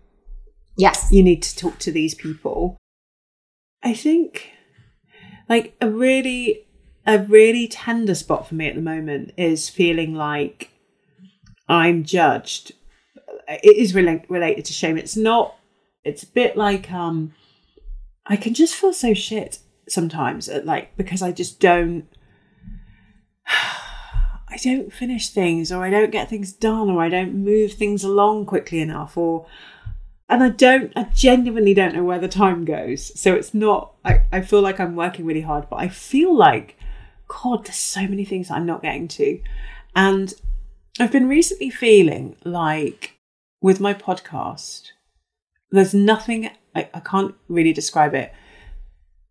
Yes. 0.78 1.08
you 1.12 1.24
need 1.24 1.41
to 1.44 1.56
talk 1.56 1.80
to 1.80 1.91
these 1.91 2.13
people. 2.13 2.78
I 3.84 3.94
think, 3.94 4.52
like 5.48 5.76
a 5.82 5.90
really, 5.90 6.66
a 7.06 7.20
really 7.20 7.68
tender 7.68 8.16
spot 8.16 8.48
for 8.48 8.56
me 8.56 8.68
at 8.68 8.76
the 8.76 8.82
moment 8.82 9.34
is 9.38 9.70
feeling 9.70 10.14
like 10.14 10.72
I'm 11.68 12.04
judged. 12.04 12.74
It 13.48 13.78
is 13.78 13.94
relate, 13.94 14.26
related 14.30 14.66
to 14.66 14.74
shame. 14.74 14.98
It's 14.98 15.16
not. 15.16 15.56
It's 16.04 16.24
a 16.24 16.28
bit 16.28 16.56
like 16.56 16.92
um, 16.92 17.34
I 18.26 18.36
can 18.36 18.54
just 18.54 18.76
feel 18.76 18.94
so 18.94 19.14
shit 19.14 19.60
sometimes. 19.88 20.50
At 20.50 20.66
like 20.66 20.96
because 20.98 21.22
I 21.22 21.32
just 21.32 21.60
don't. 21.60 22.08
I 24.48 24.58
don't 24.58 24.94
finish 24.94 25.30
things, 25.30 25.72
or 25.72 25.84
I 25.84 25.90
don't 25.90 26.12
get 26.12 26.30
things 26.30 26.54
done, 26.54 26.90
or 26.90 27.02
I 27.02 27.10
don't 27.10 27.36
move 27.36 27.74
things 27.74 28.04
along 28.04 28.46
quickly 28.46 28.80
enough, 28.80 29.18
or 29.18 29.48
and 30.28 30.44
I 30.44 30.50
don't, 30.50 30.92
I 30.96 31.04
genuinely 31.14 31.74
don't 31.74 31.94
know 31.94 32.04
where 32.04 32.20
the 32.20 32.28
time 32.28 32.66
goes. 32.66 33.20
So 33.20 33.36
it's 33.36 33.54
not, 33.54 33.94
I, 34.04 34.22
I 34.32 34.42
feel 34.42 34.62
like 34.62 34.80
I'm 34.80 34.96
working 34.96 35.26
really 35.26 35.42
hard, 35.42 35.70
but 35.70 35.78
I 35.78 35.88
feel 35.88 36.36
like, 36.36 36.78
God, 37.28 37.66
there's 37.66 37.78
so 37.78 38.02
many 38.02 38.26
things 38.26 38.50
I'm 38.50 38.66
not 38.66 38.82
getting 38.82 39.08
to. 39.10 39.40
And 39.96 40.34
I've 41.00 41.12
been 41.12 41.30
recently 41.30 41.70
feeling 41.70 42.38
like 42.44 43.14
with 43.62 43.80
my 43.80 43.94
podcast, 43.94 44.92
there's 45.70 45.94
nothing, 45.94 46.50
I, 46.76 46.90
I 46.94 47.00
can't 47.02 47.36
really 47.48 47.74
describe 47.74 48.16
it. 48.16 48.34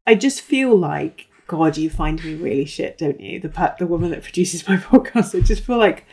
I 0.06 0.14
just 0.14 0.42
feel 0.42 0.76
like, 0.76 1.26
God, 1.48 1.76
you 1.76 1.90
find 1.90 2.22
me 2.24 2.34
really 2.34 2.66
shit, 2.66 2.98
don't 2.98 3.20
you? 3.20 3.40
The, 3.40 3.74
the 3.78 3.86
woman 3.86 4.10
that 4.12 4.22
produces 4.22 4.68
my 4.68 4.76
podcast. 4.78 5.36
I 5.36 5.42
just 5.42 5.64
feel 5.64 5.78
like, 5.78 6.06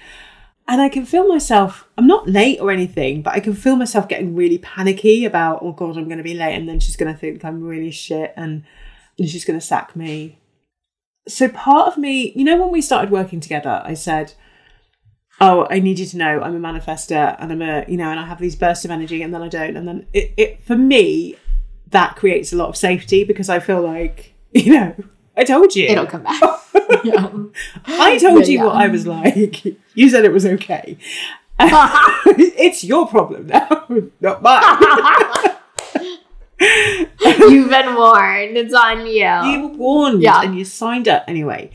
and 0.68 0.82
I 0.82 0.90
can 0.90 1.06
feel 1.06 1.28
myself, 1.28 1.88
I'm 1.98 2.08
not 2.08 2.30
late 2.30 2.60
or 2.60 2.72
anything, 2.72 3.22
but 3.22 3.34
I 3.34 3.40
can 3.40 3.54
feel 3.54 3.76
myself 3.76 4.08
getting 4.08 4.36
really 4.36 4.58
panicky 4.58 5.26
about, 5.26 5.60
oh 5.62 5.74
God, 5.74 5.98
I'm 5.98 6.06
going 6.06 6.18
to 6.18 6.24
be 6.24 6.34
late. 6.34 6.56
And 6.56 6.68
then 6.70 6.80
she's 6.80 6.96
going 6.96 7.12
to 7.12 7.20
think 7.20 7.44
I'm 7.44 7.64
really 7.64 7.92
shit 7.92 8.34
and, 8.38 8.64
and 9.18 9.30
she's 9.30 9.46
going 9.46 9.60
to 9.60 9.66
sack 9.66 9.96
me. 9.96 10.40
So 11.28 11.50
part 11.50 11.88
of 11.88 11.98
me, 11.98 12.32
you 12.36 12.44
know, 12.44 12.60
when 12.60 12.72
we 12.72 12.82
started 12.82 13.12
working 13.12 13.40
together, 13.40 13.82
I 13.84 13.96
said, 13.96 14.34
oh, 15.40 15.68
I 15.70 15.80
need 15.80 16.00
you 16.00 16.06
to 16.06 16.18
know 16.18 16.42
I'm 16.42 16.56
a 16.56 16.60
manifester 16.60 17.36
and 17.40 17.52
I'm 17.52 17.62
a, 17.62 17.86
you 17.88 17.98
know, 17.98 18.10
and 18.10 18.20
I 18.20 18.26
have 18.26 18.40
these 18.40 18.56
bursts 18.56 18.86
of 18.86 18.92
energy 18.92 19.22
and 19.22 19.34
then 19.34 19.42
I 19.42 19.48
don't. 19.50 19.76
And 19.76 19.88
then 19.88 20.08
it, 20.14 20.34
it 20.38 20.64
for 20.64 20.76
me, 20.76 21.36
that 21.88 22.16
creates 22.16 22.54
a 22.54 22.56
lot 22.56 22.70
of 22.70 22.78
safety 22.78 23.24
because 23.24 23.50
I 23.50 23.60
feel 23.60 23.82
like, 23.82 24.34
you 24.52 24.74
know, 24.74 24.96
I 25.36 25.44
told 25.44 25.76
you. 25.76 25.86
It'll 25.88 26.06
come 26.06 26.24
back. 26.24 26.42
yeah. 27.04 27.32
I 27.86 28.18
told 28.18 28.48
you 28.48 28.64
what 28.66 28.76
I 28.76 28.88
was 28.88 29.08
like. 29.08 29.66
You 29.94 30.10
said 30.10 30.26
it 30.26 30.34
was 30.34 30.46
okay. 30.46 30.98
it's 31.60 32.84
your 32.84 33.08
problem 33.08 33.48
now, 33.48 33.86
not 34.20 34.42
mine. 34.42 34.64
You've 36.60 37.70
been 37.70 37.96
warned. 37.96 38.58
It's 38.58 38.74
on 38.74 39.06
you. 39.06 39.52
you 39.52 39.68
were 39.68 39.78
warned 39.78 40.22
Yeah. 40.22 40.42
and 40.42 40.58
you 40.58 40.66
signed 40.66 41.08
up 41.08 41.24
anyway. 41.28 41.72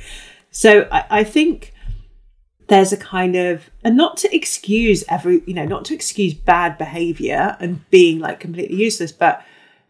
So 0.50 0.88
I, 0.90 1.04
I 1.10 1.24
think 1.24 1.72
there's 2.68 2.92
a 2.92 2.96
kind 2.96 3.36
of 3.36 3.70
and 3.84 3.96
not 3.96 4.16
to 4.18 4.34
excuse 4.34 5.04
every 5.08 5.42
you 5.46 5.54
know 5.54 5.64
not 5.64 5.84
to 5.84 5.94
excuse 5.94 6.34
bad 6.34 6.76
behavior 6.78 7.56
and 7.60 7.88
being 7.90 8.18
like 8.18 8.40
completely 8.40 8.76
useless 8.76 9.12
but 9.12 9.44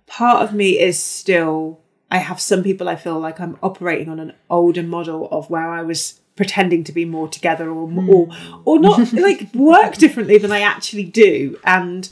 part 0.06 0.42
of 0.42 0.52
me 0.52 0.78
is 0.78 1.02
still 1.02 1.80
i 2.10 2.18
have 2.18 2.40
some 2.40 2.62
people 2.62 2.88
i 2.88 2.96
feel 2.96 3.18
like 3.18 3.40
i'm 3.40 3.58
operating 3.62 4.08
on 4.08 4.20
an 4.20 4.32
older 4.50 4.82
model 4.82 5.28
of 5.30 5.50
where 5.50 5.70
i 5.70 5.82
was 5.82 6.20
pretending 6.36 6.84
to 6.84 6.92
be 6.92 7.04
more 7.04 7.28
together 7.28 7.68
or 7.70 7.84
or, 8.08 8.26
hmm. 8.26 8.54
or 8.64 8.78
not 8.78 9.12
like 9.12 9.52
work 9.54 9.96
differently 9.96 10.38
than 10.38 10.52
i 10.52 10.60
actually 10.60 11.04
do 11.04 11.58
and 11.64 12.10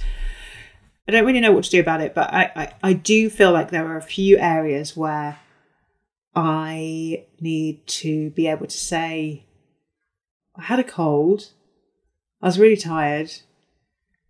i 1.06 1.12
don't 1.12 1.26
really 1.26 1.40
know 1.40 1.52
what 1.52 1.64
to 1.64 1.70
do 1.70 1.80
about 1.80 2.00
it 2.00 2.14
but 2.14 2.32
I, 2.32 2.50
I 2.56 2.72
i 2.82 2.92
do 2.92 3.28
feel 3.28 3.52
like 3.52 3.70
there 3.70 3.86
are 3.86 3.96
a 3.96 4.02
few 4.02 4.38
areas 4.38 4.96
where 4.96 5.38
i 6.34 7.24
need 7.40 7.86
to 7.86 8.30
be 8.30 8.46
able 8.46 8.66
to 8.66 8.78
say 8.78 9.44
I 10.56 10.62
had 10.62 10.78
a 10.78 10.84
cold. 10.84 11.50
I 12.40 12.46
was 12.46 12.58
really 12.58 12.76
tired. 12.76 13.32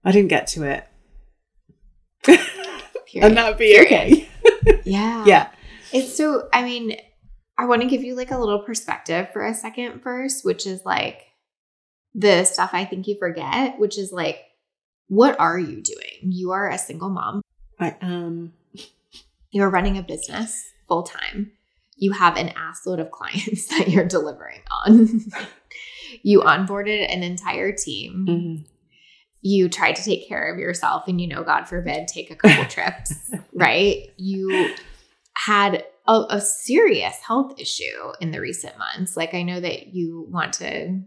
I 0.04 0.12
didn't 0.12 0.28
get 0.28 0.46
to 0.48 0.64
it. 0.64 0.88
And 3.16 3.36
that 3.36 3.48
would 3.48 3.58
be 3.58 3.78
okay. 3.80 4.28
Yeah. 4.84 5.24
yeah. 5.24 5.50
It's 5.95 6.14
so, 6.14 6.49
I 6.53 6.64
mean, 6.64 6.97
I 7.57 7.64
want 7.64 7.82
to 7.82 7.88
give 7.88 8.03
you 8.03 8.14
like 8.14 8.32
a 8.32 8.38
little 8.38 8.59
perspective 8.59 9.28
for 9.32 9.45
a 9.45 9.55
second 9.55 10.03
first, 10.03 10.45
which 10.45 10.66
is 10.66 10.84
like, 10.84 11.22
the 12.14 12.45
stuff 12.45 12.70
I 12.72 12.84
think 12.84 13.09
you 13.09 13.16
forget, 13.18 13.78
which 13.78 13.99
is 13.99 14.12
like, 14.12 14.38
what 15.09 15.38
are 15.38 15.59
you 15.59 15.82
doing? 15.82 16.32
You 16.32 16.53
are 16.53 16.68
a 16.68 16.78
single 16.78 17.11
mom. 17.11 17.42
I 17.78 17.97
am. 18.01 18.53
You're 19.51 19.70
running 19.70 19.99
a 19.99 20.03
business 20.03 20.64
full 20.88 21.03
time. 21.03 21.53
You 21.97 22.12
have 22.12 22.36
an 22.36 22.49
assload 22.51 23.01
of 23.01 23.11
clients 23.11 23.66
that 23.78 23.88
you're 23.88 24.05
delivering 24.05 24.62
on. 24.84 25.20
you 26.24 26.40
onboarded 26.40 27.09
an 27.09 27.22
entire 27.22 27.70
team. 27.70 28.26
Mm-hmm. 28.28 28.62
You 29.42 29.68
tried 29.68 29.95
to 29.97 30.03
take 30.03 30.26
care 30.26 30.53
of 30.53 30.59
yourself 30.59 31.07
and, 31.07 31.20
you 31.20 31.28
know, 31.28 31.45
God 31.45 31.68
forbid, 31.68 32.09
take 32.09 32.32
a 32.32 32.34
couple 32.34 32.64
trips, 32.64 33.14
right? 33.53 34.09
You 34.16 34.74
had 35.37 35.85
a, 36.07 36.24
a 36.30 36.41
serious 36.41 37.16
health 37.26 37.59
issue 37.59 38.12
in 38.20 38.30
the 38.30 38.41
recent 38.41 38.76
months. 38.78 39.16
Like, 39.16 39.35
I 39.35 39.43
know 39.43 39.61
that 39.61 39.89
you 39.89 40.26
want 40.30 40.55
to 40.55 41.01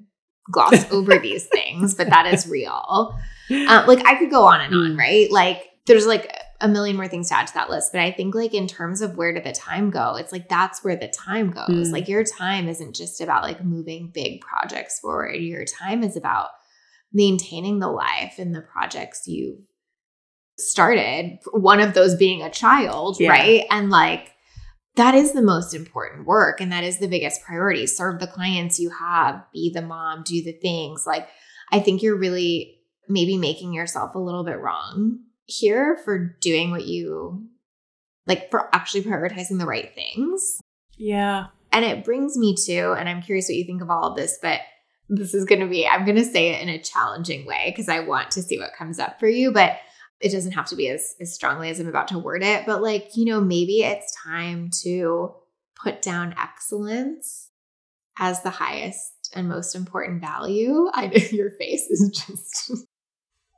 gloss 0.51 0.89
over 0.91 1.17
these 1.19 1.45
things, 1.47 1.93
but 1.95 2.09
that 2.09 2.33
is 2.33 2.47
real. 2.47 3.15
Uh, 3.49 3.83
like, 3.87 4.05
I 4.05 4.15
could 4.15 4.31
go 4.31 4.45
on 4.45 4.61
and 4.61 4.73
on, 4.73 4.91
Mm. 4.95 4.97
right? 4.97 5.31
Like, 5.31 5.63
there's 5.85 6.05
like 6.07 6.31
a 6.59 6.67
million 6.67 6.95
more 6.95 7.07
things 7.07 7.29
to 7.29 7.35
add 7.37 7.47
to 7.47 7.53
that 7.53 7.69
list. 7.69 7.91
But 7.93 8.01
I 8.01 8.11
think, 8.11 8.33
like, 8.35 8.53
in 8.53 8.67
terms 8.67 9.01
of 9.01 9.15
where 9.15 9.31
did 9.33 9.43
the 9.43 9.51
time 9.53 9.89
go, 9.91 10.15
it's 10.15 10.31
like 10.31 10.49
that's 10.49 10.83
where 10.83 10.95
the 10.95 11.07
time 11.07 11.51
goes. 11.51 11.89
Mm. 11.89 11.91
Like, 11.91 12.07
your 12.07 12.23
time 12.23 12.67
isn't 12.67 12.95
just 12.95 13.21
about 13.21 13.43
like 13.43 13.63
moving 13.63 14.09
big 14.13 14.41
projects 14.41 14.99
forward, 14.99 15.35
your 15.35 15.65
time 15.65 16.03
is 16.03 16.17
about 16.17 16.49
maintaining 17.13 17.79
the 17.79 17.87
life 17.89 18.35
and 18.37 18.53
the 18.53 18.61
projects 18.61 19.27
you've 19.27 19.61
started. 20.57 21.39
One 21.51 21.79
of 21.79 21.93
those 21.93 22.15
being 22.15 22.41
a 22.41 22.49
child, 22.49 23.19
Yeah. 23.19 23.29
right? 23.29 23.65
And 23.71 23.89
like, 23.89 24.31
that 24.95 25.13
is 25.13 25.33
the 25.33 25.41
most 25.43 25.75
important 25.75 26.25
work 26.25 26.59
and 26.59 26.71
that 26.71 26.83
is 26.83 26.97
the 26.97 27.07
biggest 27.07 27.43
priority 27.43 27.85
serve 27.85 28.19
the 28.19 28.25
clients 28.25 28.79
you 28.79 28.89
have 28.89 29.43
be 29.53 29.69
the 29.71 29.81
mom 29.83 30.23
do 30.25 30.43
the 30.43 30.53
things 30.53 31.03
like 31.05 31.27
i 31.71 31.79
think 31.79 32.01
you're 32.01 32.17
really 32.17 32.79
maybe 33.07 33.37
making 33.37 33.73
yourself 33.73 34.15
a 34.15 34.19
little 34.19 34.43
bit 34.43 34.59
wrong 34.59 35.19
here 35.45 35.99
for 36.03 36.35
doing 36.41 36.71
what 36.71 36.85
you 36.87 37.45
like 38.25 38.49
for 38.49 38.73
actually 38.75 39.03
prioritizing 39.03 39.59
the 39.59 39.67
right 39.67 39.93
things 39.93 40.59
Yeah. 40.97 41.45
and 41.71 41.85
it 41.85 42.03
brings 42.03 42.35
me 42.35 42.55
to 42.65 42.93
and 42.93 43.07
i'm 43.07 43.21
curious 43.21 43.47
what 43.47 43.55
you 43.55 43.65
think 43.65 43.83
of 43.83 43.91
all 43.91 44.09
of 44.09 44.15
this 44.17 44.39
but 44.41 44.61
this 45.09 45.35
is 45.35 45.45
going 45.45 45.61
to 45.61 45.67
be 45.67 45.87
i'm 45.87 46.05
going 46.05 46.17
to 46.17 46.25
say 46.25 46.49
it 46.55 46.61
in 46.63 46.69
a 46.69 46.81
challenging 46.81 47.45
way 47.45 47.65
because 47.69 47.87
i 47.87 47.99
want 47.99 48.31
to 48.31 48.41
see 48.41 48.57
what 48.57 48.73
comes 48.75 48.97
up 48.97 49.19
for 49.19 49.27
you 49.27 49.51
but 49.51 49.77
it 50.19 50.31
doesn't 50.31 50.53
have 50.53 50.65
to 50.67 50.75
be 50.75 50.89
as, 50.89 51.15
as 51.21 51.33
strongly 51.33 51.69
as 51.69 51.79
i'm 51.79 51.87
about 51.87 52.07
to 52.07 52.17
word 52.19 52.43
it 52.43 52.65
but 52.65 52.81
like 52.81 53.09
you 53.15 53.25
know 53.25 53.39
maybe 53.41 53.83
it's 53.83 54.15
time 54.23 54.69
to 54.83 55.33
put 55.81 56.01
down 56.01 56.33
excellence 56.39 57.51
as 58.19 58.41
the 58.41 58.49
highest 58.49 59.31
and 59.35 59.47
most 59.47 59.75
important 59.75 60.21
value. 60.21 60.89
I 60.93 61.07
know 61.07 61.13
your 61.31 61.51
face 61.51 61.83
is 61.89 62.25
just 62.27 62.71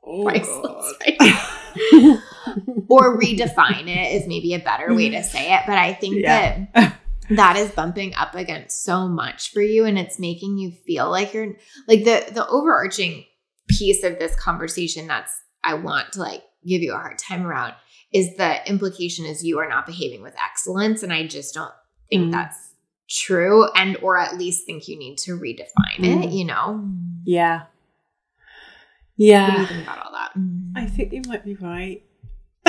Oh, 0.04 0.24
priceless 0.24 0.94
right? 1.06 2.20
Or 2.88 3.18
redefine 3.20 3.86
it 3.86 4.14
is 4.20 4.26
maybe 4.26 4.54
a 4.54 4.58
better 4.58 4.92
way 4.94 5.10
to 5.10 5.22
say 5.22 5.54
it 5.54 5.62
but 5.66 5.76
i 5.78 5.92
think 5.92 6.16
Yeah. 6.24 6.66
that 6.74 6.94
that 7.30 7.56
is 7.56 7.70
bumping 7.70 8.14
up 8.14 8.34
against 8.34 8.82
so 8.82 9.06
much 9.06 9.52
for 9.52 9.60
you 9.62 9.84
and 9.84 9.98
it's 9.98 10.18
making 10.18 10.58
you 10.58 10.72
feel 10.86 11.08
like 11.10 11.32
you're 11.34 11.54
like 11.86 12.04
the 12.04 12.24
the 12.32 12.46
overarching 12.48 13.24
piece 13.68 14.02
of 14.02 14.18
this 14.18 14.34
conversation 14.34 15.06
that's 15.06 15.32
i 15.62 15.74
want 15.74 16.12
to 16.14 16.20
like 16.20 16.42
give 16.66 16.82
you 16.82 16.92
a 16.94 16.96
hard 16.98 17.18
time 17.18 17.46
around 17.46 17.74
is 18.12 18.36
the 18.36 18.68
implication 18.68 19.24
is 19.26 19.44
you 19.44 19.58
are 19.58 19.68
not 19.68 19.86
behaving 19.86 20.22
with 20.22 20.34
excellence 20.44 21.02
and 21.02 21.12
i 21.12 21.26
just 21.26 21.54
don't 21.54 21.72
think 22.10 22.28
Mm. 22.28 22.32
that's 22.32 22.74
true 23.08 23.66
and 23.74 23.96
or 24.02 24.16
at 24.18 24.36
least 24.38 24.66
think 24.66 24.86
you 24.88 24.98
need 24.98 25.16
to 25.18 25.32
redefine 25.38 25.98
it 25.98 26.28
Mm. 26.28 26.32
you 26.32 26.44
know 26.44 26.84
yeah. 27.24 27.62
yeah 29.16 29.42
what 29.42 29.50
do 29.50 29.52
you 29.54 29.62
Yeah. 29.62 29.66
think 29.66 29.82
about 29.84 29.98
all 30.06 30.12
that 30.12 30.32
I 30.76 30.86
think 30.86 31.12
you 31.12 31.22
might 31.26 31.44
be 31.44 31.54
right. 31.56 32.02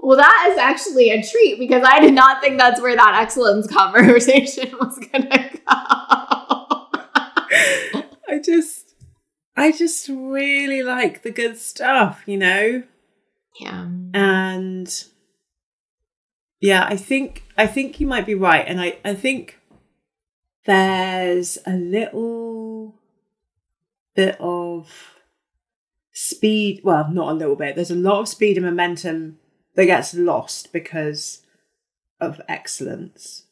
well, 0.00 0.16
that 0.16 0.48
is 0.52 0.58
actually 0.58 1.10
a 1.10 1.22
treat 1.22 1.58
because 1.58 1.82
I 1.86 2.00
did 2.00 2.14
not 2.14 2.40
think 2.42 2.58
that's 2.58 2.80
where 2.80 2.94
that 2.96 3.18
excellence 3.20 3.66
conversation 3.72 4.70
was 4.78 4.98
going 4.98 5.28
to 5.30 5.38
go. 5.38 5.60
I 8.28 8.40
just 8.42 8.83
I 9.56 9.72
just 9.72 10.08
really 10.08 10.82
like 10.82 11.22
the 11.22 11.30
good 11.30 11.56
stuff, 11.56 12.22
you 12.26 12.36
know? 12.36 12.82
yeah. 13.58 13.86
And 14.12 15.04
yeah, 16.60 16.86
I 16.88 16.96
think 16.96 17.44
I 17.56 17.66
think 17.66 18.00
you 18.00 18.06
might 18.06 18.26
be 18.26 18.34
right. 18.34 18.64
And 18.66 18.80
I, 18.80 18.98
I 19.04 19.14
think 19.14 19.58
there's 20.66 21.58
a 21.66 21.74
little 21.74 22.94
bit 24.14 24.36
of 24.40 25.14
speed 26.12 26.80
well, 26.84 27.10
not 27.10 27.32
a 27.32 27.34
little 27.34 27.56
bit. 27.56 27.74
There's 27.74 27.90
a 27.90 27.96
lot 27.96 28.20
of 28.20 28.28
speed 28.28 28.56
and 28.56 28.66
momentum 28.66 29.38
that 29.74 29.86
gets 29.86 30.14
lost 30.14 30.72
because 30.72 31.42
of 32.20 32.40
excellence. 32.48 33.44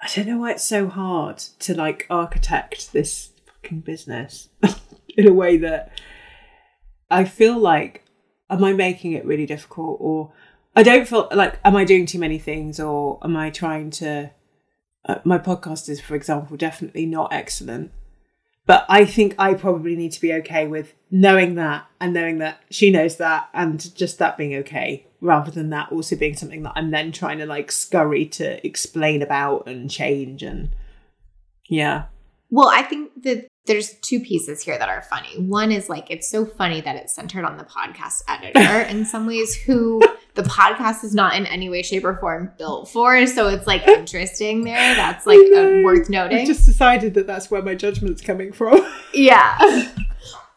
I 0.00 0.08
don't 0.14 0.28
know 0.28 0.38
why 0.38 0.52
it's 0.52 0.64
so 0.64 0.88
hard 0.88 1.38
to 1.38 1.74
like 1.74 2.06
architect 2.08 2.92
this 2.92 3.30
fucking 3.46 3.80
business 3.80 4.48
in 5.18 5.28
a 5.28 5.32
way 5.32 5.56
that 5.58 5.90
I 7.10 7.24
feel 7.24 7.58
like 7.58 8.04
am 8.48 8.64
I 8.64 8.72
making 8.72 9.12
it 9.12 9.26
really 9.26 9.44
difficult 9.44 9.98
or 10.00 10.32
I 10.74 10.82
don't 10.84 11.06
feel 11.06 11.28
like 11.34 11.58
am 11.64 11.76
I 11.76 11.84
doing 11.84 12.06
too 12.06 12.20
many 12.20 12.38
things 12.38 12.78
or 12.78 13.18
am 13.22 13.36
I 13.36 13.50
trying 13.50 13.90
to 13.90 14.30
uh, 15.04 15.16
my 15.24 15.38
podcast 15.38 15.88
is 15.88 16.00
for 16.00 16.14
example 16.14 16.56
definitely 16.56 17.04
not 17.04 17.32
excellent 17.32 17.90
but 18.64 18.86
I 18.88 19.04
think 19.06 19.34
I 19.38 19.54
probably 19.54 19.96
need 19.96 20.12
to 20.12 20.20
be 20.20 20.32
okay 20.34 20.66
with 20.66 20.94
knowing 21.10 21.56
that 21.56 21.86
and 22.00 22.14
knowing 22.14 22.38
that 22.38 22.62
she 22.70 22.90
knows 22.90 23.16
that 23.16 23.48
and 23.52 23.94
just 23.96 24.18
that 24.18 24.36
being 24.36 24.54
okay 24.56 25.06
rather 25.20 25.50
than 25.50 25.70
that 25.70 25.90
also 25.90 26.14
being 26.14 26.36
something 26.36 26.62
that 26.62 26.74
I'm 26.76 26.92
then 26.92 27.10
trying 27.10 27.38
to 27.38 27.46
like 27.46 27.72
scurry 27.72 28.24
to 28.26 28.64
explain 28.64 29.20
about 29.20 29.66
and 29.66 29.90
change 29.90 30.44
and 30.44 30.70
yeah. 31.68 32.04
Well, 32.50 32.68
I 32.68 32.82
think 32.82 33.22
that 33.24 33.47
there's 33.68 33.94
two 34.00 34.18
pieces 34.18 34.60
here 34.62 34.76
that 34.76 34.88
are 34.88 35.02
funny. 35.02 35.38
One 35.38 35.70
is 35.70 35.88
like 35.88 36.10
it's 36.10 36.28
so 36.28 36.44
funny 36.44 36.80
that 36.80 36.96
it's 36.96 37.14
centered 37.14 37.44
on 37.44 37.56
the 37.56 37.64
podcast 37.64 38.22
editor 38.26 38.80
in 38.90 39.04
some 39.04 39.26
ways 39.26 39.54
who 39.54 40.02
the 40.34 40.42
podcast 40.42 41.04
is 41.04 41.14
not 41.14 41.36
in 41.36 41.46
any 41.46 41.68
way, 41.68 41.82
shape, 41.82 42.04
or 42.04 42.16
form 42.18 42.50
built 42.58 42.88
for. 42.90 43.24
So 43.26 43.46
it's 43.48 43.66
like 43.66 43.86
interesting 43.88 44.64
there. 44.64 44.96
That's 44.96 45.26
like 45.26 45.38
I 45.54 45.80
uh, 45.80 45.82
worth 45.84 46.10
noting. 46.10 46.38
I've 46.38 46.46
just 46.46 46.66
decided 46.66 47.14
that 47.14 47.28
that's 47.28 47.50
where 47.50 47.62
my 47.62 47.76
judgment's 47.76 48.22
coming 48.22 48.52
from 48.52 48.80
Yeah. 49.14 49.92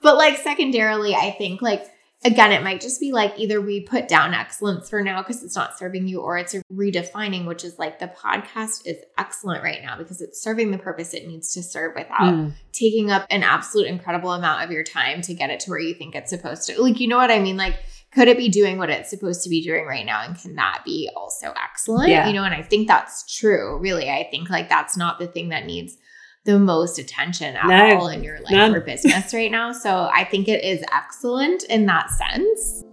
but 0.02 0.18
like 0.18 0.38
secondarily, 0.38 1.14
I 1.14 1.36
think 1.38 1.62
like 1.62 1.86
again, 2.24 2.52
it 2.52 2.64
might 2.64 2.82
just 2.82 3.00
be 3.00 3.12
like 3.12 3.34
either 3.38 3.60
we 3.60 3.82
put 3.82 4.08
down 4.08 4.34
excellence 4.34 4.90
for 4.90 5.02
now 5.02 5.22
because 5.22 5.44
it's 5.44 5.56
not 5.56 5.78
serving 5.78 6.08
you, 6.08 6.20
or 6.22 6.38
it's 6.38 6.54
a 6.54 6.62
redefining, 6.72 7.46
which 7.48 7.64
is 7.64 7.80
like 7.80 8.00
the 8.00 8.08
podcast 8.08 8.86
is 8.86 8.98
excellent 9.18 9.64
right 9.64 9.82
now 9.82 9.98
because 9.98 10.22
it's 10.22 10.42
serving 10.42 10.72
the 10.72 10.78
purpose 10.78 11.14
it 11.14 11.28
needs 11.28 11.54
to 11.54 11.64
serve 11.64 11.94
without 11.96 12.34
Mm. 12.34 12.54
taking 12.74 13.10
up 13.12 13.26
an 13.30 13.44
absolute 13.44 13.88
incredible 13.88 14.32
amount 14.32 14.64
of 14.64 14.72
your 14.72 14.84
time 14.84 15.22
to 15.22 15.34
get 15.34 15.50
it 15.50 15.60
to 15.62 15.70
where 15.70 15.80
you 15.80 15.94
think 15.94 16.16
it's 16.16 16.30
supposed 16.30 16.68
to. 16.68 16.82
Like, 16.82 17.00
you 17.00 17.08
know 17.08 17.18
what 17.18 17.32
I 17.32 17.40
mean? 17.40 17.58
Like, 17.58 17.76
could 18.14 18.28
it 18.28 18.38
be 18.38 18.50
doing 18.50 18.78
what 18.78 18.90
it's 18.90 19.10
supposed 19.10 19.42
to 19.44 19.50
be 19.50 19.64
doing 19.64 19.86
right 19.86 20.06
now? 20.06 20.22
And 20.24 20.38
can 20.38 20.56
that 20.56 20.82
be 20.86 21.10
also 21.16 21.54
excellent? 21.64 22.10
Yeah. 22.10 22.28
You 22.28 22.34
know, 22.34 22.44
and 22.44 22.54
I 22.54 22.62
think 22.62 22.88
that's 22.88 23.24
true, 23.40 23.80
really. 23.80 24.10
I 24.10 24.28
think 24.30 24.50
like 24.50 24.68
that's 24.68 24.98
not 24.98 25.18
the 25.18 25.28
thing 25.28 25.50
that 25.50 25.66
needs 25.66 25.98
the 26.44 26.58
most 26.58 26.98
attention 26.98 27.56
at 27.56 27.96
all 27.96 28.08
in 28.08 28.24
your 28.24 28.40
life 28.40 28.52
none. 28.52 28.76
or 28.76 28.82
business 28.82 29.34
right 29.34 29.52
now. 29.52 29.72
So 29.72 30.10
I 30.14 30.24
think 30.24 30.48
it 30.48 30.64
is 30.64 30.84
excellent 30.92 31.64
in 31.66 31.86
that 31.86 32.10
sense. 32.10 32.84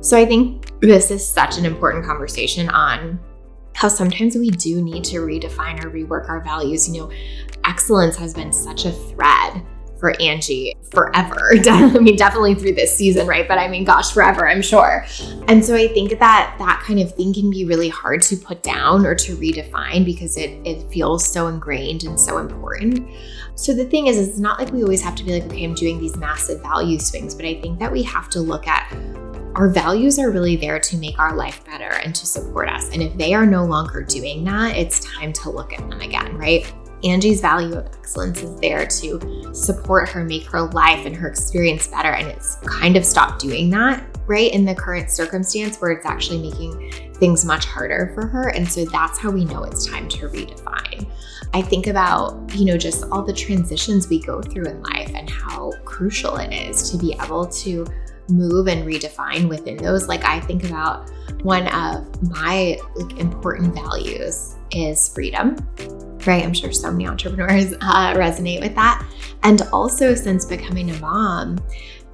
So 0.00 0.18
I 0.18 0.26
think 0.26 0.80
this 0.80 1.12
is 1.12 1.26
such 1.26 1.58
an 1.58 1.64
important 1.64 2.04
conversation 2.04 2.68
on 2.68 3.20
how 3.74 3.86
sometimes 3.86 4.36
we 4.36 4.50
do 4.50 4.82
need 4.82 5.04
to 5.04 5.18
redefine 5.18 5.82
or 5.82 5.90
rework 5.90 6.28
our 6.28 6.40
values. 6.42 6.88
You 6.88 7.02
know, 7.02 7.12
excellence 7.64 8.16
has 8.16 8.34
been 8.34 8.52
such 8.52 8.84
a 8.84 8.90
thread 8.90 9.64
for 10.02 10.20
Angie 10.20 10.74
forever. 10.90 11.52
I 11.68 11.98
mean, 12.00 12.16
definitely 12.16 12.56
through 12.56 12.74
this 12.74 12.92
season, 12.92 13.24
right? 13.24 13.46
But 13.46 13.58
I 13.58 13.68
mean, 13.68 13.84
gosh, 13.84 14.10
forever, 14.10 14.48
I'm 14.48 14.60
sure. 14.60 15.06
And 15.46 15.64
so 15.64 15.76
I 15.76 15.86
think 15.86 16.18
that 16.18 16.56
that 16.58 16.82
kind 16.84 16.98
of 16.98 17.14
thing 17.14 17.32
can 17.32 17.50
be 17.50 17.64
really 17.64 17.88
hard 17.88 18.20
to 18.22 18.36
put 18.36 18.64
down 18.64 19.06
or 19.06 19.14
to 19.14 19.36
redefine 19.36 20.04
because 20.04 20.36
it 20.36 20.58
it 20.66 20.82
feels 20.90 21.24
so 21.24 21.46
ingrained 21.46 22.02
and 22.02 22.18
so 22.18 22.38
important. 22.38 23.08
So 23.54 23.72
the 23.72 23.84
thing 23.84 24.08
is, 24.08 24.18
it's 24.18 24.40
not 24.40 24.58
like 24.58 24.72
we 24.72 24.82
always 24.82 25.02
have 25.02 25.14
to 25.14 25.22
be 25.22 25.38
like, 25.38 25.44
okay, 25.44 25.62
I'm 25.62 25.74
doing 25.74 26.00
these 26.00 26.16
massive 26.16 26.60
value 26.62 26.98
swings, 26.98 27.36
but 27.36 27.44
I 27.44 27.60
think 27.60 27.78
that 27.78 27.92
we 27.92 28.02
have 28.02 28.28
to 28.30 28.40
look 28.40 28.66
at 28.66 28.92
our 29.54 29.68
values 29.68 30.18
are 30.18 30.30
really 30.30 30.56
there 30.56 30.80
to 30.80 30.96
make 30.96 31.18
our 31.20 31.36
life 31.36 31.64
better 31.64 31.92
and 32.02 32.12
to 32.14 32.26
support 32.26 32.68
us. 32.68 32.88
And 32.88 33.02
if 33.02 33.16
they 33.16 33.34
are 33.34 33.46
no 33.46 33.64
longer 33.64 34.02
doing 34.02 34.42
that, 34.44 34.76
it's 34.76 34.98
time 35.00 35.32
to 35.34 35.50
look 35.50 35.72
at 35.74 35.88
them 35.90 36.00
again, 36.00 36.36
right? 36.36 36.72
Angie's 37.04 37.40
value 37.40 37.74
of 37.74 37.86
excellence 37.86 38.42
is 38.42 38.54
there 38.60 38.86
to 38.86 39.54
support 39.54 40.08
her, 40.10 40.24
make 40.24 40.44
her 40.46 40.62
life 40.62 41.04
and 41.06 41.16
her 41.16 41.28
experience 41.28 41.88
better. 41.88 42.12
And 42.12 42.28
it's 42.28 42.56
kind 42.66 42.96
of 42.96 43.04
stopped 43.04 43.40
doing 43.40 43.70
that. 43.70 44.06
right? 44.26 44.52
In 44.52 44.64
the 44.64 44.74
current 44.74 45.10
circumstance 45.10 45.80
where 45.80 45.90
it's 45.90 46.06
actually 46.06 46.50
making 46.50 47.12
things 47.14 47.44
much 47.44 47.64
harder 47.64 48.12
for 48.14 48.26
her. 48.26 48.50
And 48.50 48.70
so 48.70 48.84
that's 48.84 49.18
how 49.18 49.30
we 49.30 49.44
know 49.44 49.64
it's 49.64 49.86
time 49.86 50.08
to 50.10 50.28
redefine. 50.28 51.10
I 51.54 51.60
think 51.60 51.86
about, 51.86 52.54
you 52.54 52.64
know, 52.64 52.78
just 52.78 53.04
all 53.10 53.22
the 53.22 53.32
transitions 53.32 54.08
we 54.08 54.22
go 54.22 54.40
through 54.40 54.66
in 54.66 54.82
life 54.82 55.12
and 55.14 55.28
how 55.28 55.72
crucial 55.84 56.36
it 56.36 56.52
is 56.52 56.90
to 56.90 56.96
be 56.96 57.14
able 57.22 57.46
to 57.46 57.86
move 58.28 58.68
and 58.68 58.86
redefine 58.86 59.48
within 59.48 59.76
those. 59.76 60.08
Like 60.08 60.24
I 60.24 60.40
think 60.40 60.64
about 60.64 61.10
one 61.42 61.66
of 61.68 62.22
my 62.30 62.78
like 62.94 63.18
important 63.18 63.74
values 63.74 64.56
is 64.74 65.08
freedom. 65.08 65.56
Right. 66.26 66.44
I'm 66.44 66.54
sure 66.54 66.70
so 66.70 66.90
many 66.90 67.08
entrepreneurs 67.08 67.74
uh, 67.80 68.14
resonate 68.14 68.60
with 68.60 68.74
that. 68.76 69.04
And 69.42 69.62
also, 69.72 70.14
since 70.14 70.44
becoming 70.44 70.90
a 70.90 70.98
mom, 71.00 71.58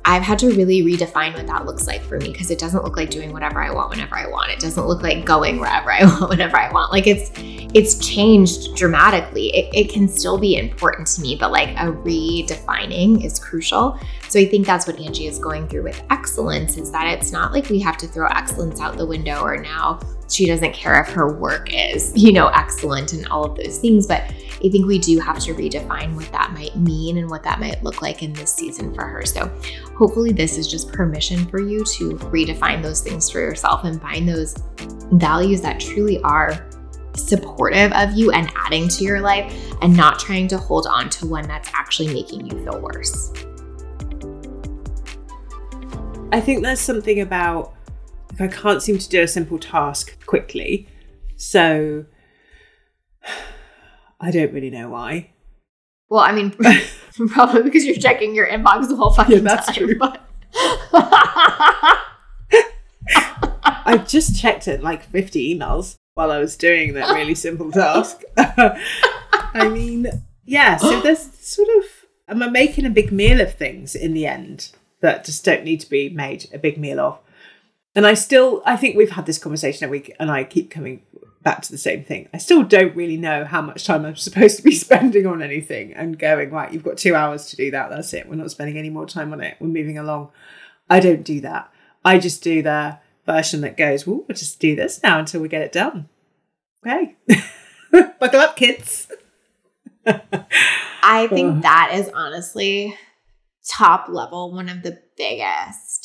I've 0.08 0.22
had 0.22 0.38
to 0.38 0.48
really 0.48 0.82
redefine 0.82 1.34
what 1.34 1.46
that 1.48 1.66
looks 1.66 1.86
like 1.86 2.00
for 2.00 2.18
me 2.18 2.32
because 2.32 2.50
it 2.50 2.58
doesn't 2.58 2.82
look 2.82 2.96
like 2.96 3.10
doing 3.10 3.30
whatever 3.30 3.62
I 3.62 3.70
want 3.70 3.90
whenever 3.90 4.16
I 4.16 4.26
want. 4.26 4.50
It 4.50 4.58
doesn't 4.58 4.86
look 4.86 5.02
like 5.02 5.26
going 5.26 5.60
wherever 5.60 5.92
I 5.92 6.02
want 6.06 6.30
whenever 6.30 6.56
I 6.56 6.72
want. 6.72 6.92
Like 6.92 7.06
it's 7.06 7.30
it's 7.74 7.98
changed 7.98 8.74
dramatically. 8.74 9.48
It, 9.48 9.68
it 9.74 9.92
can 9.92 10.08
still 10.08 10.38
be 10.38 10.56
important 10.56 11.08
to 11.08 11.20
me, 11.20 11.36
but 11.38 11.52
like 11.52 11.68
a 11.76 11.92
redefining 11.92 13.22
is 13.22 13.38
crucial. 13.38 14.00
So 14.30 14.40
I 14.40 14.46
think 14.46 14.66
that's 14.66 14.86
what 14.86 14.98
Angie 14.98 15.26
is 15.26 15.38
going 15.38 15.68
through 15.68 15.82
with 15.82 16.02
excellence 16.08 16.78
is 16.78 16.90
that 16.92 17.06
it's 17.08 17.30
not 17.30 17.52
like 17.52 17.68
we 17.68 17.78
have 17.80 17.98
to 17.98 18.06
throw 18.06 18.28
excellence 18.28 18.80
out 18.80 18.96
the 18.96 19.04
window 19.04 19.42
or 19.42 19.58
now 19.58 20.00
she 20.28 20.46
doesn't 20.46 20.72
care 20.72 21.00
if 21.00 21.08
her 21.08 21.32
work 21.32 21.72
is, 21.72 22.12
you 22.14 22.32
know, 22.32 22.48
excellent 22.48 23.12
and 23.12 23.26
all 23.28 23.44
of 23.44 23.56
those 23.56 23.78
things. 23.78 24.06
But 24.06 24.22
I 24.22 24.68
think 24.70 24.86
we 24.86 24.98
do 24.98 25.18
have 25.20 25.38
to 25.40 25.54
redefine 25.54 26.14
what 26.14 26.30
that 26.32 26.52
might 26.52 26.76
mean 26.76 27.18
and 27.18 27.30
what 27.30 27.42
that 27.44 27.60
might 27.60 27.82
look 27.82 28.02
like 28.02 28.22
in 28.22 28.32
this 28.32 28.54
season 28.54 28.92
for 28.92 29.04
her. 29.04 29.24
So 29.24 29.46
hopefully, 29.96 30.32
this 30.32 30.58
is 30.58 30.68
just 30.68 30.92
permission 30.92 31.46
for 31.46 31.60
you 31.60 31.84
to 31.84 32.16
redefine 32.30 32.82
those 32.82 33.00
things 33.00 33.30
for 33.30 33.40
yourself 33.40 33.84
and 33.84 34.00
find 34.00 34.28
those 34.28 34.56
values 35.12 35.60
that 35.62 35.80
truly 35.80 36.20
are 36.22 36.68
supportive 37.14 37.92
of 37.92 38.12
you 38.12 38.30
and 38.32 38.50
adding 38.56 38.88
to 38.88 39.04
your 39.04 39.20
life 39.20 39.52
and 39.82 39.96
not 39.96 40.18
trying 40.18 40.48
to 40.48 40.58
hold 40.58 40.86
on 40.86 41.08
to 41.10 41.26
one 41.26 41.46
that's 41.46 41.70
actually 41.74 42.12
making 42.12 42.46
you 42.46 42.64
feel 42.64 42.80
worse. 42.80 43.32
I 46.30 46.40
think 46.40 46.62
there's 46.62 46.80
something 46.80 47.20
about 47.20 47.74
I 48.40 48.48
can't 48.48 48.82
seem 48.82 48.98
to 48.98 49.08
do 49.08 49.22
a 49.22 49.28
simple 49.28 49.58
task 49.58 50.24
quickly. 50.26 50.88
So 51.36 52.06
I 54.20 54.30
don't 54.30 54.52
really 54.52 54.70
know 54.70 54.90
why. 54.90 55.30
Well, 56.08 56.20
I 56.20 56.32
mean, 56.32 56.50
probably 57.28 57.62
because 57.62 57.84
you're 57.84 57.96
checking 57.96 58.34
your 58.34 58.48
inbox 58.48 58.88
the 58.88 58.96
whole 58.96 59.10
fucking 59.10 59.38
yeah, 59.38 59.42
that's 59.42 59.66
time. 59.66 59.74
True. 59.74 59.98
But 59.98 60.24
I 63.88 64.04
just 64.06 64.40
checked 64.40 64.68
it 64.68 64.82
like 64.82 65.02
50 65.04 65.54
emails 65.54 65.96
while 66.14 66.30
I 66.30 66.38
was 66.38 66.56
doing 66.56 66.94
that 66.94 67.14
really 67.14 67.34
simple 67.46 67.70
task. 67.70 68.22
I 68.36 69.68
mean, 69.68 70.08
yeah, 70.44 70.76
so 70.76 71.00
there's 71.02 71.32
sort 71.38 71.68
of, 71.78 71.84
am 72.28 72.42
I 72.42 72.48
making 72.48 72.86
a 72.86 72.90
big 72.90 73.12
meal 73.12 73.40
of 73.40 73.54
things 73.54 73.94
in 73.94 74.14
the 74.14 74.26
end 74.26 74.72
that 75.00 75.24
just 75.24 75.44
don't 75.44 75.64
need 75.64 75.80
to 75.80 75.88
be 75.88 76.08
made 76.08 76.48
a 76.52 76.58
big 76.58 76.78
meal 76.78 77.00
of? 77.00 77.18
And 77.98 78.06
I 78.06 78.14
still, 78.14 78.62
I 78.64 78.76
think 78.76 78.96
we've 78.96 79.10
had 79.10 79.26
this 79.26 79.38
conversation 79.38 79.84
a 79.84 79.90
week, 79.90 80.14
and 80.20 80.30
I 80.30 80.44
keep 80.44 80.70
coming 80.70 81.02
back 81.42 81.62
to 81.62 81.72
the 81.72 81.76
same 81.76 82.04
thing. 82.04 82.28
I 82.32 82.38
still 82.38 82.62
don't 82.62 82.94
really 82.94 83.16
know 83.16 83.44
how 83.44 83.60
much 83.60 83.84
time 83.84 84.04
I'm 84.04 84.14
supposed 84.28 84.56
to 84.58 84.62
be 84.62 84.70
spending 84.70 85.26
on 85.26 85.42
anything 85.42 85.94
and 85.94 86.16
going, 86.16 86.52
right, 86.52 86.72
you've 86.72 86.84
got 86.84 86.96
two 86.96 87.16
hours 87.16 87.46
to 87.46 87.56
do 87.56 87.72
that. 87.72 87.90
That's 87.90 88.14
it. 88.14 88.28
We're 88.28 88.36
not 88.36 88.52
spending 88.52 88.78
any 88.78 88.88
more 88.88 89.04
time 89.04 89.32
on 89.32 89.40
it. 89.40 89.56
We're 89.58 89.66
moving 89.66 89.98
along. 89.98 90.30
I 90.88 91.00
don't 91.00 91.24
do 91.24 91.40
that. 91.40 91.72
I 92.04 92.20
just 92.20 92.40
do 92.40 92.62
the 92.62 93.00
version 93.26 93.62
that 93.62 93.76
goes, 93.76 94.06
well, 94.06 94.18
we'll 94.28 94.36
just 94.36 94.60
do 94.60 94.76
this 94.76 95.02
now 95.02 95.18
until 95.18 95.40
we 95.40 95.48
get 95.48 95.62
it 95.62 95.72
done. 95.72 96.08
Okay. 96.86 97.16
Buckle 98.20 98.38
up, 98.38 98.54
kids. 98.54 99.10
I 100.06 101.26
think 101.26 101.56
uh. 101.56 101.60
that 101.62 101.90
is 101.94 102.08
honestly 102.14 102.96
top 103.68 104.08
level, 104.08 104.52
one 104.52 104.68
of 104.68 104.84
the 104.84 105.02
biggest 105.16 105.97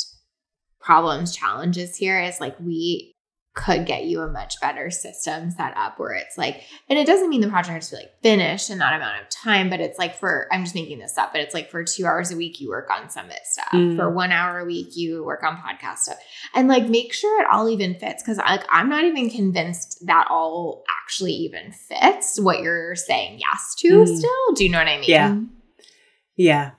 problems, 0.84 1.36
challenges 1.36 1.96
here 1.96 2.20
is 2.22 2.40
like 2.40 2.60
we 2.60 3.14
could 3.56 3.86
get 3.86 4.06
you 4.06 4.20
a 4.22 4.28
much 4.28 4.60
better 4.60 4.90
system 4.90 5.52
set 5.52 5.78
up 5.78 6.00
where 6.00 6.14
it's 6.14 6.40
like, 6.40 6.64
and 6.90 6.98
it 6.98 7.06
doesn't 7.06 7.30
mean 7.30 7.40
the 7.40 7.48
project 7.48 7.74
has 7.76 7.90
to 7.90 7.96
be 7.96 8.02
like 8.02 8.22
finished 8.24 8.72
in 8.72 8.80
that 8.80 8.96
amount 8.96 9.22
of 9.22 9.30
time, 9.30 9.70
but 9.70 9.80
it's 9.80 10.00
like 10.00 10.18
for, 10.18 10.48
I'm 10.52 10.64
just 10.64 10.74
making 10.74 10.98
this 10.98 11.20
up, 11.20 11.32
but 11.32 11.42
it's 11.42 11.54
like 11.54 11.70
for 11.70 11.84
two 11.84 12.06
hours 12.08 12.32
a 12.32 12.36
week, 12.36 12.60
you 12.60 12.70
work 12.70 12.90
on 12.90 13.12
summit 13.12 13.40
stuff. 13.44 13.70
Mm. 13.72 13.96
For 13.96 14.10
one 14.12 14.32
hour 14.32 14.60
a 14.60 14.66
week, 14.66 14.96
you 14.96 15.24
work 15.24 15.44
on 15.44 15.58
podcast 15.58 16.00
stuff. 16.00 16.18
And 16.56 16.68
like 16.68 16.90
make 16.90 17.14
sure 17.14 17.42
it 17.42 17.48
all 17.52 17.70
even 17.70 17.94
fits. 17.94 18.24
Cause 18.24 18.38
like 18.38 18.66
I'm 18.72 18.90
not 18.90 19.04
even 19.04 19.30
convinced 19.30 20.04
that 20.08 20.28
all 20.32 20.84
actually 21.04 21.34
even 21.34 21.72
fits 21.72 22.40
what 22.40 22.62
you're 22.62 22.96
saying 22.96 23.40
yes 23.40 23.76
to 23.80 23.88
mm. 23.88 24.18
still. 24.18 24.54
Do 24.56 24.64
you 24.64 24.72
know 24.72 24.80
what 24.80 24.88
I 24.88 24.98
mean? 24.98 25.10
Yeah. 25.10 25.38
Yeah. 26.36 26.72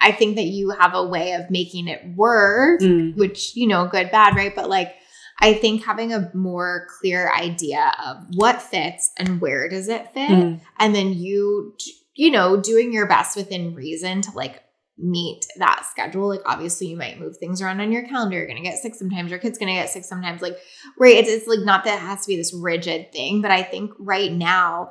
I 0.00 0.12
think 0.12 0.36
that 0.36 0.44
you 0.44 0.70
have 0.70 0.94
a 0.94 1.06
way 1.06 1.32
of 1.32 1.50
making 1.50 1.88
it 1.88 2.02
work, 2.14 2.80
mm. 2.80 3.16
which, 3.16 3.56
you 3.56 3.66
know, 3.66 3.86
good, 3.86 4.10
bad, 4.10 4.36
right? 4.36 4.54
But 4.54 4.68
like, 4.68 4.94
I 5.40 5.54
think 5.54 5.84
having 5.84 6.12
a 6.12 6.30
more 6.34 6.86
clear 6.98 7.32
idea 7.32 7.92
of 8.04 8.24
what 8.34 8.62
fits 8.62 9.10
and 9.18 9.40
where 9.40 9.68
does 9.68 9.88
it 9.88 10.12
fit, 10.12 10.30
mm. 10.30 10.60
and 10.78 10.94
then 10.94 11.14
you, 11.14 11.76
you 12.14 12.30
know, 12.30 12.56
doing 12.56 12.92
your 12.92 13.06
best 13.06 13.36
within 13.36 13.74
reason 13.74 14.22
to 14.22 14.30
like 14.32 14.62
meet 14.98 15.46
that 15.58 15.86
schedule. 15.88 16.28
Like, 16.28 16.42
obviously, 16.44 16.88
you 16.88 16.96
might 16.96 17.20
move 17.20 17.36
things 17.36 17.62
around 17.62 17.80
on 17.80 17.92
your 17.92 18.06
calendar. 18.08 18.36
You're 18.36 18.46
going 18.46 18.62
to 18.62 18.68
get 18.68 18.78
sick 18.78 18.96
sometimes. 18.96 19.30
Your 19.30 19.38
kid's 19.38 19.58
going 19.58 19.68
to 19.68 19.80
get 19.80 19.90
sick 19.90 20.04
sometimes. 20.04 20.42
Like, 20.42 20.58
right? 20.98 21.14
It's, 21.16 21.28
it's 21.28 21.46
like 21.46 21.60
not 21.60 21.84
that 21.84 21.98
it 21.98 22.00
has 22.00 22.22
to 22.22 22.28
be 22.28 22.36
this 22.36 22.52
rigid 22.52 23.12
thing, 23.12 23.40
but 23.40 23.52
I 23.52 23.62
think 23.62 23.92
right 23.98 24.32
now, 24.32 24.90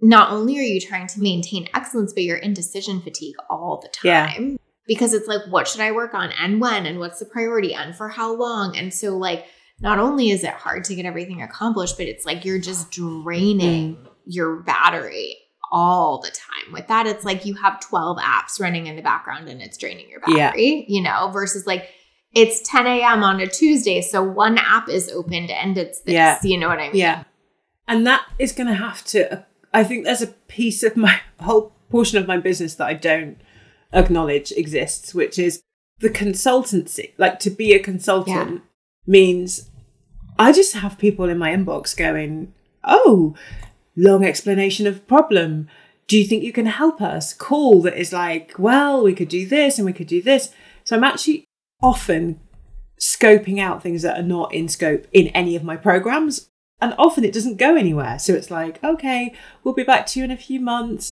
not 0.00 0.32
only 0.32 0.58
are 0.58 0.62
you 0.62 0.80
trying 0.80 1.06
to 1.08 1.20
maintain 1.20 1.68
excellence, 1.74 2.12
but 2.12 2.22
you're 2.22 2.36
in 2.36 2.54
decision 2.54 3.00
fatigue 3.00 3.36
all 3.50 3.80
the 3.82 3.88
time. 3.88 4.50
Yeah. 4.50 4.56
Because 4.86 5.12
it's 5.12 5.28
like, 5.28 5.42
what 5.50 5.68
should 5.68 5.82
I 5.82 5.92
work 5.92 6.14
on 6.14 6.30
and 6.32 6.60
when 6.60 6.86
and 6.86 6.98
what's 6.98 7.18
the 7.18 7.26
priority 7.26 7.74
and 7.74 7.94
for 7.94 8.08
how 8.08 8.34
long? 8.34 8.76
And 8.76 8.94
so, 8.94 9.16
like, 9.16 9.44
not 9.80 9.98
only 9.98 10.30
is 10.30 10.44
it 10.44 10.54
hard 10.54 10.84
to 10.84 10.94
get 10.94 11.04
everything 11.04 11.42
accomplished, 11.42 11.98
but 11.98 12.06
it's 12.06 12.24
like 12.24 12.44
you're 12.44 12.58
just 12.58 12.90
draining 12.90 13.96
mm. 13.96 14.08
your 14.24 14.62
battery 14.62 15.36
all 15.70 16.20
the 16.20 16.30
time. 16.30 16.72
With 16.72 16.88
that, 16.88 17.06
it's 17.06 17.24
like 17.24 17.44
you 17.44 17.54
have 17.54 17.80
12 17.80 18.18
apps 18.18 18.60
running 18.60 18.86
in 18.86 18.96
the 18.96 19.02
background 19.02 19.48
and 19.48 19.60
it's 19.60 19.76
draining 19.76 20.08
your 20.08 20.20
battery, 20.20 20.86
yeah. 20.88 20.94
you 20.96 21.02
know, 21.02 21.30
versus 21.32 21.66
like 21.66 21.90
it's 22.34 22.66
10 22.68 22.86
a.m. 22.86 23.22
on 23.22 23.40
a 23.40 23.46
Tuesday. 23.46 24.00
So 24.00 24.22
one 24.22 24.58
app 24.58 24.88
is 24.88 25.10
opened 25.10 25.50
and 25.50 25.76
it's 25.76 26.00
this, 26.00 26.14
yeah. 26.14 26.38
you 26.42 26.58
know 26.58 26.68
what 26.68 26.78
I 26.78 26.88
mean? 26.88 26.96
Yeah. 26.96 27.24
And 27.86 28.06
that 28.06 28.26
is 28.38 28.52
going 28.52 28.66
to 28.66 28.74
have 28.74 29.04
to 29.06 29.46
I 29.72 29.84
think 29.84 30.04
there's 30.04 30.22
a 30.22 30.28
piece 30.28 30.82
of 30.82 30.96
my 30.96 31.20
whole 31.40 31.72
portion 31.90 32.18
of 32.18 32.26
my 32.26 32.38
business 32.38 32.74
that 32.76 32.86
I 32.86 32.94
don't 32.94 33.38
acknowledge 33.92 34.52
exists, 34.52 35.14
which 35.14 35.38
is 35.38 35.62
the 36.00 36.10
consultancy. 36.10 37.12
Like 37.18 37.38
to 37.40 37.50
be 37.50 37.72
a 37.72 37.78
consultant 37.78 38.50
yeah. 38.50 38.58
means 39.06 39.70
I 40.38 40.52
just 40.52 40.74
have 40.74 40.98
people 40.98 41.28
in 41.28 41.38
my 41.38 41.50
inbox 41.50 41.96
going, 41.96 42.52
oh, 42.84 43.34
long 43.96 44.24
explanation 44.24 44.86
of 44.86 45.06
problem. 45.06 45.68
Do 46.06 46.18
you 46.18 46.24
think 46.24 46.42
you 46.42 46.52
can 46.52 46.66
help 46.66 47.02
us? 47.02 47.34
Call 47.34 47.82
that 47.82 47.98
is 47.98 48.12
like, 48.12 48.54
well, 48.58 49.02
we 49.02 49.14
could 49.14 49.28
do 49.28 49.46
this 49.46 49.78
and 49.78 49.84
we 49.84 49.92
could 49.92 50.06
do 50.06 50.22
this. 50.22 50.50
So 50.84 50.96
I'm 50.96 51.04
actually 51.04 51.44
often 51.82 52.40
scoping 53.00 53.60
out 53.60 53.82
things 53.82 54.02
that 54.02 54.18
are 54.18 54.24
not 54.24 54.52
in 54.54 54.68
scope 54.68 55.06
in 55.12 55.28
any 55.28 55.54
of 55.54 55.62
my 55.62 55.76
programs 55.76 56.48
and 56.80 56.94
often 56.98 57.24
it 57.24 57.32
doesn't 57.32 57.56
go 57.56 57.76
anywhere. 57.76 58.18
So 58.18 58.34
it's 58.34 58.50
like, 58.50 58.82
okay, 58.82 59.34
we'll 59.62 59.74
be 59.74 59.84
back 59.84 60.06
to 60.08 60.18
you 60.18 60.24
in 60.24 60.30
a 60.30 60.36
few 60.36 60.60
months. 60.60 61.10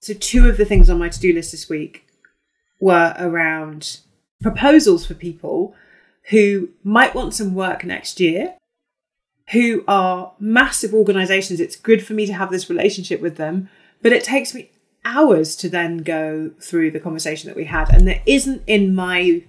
So, 0.00 0.14
two 0.14 0.48
of 0.48 0.56
the 0.56 0.64
things 0.64 0.88
on 0.88 0.98
my 0.98 1.08
to 1.08 1.20
do 1.20 1.32
list 1.32 1.52
this 1.52 1.68
week 1.68 2.06
were 2.80 3.14
around 3.18 4.00
proposals 4.40 5.04
for 5.06 5.14
people 5.14 5.74
who 6.30 6.68
might 6.84 7.14
want 7.14 7.34
some 7.34 7.54
work 7.54 7.84
next 7.84 8.20
year, 8.20 8.54
who 9.50 9.82
are 9.88 10.34
massive 10.38 10.94
organizations. 10.94 11.58
It's 11.58 11.74
good 11.74 12.06
for 12.06 12.12
me 12.12 12.26
to 12.26 12.32
have 12.32 12.50
this 12.50 12.70
relationship 12.70 13.20
with 13.20 13.36
them, 13.36 13.68
but 14.02 14.12
it 14.12 14.22
takes 14.22 14.54
me 14.54 14.70
hours 15.04 15.56
to 15.56 15.68
then 15.68 15.98
go 15.98 16.52
through 16.60 16.90
the 16.90 17.00
conversation 17.00 17.48
that 17.48 17.56
we 17.56 17.64
had. 17.64 17.90
And 17.90 18.06
there 18.06 18.22
isn't 18.26 18.62
in 18.66 18.94
my 18.94 19.42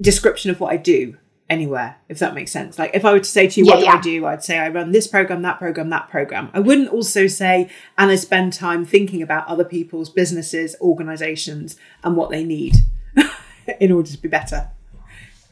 description 0.00 0.50
of 0.50 0.60
what 0.60 0.72
I 0.72 0.76
do 0.76 1.16
anywhere, 1.48 1.96
if 2.08 2.18
that 2.18 2.34
makes 2.34 2.50
sense. 2.50 2.78
Like 2.78 2.92
if 2.94 3.04
I 3.04 3.12
were 3.12 3.20
to 3.20 3.24
say 3.24 3.46
to 3.48 3.60
you, 3.60 3.66
what 3.66 3.80
yeah, 3.80 3.92
do 3.92 3.98
I 3.98 4.00
do? 4.00 4.26
I'd 4.26 4.44
say 4.44 4.58
I 4.58 4.68
run 4.68 4.92
this 4.92 5.06
program, 5.06 5.42
that 5.42 5.58
program, 5.58 5.90
that 5.90 6.08
program. 6.08 6.50
I 6.52 6.60
wouldn't 6.60 6.90
also 6.90 7.26
say, 7.26 7.68
and 7.96 8.10
I 8.10 8.16
spend 8.16 8.52
time 8.52 8.84
thinking 8.84 9.22
about 9.22 9.46
other 9.46 9.64
people's 9.64 10.10
businesses, 10.10 10.76
organizations, 10.80 11.76
and 12.02 12.16
what 12.16 12.30
they 12.30 12.44
need 12.44 12.76
in 13.80 13.92
order 13.92 14.10
to 14.10 14.18
be 14.18 14.28
better. 14.28 14.70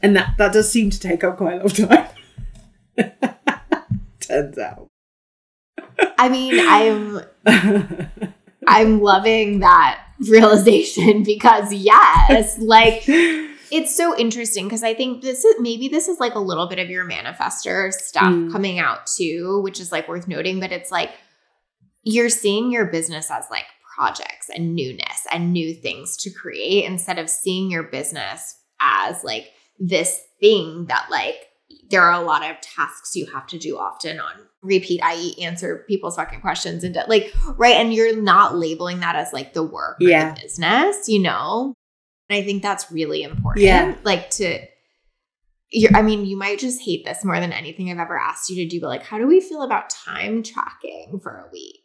And 0.01 0.15
that, 0.15 0.35
that 0.37 0.53
does 0.53 0.69
seem 0.71 0.89
to 0.89 0.99
take 0.99 1.23
up 1.23 1.37
quite 1.37 1.61
a 1.61 1.63
lot 1.63 1.79
of 1.79 1.89
time. 1.89 2.07
Turns 4.19 4.57
out. 4.57 4.87
I 6.17 6.29
mean, 6.29 6.55
I'm 6.59 7.21
I'm 8.67 9.01
loving 9.01 9.59
that 9.59 10.03
realization 10.19 11.23
because 11.23 11.73
yes, 11.73 12.57
like 12.59 13.03
it's 13.71 13.95
so 13.95 14.17
interesting 14.17 14.65
because 14.65 14.83
I 14.83 14.93
think 14.93 15.21
this 15.21 15.43
is 15.45 15.55
maybe 15.59 15.87
this 15.87 16.07
is 16.07 16.19
like 16.19 16.35
a 16.35 16.39
little 16.39 16.67
bit 16.67 16.79
of 16.79 16.89
your 16.89 17.05
manifester 17.05 17.91
stuff 17.91 18.25
Mm. 18.33 18.51
coming 18.51 18.79
out 18.79 19.07
too, 19.07 19.61
which 19.63 19.79
is 19.79 19.91
like 19.91 20.07
worth 20.07 20.27
noting, 20.27 20.59
but 20.59 20.71
it's 20.71 20.91
like 20.91 21.11
you're 22.03 22.29
seeing 22.29 22.71
your 22.71 22.85
business 22.85 23.31
as 23.31 23.45
like 23.49 23.65
projects 23.95 24.49
and 24.53 24.75
newness 24.75 25.25
and 25.31 25.53
new 25.53 25.73
things 25.73 26.17
to 26.17 26.29
create 26.29 26.85
instead 26.85 27.17
of 27.17 27.29
seeing 27.29 27.71
your 27.71 27.83
business 27.83 28.55
as 28.81 29.23
like 29.23 29.47
this 29.79 30.21
thing 30.39 30.85
that 30.87 31.07
like 31.09 31.35
there 31.89 32.01
are 32.01 32.21
a 32.21 32.25
lot 32.25 32.43
of 32.49 32.59
tasks 32.61 33.15
you 33.15 33.25
have 33.33 33.47
to 33.47 33.57
do 33.57 33.77
often 33.77 34.19
on 34.19 34.31
repeat, 34.61 34.99
i.e., 35.03 35.35
answer 35.43 35.85
people's 35.87 36.15
fucking 36.15 36.41
questions 36.41 36.83
and 36.83 36.97
like 37.07 37.31
right. 37.57 37.75
And 37.75 37.93
you're 37.93 38.19
not 38.19 38.55
labeling 38.55 38.99
that 39.01 39.15
as 39.15 39.31
like 39.31 39.53
the 39.53 39.63
work 39.63 39.97
or 40.01 40.07
Yeah. 40.07 40.33
the 40.33 40.41
business, 40.41 41.07
you 41.07 41.19
know. 41.21 41.73
And 42.29 42.37
I 42.37 42.43
think 42.43 42.61
that's 42.61 42.91
really 42.91 43.23
important. 43.23 43.65
Yeah. 43.65 43.95
Like 44.03 44.29
to 44.31 44.65
you're, 45.71 45.95
I 45.95 46.01
mean, 46.01 46.25
you 46.25 46.37
might 46.37 46.59
just 46.59 46.81
hate 46.81 47.05
this 47.05 47.25
more 47.25 47.39
than 47.39 47.51
anything 47.51 47.91
I've 47.91 47.97
ever 47.97 48.17
asked 48.17 48.49
you 48.49 48.55
to 48.63 48.67
do, 48.67 48.79
but 48.79 48.87
like, 48.87 49.03
how 49.03 49.17
do 49.17 49.27
we 49.27 49.41
feel 49.41 49.63
about 49.63 49.89
time 49.89 50.43
tracking 50.43 51.19
for 51.21 51.31
a 51.31 51.49
week? 51.51 51.81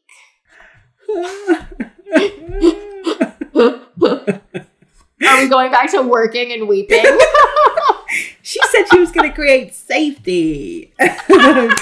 Are 5.26 5.42
we 5.42 5.48
going 5.48 5.72
back 5.72 5.90
to 5.92 6.02
working 6.02 6.52
and 6.52 6.68
weeping? 6.68 7.04
she 8.42 8.60
said 8.70 8.84
she 8.92 9.00
was 9.00 9.10
going 9.10 9.28
to 9.28 9.34
create 9.34 9.74
safety. 9.74 10.92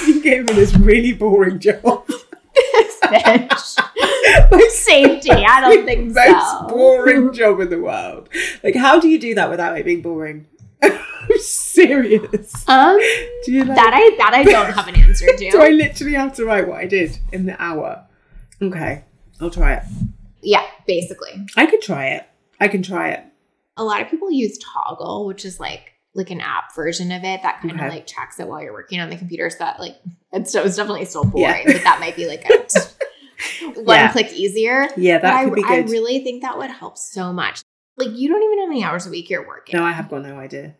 she 0.04 0.20
gave 0.22 0.46
me 0.46 0.52
this 0.54 0.74
really 0.76 1.12
boring 1.12 1.58
job. 1.58 2.08
Bitch. 3.02 4.50
Like, 4.50 4.60
Safety. 4.70 5.30
I 5.30 5.60
don't 5.60 5.84
think 5.84 6.12
most 6.14 6.50
so. 6.60 6.66
boring 6.68 7.32
job 7.38 7.60
in 7.60 7.70
the 7.70 7.78
world. 7.80 8.28
Like, 8.62 8.74
how 8.74 8.98
do 9.00 9.08
you 9.08 9.18
do 9.18 9.34
that 9.34 9.50
without 9.50 9.78
it 9.78 9.84
being 9.84 10.02
boring? 10.02 10.46
I'm 10.82 11.38
serious. 11.38 12.68
Um, 12.68 12.98
Do 13.44 13.52
you 13.52 13.64
like, 13.64 13.76
that 13.76 13.92
I 13.94 14.16
that 14.18 14.34
I 14.34 14.44
don't 14.44 14.72
have 14.72 14.88
an 14.88 14.96
answer 14.96 15.26
to. 15.26 15.50
do 15.50 15.60
I 15.60 15.70
literally 15.70 16.14
have 16.14 16.34
to 16.36 16.44
write 16.44 16.68
what 16.68 16.78
I 16.78 16.86
did 16.86 17.18
in 17.32 17.46
the 17.46 17.60
hour? 17.62 18.04
Okay, 18.62 19.04
I'll 19.40 19.50
try 19.50 19.74
it. 19.74 19.82
Yeah, 20.42 20.64
basically. 20.86 21.46
I 21.56 21.66
could 21.66 21.82
try 21.82 22.08
it. 22.10 22.26
I 22.60 22.68
can 22.68 22.82
try 22.82 23.10
it. 23.10 23.24
A 23.76 23.84
lot 23.84 24.00
of 24.02 24.08
people 24.08 24.30
use 24.30 24.58
Toggl, 24.58 25.26
which 25.26 25.44
is 25.44 25.58
like 25.60 25.92
like 26.14 26.30
an 26.30 26.40
app 26.40 26.74
version 26.74 27.12
of 27.12 27.22
it 27.24 27.42
that 27.42 27.60
kind 27.60 27.74
Okay. 27.74 27.86
of 27.86 27.92
like 27.92 28.06
tracks 28.06 28.40
it 28.40 28.48
while 28.48 28.62
you're 28.62 28.72
working 28.72 29.00
on 29.00 29.10
the 29.10 29.16
computer. 29.16 29.48
So 29.50 29.58
that 29.60 29.78
like 29.80 29.96
it's, 30.32 30.54
it's 30.54 30.76
definitely 30.76 31.04
still 31.06 31.24
boring, 31.24 31.66
Yeah. 31.66 31.72
but 31.72 31.82
that 31.84 32.00
might 32.00 32.16
be 32.16 32.26
like 32.26 32.44
a 32.48 32.66
one 33.80 33.96
Yeah. 33.96 34.12
click 34.12 34.32
easier. 34.32 34.88
Yeah, 34.96 35.16
But 35.18 35.22
that 35.22 35.34
I, 35.34 35.44
could 35.44 35.54
be 35.54 35.64
I 35.64 35.78
really 35.80 36.22
think 36.24 36.42
that 36.42 36.58
would 36.58 36.70
help 36.70 36.98
so 36.98 37.32
much. 37.32 37.62
Like 37.96 38.10
you 38.16 38.28
don't 38.28 38.42
even 38.42 38.56
know 38.58 38.64
how 38.64 38.68
many 38.68 38.84
hours 38.84 39.06
a 39.06 39.10
week 39.10 39.28
you're 39.30 39.46
working. 39.46 39.76
no, 39.78 39.84
I 39.84 39.92
have 39.92 40.08
got 40.08 40.22
no 40.22 40.38
idea. 40.38 40.74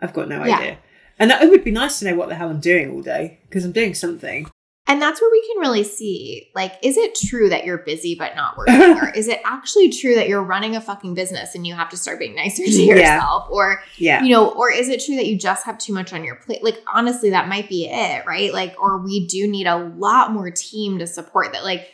I've 0.00 0.12
got 0.14 0.28
no 0.28 0.44
Yeah. 0.44 0.56
idea. 0.58 0.78
And 1.18 1.30
that, 1.30 1.42
it 1.42 1.48
would 1.50 1.64
be 1.64 1.70
nice 1.70 1.98
to 2.00 2.04
know 2.04 2.14
what 2.14 2.28
the 2.28 2.34
hell 2.34 2.50
I'm 2.50 2.60
doing 2.60 2.90
all 2.90 3.00
day 3.02 3.40
because 3.48 3.64
I'm 3.64 3.72
doing 3.72 3.94
something. 3.94 4.50
And 4.88 5.02
that's 5.02 5.20
where 5.20 5.30
we 5.30 5.44
can 5.52 5.60
really 5.60 5.82
see 5.82 6.48
like, 6.54 6.74
is 6.80 6.96
it 6.96 7.16
true 7.16 7.48
that 7.48 7.64
you're 7.64 7.78
busy 7.78 8.14
but 8.14 8.36
not 8.36 8.56
working? 8.56 8.74
or 9.02 9.08
is 9.10 9.26
it 9.26 9.40
actually 9.44 9.88
true 9.90 10.14
that 10.14 10.28
you're 10.28 10.42
running 10.44 10.76
a 10.76 10.80
fucking 10.80 11.14
business 11.14 11.56
and 11.56 11.66
you 11.66 11.74
have 11.74 11.88
to 11.90 11.96
start 11.96 12.20
being 12.20 12.36
nicer 12.36 12.62
to 12.64 12.70
Yeah. 12.70 12.94
yourself? 12.94 13.48
Or, 13.50 13.82
Yeah. 13.98 14.22
you 14.22 14.30
know, 14.30 14.48
or 14.50 14.70
is 14.70 14.88
it 14.88 15.04
true 15.04 15.16
that 15.16 15.26
you 15.26 15.36
just 15.36 15.64
have 15.66 15.78
too 15.78 15.92
much 15.92 16.12
on 16.12 16.22
your 16.24 16.36
plate? 16.36 16.62
Like, 16.62 16.78
honestly, 16.92 17.30
that 17.30 17.48
might 17.48 17.68
be 17.68 17.86
it, 17.90 18.24
right? 18.26 18.52
Like, 18.52 18.76
or 18.80 19.02
we 19.02 19.26
do 19.26 19.48
need 19.48 19.66
a 19.66 19.76
lot 19.76 20.30
more 20.32 20.50
team 20.52 21.00
to 21.00 21.06
support 21.08 21.52
that. 21.52 21.64
Like, 21.64 21.88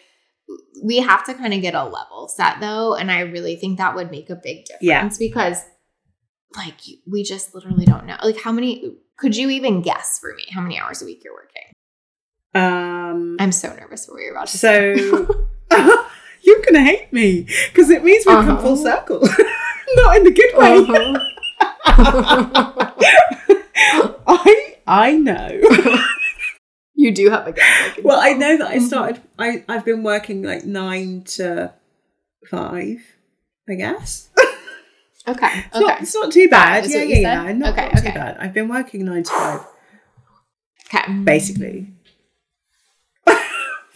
we 0.85 0.99
have 0.99 1.25
to 1.25 1.33
kind 1.35 1.55
of 1.55 1.63
get 1.63 1.75
a 1.75 1.85
level 1.85 2.29
set 2.29 2.61
though. 2.61 2.95
And 2.95 3.11
I 3.11 3.21
really 3.21 3.57
think 3.57 3.79
that 3.79 3.95
would 3.95 4.11
make 4.11 4.29
a 4.29 4.37
big 4.37 4.67
difference 4.67 4.83
Yeah. 4.83 5.09
because, 5.19 5.63
like, 6.57 6.75
we 7.11 7.23
just 7.23 7.55
literally 7.55 7.87
don't 7.87 8.05
know. 8.05 8.17
Like, 8.23 8.39
how 8.39 8.53
many 8.53 8.97
could 9.17 9.35
you 9.37 9.49
even 9.49 9.81
guess 9.81 10.19
for 10.19 10.35
me 10.35 10.45
how 10.53 10.61
many 10.61 10.79
hours 10.79 11.01
a 11.01 11.07
week 11.07 11.23
you're 11.25 11.33
working? 11.33 11.72
Um. 12.55 13.37
I'm 13.41 13.53
so 13.53 13.69
nervous 13.75 14.07
for 14.07 14.13
what 14.15 14.23
you're 14.23 14.33
about 14.33 14.49
to 14.49 14.59
say. 14.59 14.97
So 14.99 15.47
you're 16.43 16.61
gonna 16.63 16.83
hate 16.85 17.13
me 17.13 17.47
because 17.73 17.89
it 17.91 18.03
means 18.05 18.27
we've 18.27 18.35
come 18.37 18.59
full 18.59 18.75
Uh-huh. 18.75 18.83
circle. 18.83 19.21
Not 19.97 20.17
in 20.17 20.25
the 20.25 20.31
good 20.33 20.55
way. 20.57 20.77
Uh-huh. 20.79 21.19
I 24.27 24.77
I 24.87 25.13
know. 25.13 25.61
you 26.95 27.13
do 27.15 27.31
have 27.31 27.49
a 27.49 27.55
well, 28.03 28.19
I 28.21 28.33
know 28.33 28.57
that 28.59 28.69
I 28.69 28.77
Mhm. 28.79 28.87
started. 28.87 29.23
I 29.39 29.65
I've 29.69 29.85
been 29.85 30.03
working 30.03 30.43
like 30.43 30.65
nine 30.65 31.23
to 31.37 31.73
five. 32.51 32.99
I 33.69 33.75
guess. 33.75 34.29
Okay. 35.29 35.47
It's, 35.67 35.75
not, 35.75 35.83
Okay. 35.85 36.03
it's 36.03 36.15
not 36.15 36.33
too 36.33 36.49
bad. 36.49 36.85
Yeah, 36.87 37.03
yeah, 37.03 37.19
yeah. 37.47 37.53
Not, 37.53 37.73
Okay, 37.75 37.83
not 37.87 37.93
too 37.93 37.99
okay. 38.09 38.13
bad. 38.13 38.37
I've 38.41 38.53
been 38.53 38.69
working 38.69 39.05
nine 39.05 39.23
to 39.23 39.31
five, 39.31 39.61
Okay. 40.93 41.13
basically. 41.23 41.87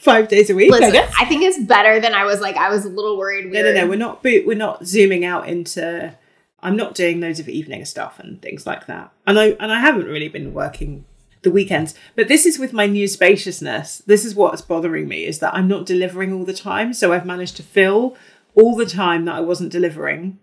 Five 0.06 0.28
days 0.28 0.48
a 0.48 0.54
week. 0.54 0.72
I 0.72 0.90
guess. 0.90 1.12
I 1.20 1.26
think 1.26 1.42
it's 1.42 1.62
better 1.62 2.00
than 2.00 2.14
I 2.14 2.24
was 2.24 2.40
like. 2.40 2.56
I 2.56 2.70
was 2.70 2.86
a 2.86 2.88
little 2.88 3.18
worried. 3.18 3.46
We 3.46 3.52
No, 3.52 3.62
no, 3.62 3.72
no. 3.74 3.86
We're 3.86 3.96
not. 3.96 4.24
We're 4.24 4.54
not 4.54 4.86
zooming 4.86 5.24
out 5.24 5.48
into. 5.48 6.14
I'm 6.60 6.76
not 6.76 6.94
doing 6.94 7.20
loads 7.20 7.38
of 7.38 7.48
evening 7.48 7.84
stuff 7.84 8.18
and 8.18 8.40
things 8.40 8.66
like 8.66 8.86
that. 8.86 9.12
And 9.26 9.38
I 9.38 9.48
and 9.60 9.70
I 9.70 9.80
haven't 9.80 10.06
really 10.06 10.28
been 10.28 10.54
working 10.54 11.04
the 11.42 11.50
weekends. 11.50 11.94
But 12.14 12.28
this 12.28 12.46
is 12.46 12.58
with 12.58 12.72
my 12.72 12.86
new 12.86 13.06
spaciousness. 13.06 13.98
This 14.06 14.24
is 14.24 14.34
what's 14.34 14.62
bothering 14.62 15.06
me 15.06 15.26
is 15.26 15.38
that 15.40 15.54
I'm 15.54 15.68
not 15.68 15.86
delivering 15.86 16.32
all 16.32 16.44
the 16.44 16.54
time. 16.54 16.94
So 16.94 17.12
I've 17.12 17.26
managed 17.26 17.56
to 17.58 17.62
fill 17.62 18.16
all 18.54 18.74
the 18.74 18.86
time 18.86 19.26
that 19.26 19.36
I 19.36 19.40
wasn't 19.40 19.70
delivering 19.70 20.38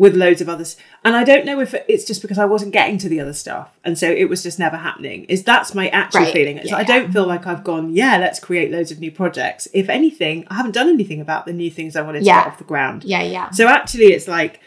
with 0.00 0.16
loads 0.16 0.40
of 0.40 0.48
others. 0.48 0.78
And 1.04 1.14
I 1.14 1.24
don't 1.24 1.44
know 1.44 1.60
if 1.60 1.74
it's 1.86 2.06
just 2.06 2.22
because 2.22 2.38
I 2.38 2.46
wasn't 2.46 2.72
getting 2.72 2.96
to 2.96 3.08
the 3.10 3.20
other 3.20 3.34
stuff. 3.34 3.68
And 3.84 3.98
so 3.98 4.10
it 4.10 4.30
was 4.30 4.42
just 4.42 4.58
never 4.58 4.78
happening. 4.78 5.24
Is 5.24 5.44
that's 5.44 5.74
my 5.74 5.90
actual 5.90 6.22
Right. 6.22 6.32
feeling. 6.32 6.56
Is 6.56 6.70
Yeah, 6.70 6.78
I 6.78 6.84
don't 6.84 7.12
feel 7.12 7.26
like 7.26 7.46
I've 7.46 7.62
gone, 7.62 7.94
yeah, 7.94 8.16
let's 8.16 8.40
create 8.40 8.70
loads 8.70 8.90
of 8.90 8.98
new 8.98 9.10
projects. 9.12 9.68
If 9.74 9.90
anything, 9.90 10.46
I 10.48 10.54
haven't 10.54 10.72
done 10.72 10.88
anything 10.88 11.20
about 11.20 11.44
the 11.44 11.52
new 11.52 11.70
things 11.70 11.96
I 11.96 12.00
wanted 12.00 12.20
to 12.20 12.24
get 12.24 12.46
off 12.46 12.56
the 12.56 12.64
ground. 12.64 13.04
Yeah, 13.04 13.20
yeah. 13.22 13.50
So 13.50 13.68
actually 13.68 14.06
it's 14.14 14.26
like, 14.26 14.60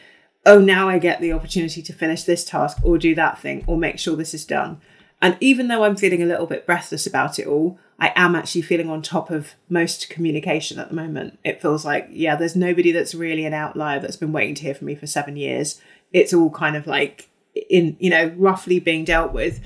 oh, 0.45 0.59
now 0.59 0.87
I 0.87 0.99
get 0.99 1.19
the 1.19 1.33
opportunity 1.33 1.81
to 1.81 1.93
finish 1.93 2.21
this 2.25 2.45
task 2.45 2.77
or 2.83 2.99
do 2.99 3.15
that 3.15 3.39
thing 3.39 3.63
or 3.65 3.75
make 3.75 3.97
sure 3.97 4.15
this 4.15 4.35
is 4.35 4.45
done. 4.45 4.81
And 5.23 5.37
even 5.39 5.69
though 5.69 5.85
I'm 5.85 5.95
feeling 5.95 6.21
a 6.21 6.25
little 6.25 6.45
bit 6.45 6.65
breathless 6.65 7.07
about 7.07 7.39
it 7.39 7.47
all, 7.47 7.79
I 7.97 8.11
am 8.13 8.35
actually 8.35 8.63
feeling 8.63 8.89
on 8.89 9.01
top 9.01 9.31
of 9.31 9.53
most 9.69 10.09
communication 10.09 10.79
at 10.79 10.89
the 10.89 10.95
moment. 10.95 11.39
It 11.45 11.61
feels 11.61 11.85
like, 11.85 12.09
yeah, 12.11 12.35
there's 12.35 12.57
nobody 12.57 12.91
that's 12.91 13.15
really 13.15 13.45
an 13.45 13.53
outlier 13.53 14.01
that's 14.01 14.17
been 14.17 14.33
waiting 14.33 14.53
to 14.55 14.63
hear 14.63 14.75
from 14.75 14.87
me 14.87 14.95
for 14.95 15.07
seven 15.07 15.37
years. 15.37 15.79
It's 16.11 16.33
all 16.33 16.49
kind 16.49 16.75
of 16.75 16.87
like 16.87 17.29
in, 17.69 17.95
you 18.01 18.09
know, 18.09 18.33
roughly 18.35 18.81
being 18.81 19.05
dealt 19.05 19.31
with. 19.31 19.61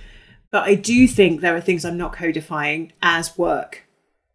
But 0.52 0.66
I 0.66 0.76
do 0.76 1.08
think 1.08 1.42
there 1.42 1.56
are 1.56 1.62
things 1.62 1.84
I'm 1.84 1.98
not 1.98 2.14
codifying 2.14 2.94
as 3.02 3.36
work 3.36 3.88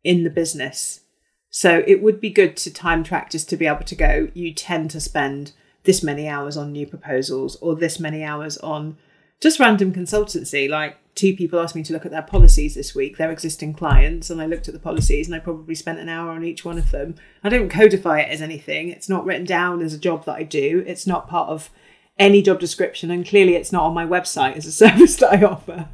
in 0.02 0.24
the 0.24 0.30
business. 0.30 1.02
So 1.50 1.84
it 1.86 2.02
would 2.02 2.20
be 2.20 2.30
good 2.30 2.56
to 2.56 2.72
time 2.72 3.04
track 3.04 3.30
just 3.30 3.48
to 3.50 3.56
be 3.56 3.68
able 3.68 3.84
to 3.84 3.94
go, 3.94 4.26
you 4.34 4.52
tend 4.52 4.90
to 4.90 5.00
spend 5.00 5.52
this 5.84 6.02
many 6.02 6.26
hours 6.26 6.56
on 6.56 6.72
new 6.72 6.86
proposals 6.88 7.54
or 7.60 7.76
this 7.76 8.00
many 8.00 8.24
hours 8.24 8.58
on 8.58 8.96
just 9.40 9.60
random 9.60 9.92
consultancy. 9.92 10.68
Like 10.68 10.96
two 11.14 11.34
people 11.34 11.60
asked 11.60 11.74
me 11.74 11.82
to 11.82 11.92
look 11.92 12.04
at 12.04 12.10
their 12.10 12.22
policies 12.22 12.74
this 12.74 12.94
week, 12.94 13.16
their 13.16 13.30
existing 13.30 13.74
clients, 13.74 14.30
and 14.30 14.40
I 14.40 14.46
looked 14.46 14.68
at 14.68 14.74
the 14.74 14.80
policies 14.80 15.26
and 15.26 15.34
I 15.34 15.38
probably 15.38 15.74
spent 15.74 15.98
an 15.98 16.08
hour 16.08 16.30
on 16.30 16.44
each 16.44 16.64
one 16.64 16.78
of 16.78 16.90
them. 16.90 17.14
I 17.44 17.48
don't 17.48 17.68
codify 17.68 18.20
it 18.20 18.30
as 18.30 18.40
anything. 18.40 18.88
It's 18.88 19.08
not 19.08 19.24
written 19.24 19.44
down 19.44 19.82
as 19.82 19.92
a 19.94 19.98
job 19.98 20.24
that 20.24 20.36
I 20.36 20.42
do. 20.42 20.82
It's 20.86 21.06
not 21.06 21.28
part 21.28 21.48
of 21.48 21.70
any 22.18 22.42
job 22.42 22.60
description 22.60 23.10
and 23.10 23.26
clearly 23.26 23.54
it's 23.54 23.72
not 23.72 23.84
on 23.84 23.94
my 23.94 24.06
website 24.06 24.56
as 24.56 24.66
a 24.66 24.72
service 24.72 25.16
that 25.16 25.32
I 25.32 25.44
offer. 25.44 25.88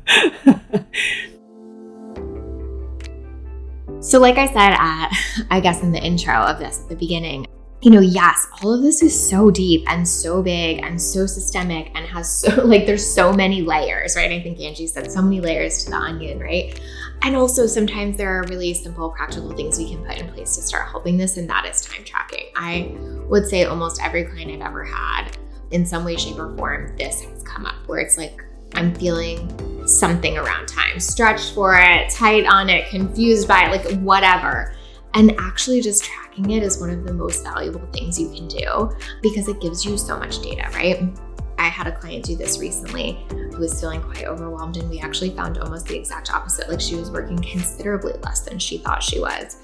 So, 4.01 4.21
like 4.21 4.39
I 4.39 4.47
said, 4.47 5.47
I 5.51 5.61
guess 5.61 5.83
in 5.83 5.91
the 5.91 5.99
intro 5.99 6.35
of 6.35 6.61
this 6.61 6.83
at 6.83 6.89
the 6.89 6.95
beginning, 6.95 7.47
you 7.81 7.93
know, 7.93 8.01
yes, 8.01 8.47
all 8.61 8.73
of 8.73 8.83
this 8.83 9.03
is 9.03 9.29
so 9.29 9.51
deep 9.51 9.85
and 9.89 10.07
so 10.07 10.43
big 10.43 10.83
and 10.83 11.01
so 11.01 11.27
systemic 11.27 11.93
and 11.95 12.05
has 12.07 12.31
so, 12.41 12.65
like, 12.65 12.87
there's 12.87 13.07
so 13.07 13.33
many 13.33 13.63
layers, 13.63 14.17
right? 14.17 14.33
I 14.33 14.41
think 14.41 14.61
Angie 14.61 14.87
said 14.87 15.11
so 15.11 15.23
many 15.23 15.41
layers 15.41 15.85
to 15.85 15.91
the 15.91 15.97
onion, 15.97 16.41
right? 16.41 16.81
And 17.23 17.35
also, 17.35 17.67
sometimes 17.67 18.17
there 18.17 18.31
are 18.31 18.45
really 18.49 18.75
simple, 18.75 19.11
practical 19.11 19.53
things 19.53 19.79
we 19.79 19.91
can 19.91 20.05
put 20.05 20.19
in 20.19 20.29
place 20.33 20.55
to 20.57 20.63
start 20.63 20.89
helping 20.89 21.17
this, 21.17 21.37
and 21.37 21.49
that 21.51 21.67
is 21.67 21.81
time 21.81 22.05
tracking. 22.05 22.47
I 22.55 22.97
would 23.29 23.47
say 23.47 23.65
almost 23.65 24.01
every 24.03 24.25
client 24.25 24.51
I've 24.51 24.69
ever 24.69 24.85
had, 24.85 25.37
in 25.71 25.85
some 25.85 26.05
way, 26.05 26.17
shape, 26.17 26.39
or 26.39 26.57
form, 26.57 26.97
this 26.97 27.23
has 27.23 27.43
come 27.43 27.67
up 27.67 27.75
where 27.87 27.99
it's 27.99 28.17
like, 28.17 28.45
I'm 28.75 28.95
feeling 28.95 29.87
something 29.87 30.37
around 30.37 30.67
time, 30.67 31.01
stretched 31.01 31.55
for 31.55 31.77
it, 31.77 32.11
tight 32.11 32.47
on 32.47 32.69
it, 32.69 32.89
confused 32.91 33.49
by 33.49 33.65
it, 33.65 33.71
like 33.71 33.99
whatever. 34.01 34.75
And 35.19 35.35
actually, 35.41 35.81
just 35.81 36.05
tracking 36.05 36.51
it 36.53 36.63
is 36.63 36.79
one 36.79 36.91
of 36.91 37.05
the 37.05 37.13
most 37.13 37.43
valuable 37.43 37.85
things 37.93 38.21
you 38.21 38.31
can 38.31 38.47
do 38.47 38.97
because 39.21 39.49
it 39.49 39.61
gives 39.61 39.85
you 39.85 39.99
so 39.99 40.17
much 40.17 40.41
data, 40.43 40.71
right? 40.73 41.13
I 41.59 41.67
had 41.67 41.89
a 41.89 41.93
client 41.93 42.25
do 42.25 42.37
this 42.37 42.61
recently 42.61 43.27
who 43.29 43.59
was 43.59 43.81
feeling 43.81 44.01
quite 44.01 44.27
overwhelmed, 44.27 44.77
and 44.77 44.89
we 44.89 45.01
actually 45.01 45.31
found 45.31 45.59
almost 45.59 45.87
the 45.87 45.97
exact 45.97 46.33
opposite. 46.33 46.71
Like 46.71 46.81
she 46.81 46.95
was 46.95 47.11
working 47.11 47.37
considerably 47.39 48.13
less 48.23 48.43
than 48.43 48.61
she 48.61 48.79
thought 48.79 49.03
she 49.03 49.19
was, 49.19 49.57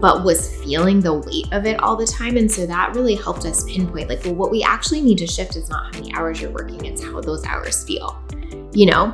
but 0.00 0.24
was 0.24 0.56
feeling 0.64 1.00
the 1.00 1.12
weight 1.12 1.52
of 1.52 1.66
it 1.66 1.78
all 1.80 1.94
the 1.94 2.06
time. 2.06 2.38
And 2.38 2.50
so 2.50 2.64
that 2.64 2.94
really 2.94 3.16
helped 3.16 3.44
us 3.44 3.64
pinpoint 3.64 4.08
like, 4.08 4.24
well, 4.24 4.34
what 4.34 4.50
we 4.50 4.62
actually 4.62 5.02
need 5.02 5.18
to 5.18 5.26
shift 5.26 5.56
is 5.56 5.68
not 5.68 5.94
how 5.94 6.00
many 6.00 6.14
hours 6.14 6.40
you're 6.40 6.50
working, 6.52 6.86
it's 6.86 7.04
how 7.04 7.20
those 7.20 7.44
hours 7.44 7.84
feel 7.84 8.18
you 8.76 8.84
know? 8.84 9.10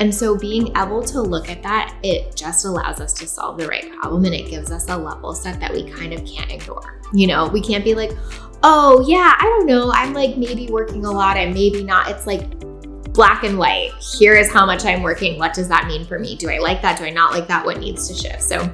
And 0.00 0.12
so 0.12 0.36
being 0.36 0.76
able 0.76 1.02
to 1.04 1.22
look 1.22 1.48
at 1.48 1.62
that, 1.62 1.96
it 2.02 2.34
just 2.34 2.64
allows 2.64 3.00
us 3.00 3.12
to 3.14 3.28
solve 3.28 3.58
the 3.58 3.68
right 3.68 3.92
problem 3.92 4.24
and 4.24 4.34
it 4.34 4.50
gives 4.50 4.72
us 4.72 4.88
a 4.88 4.96
level 4.96 5.34
set 5.34 5.60
that 5.60 5.72
we 5.72 5.88
kind 5.88 6.12
of 6.12 6.26
can't 6.26 6.50
ignore. 6.50 7.00
You 7.12 7.28
know, 7.28 7.46
we 7.46 7.60
can't 7.60 7.84
be 7.84 7.94
like, 7.94 8.10
oh, 8.64 9.04
yeah, 9.06 9.36
I 9.38 9.44
don't 9.44 9.66
know. 9.66 9.92
I'm 9.92 10.12
like 10.12 10.36
maybe 10.36 10.66
working 10.68 11.04
a 11.04 11.12
lot 11.12 11.36
and 11.36 11.54
maybe 11.54 11.84
not. 11.84 12.10
It's 12.10 12.26
like 12.26 12.58
black 13.12 13.44
and 13.44 13.56
white. 13.56 13.92
Here 14.18 14.34
is 14.34 14.50
how 14.50 14.66
much 14.66 14.84
I'm 14.84 15.02
working. 15.02 15.38
What 15.38 15.54
does 15.54 15.68
that 15.68 15.86
mean 15.86 16.04
for 16.04 16.18
me? 16.18 16.34
Do 16.34 16.50
I 16.50 16.58
like 16.58 16.82
that? 16.82 16.98
Do 16.98 17.04
I 17.04 17.10
not 17.10 17.30
like 17.30 17.46
that? 17.46 17.64
What 17.64 17.78
needs 17.78 18.08
to 18.08 18.14
shift? 18.14 18.42
So 18.42 18.68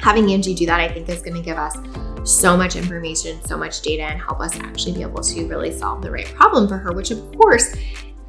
having 0.00 0.32
Angie 0.32 0.54
do 0.54 0.64
that, 0.64 0.80
I 0.80 0.88
think, 0.88 1.06
is 1.10 1.20
going 1.20 1.36
to 1.36 1.42
give 1.42 1.58
us 1.58 1.76
so 2.24 2.56
much 2.56 2.76
information, 2.76 3.44
so 3.44 3.58
much 3.58 3.82
data, 3.82 4.04
and 4.04 4.18
help 4.18 4.40
us 4.40 4.58
actually 4.60 4.94
be 4.94 5.02
able 5.02 5.22
to 5.22 5.46
really 5.48 5.70
solve 5.70 6.00
the 6.00 6.10
right 6.10 6.26
problem 6.34 6.66
for 6.66 6.78
her, 6.78 6.92
which 6.92 7.10
of 7.10 7.20
course 7.36 7.74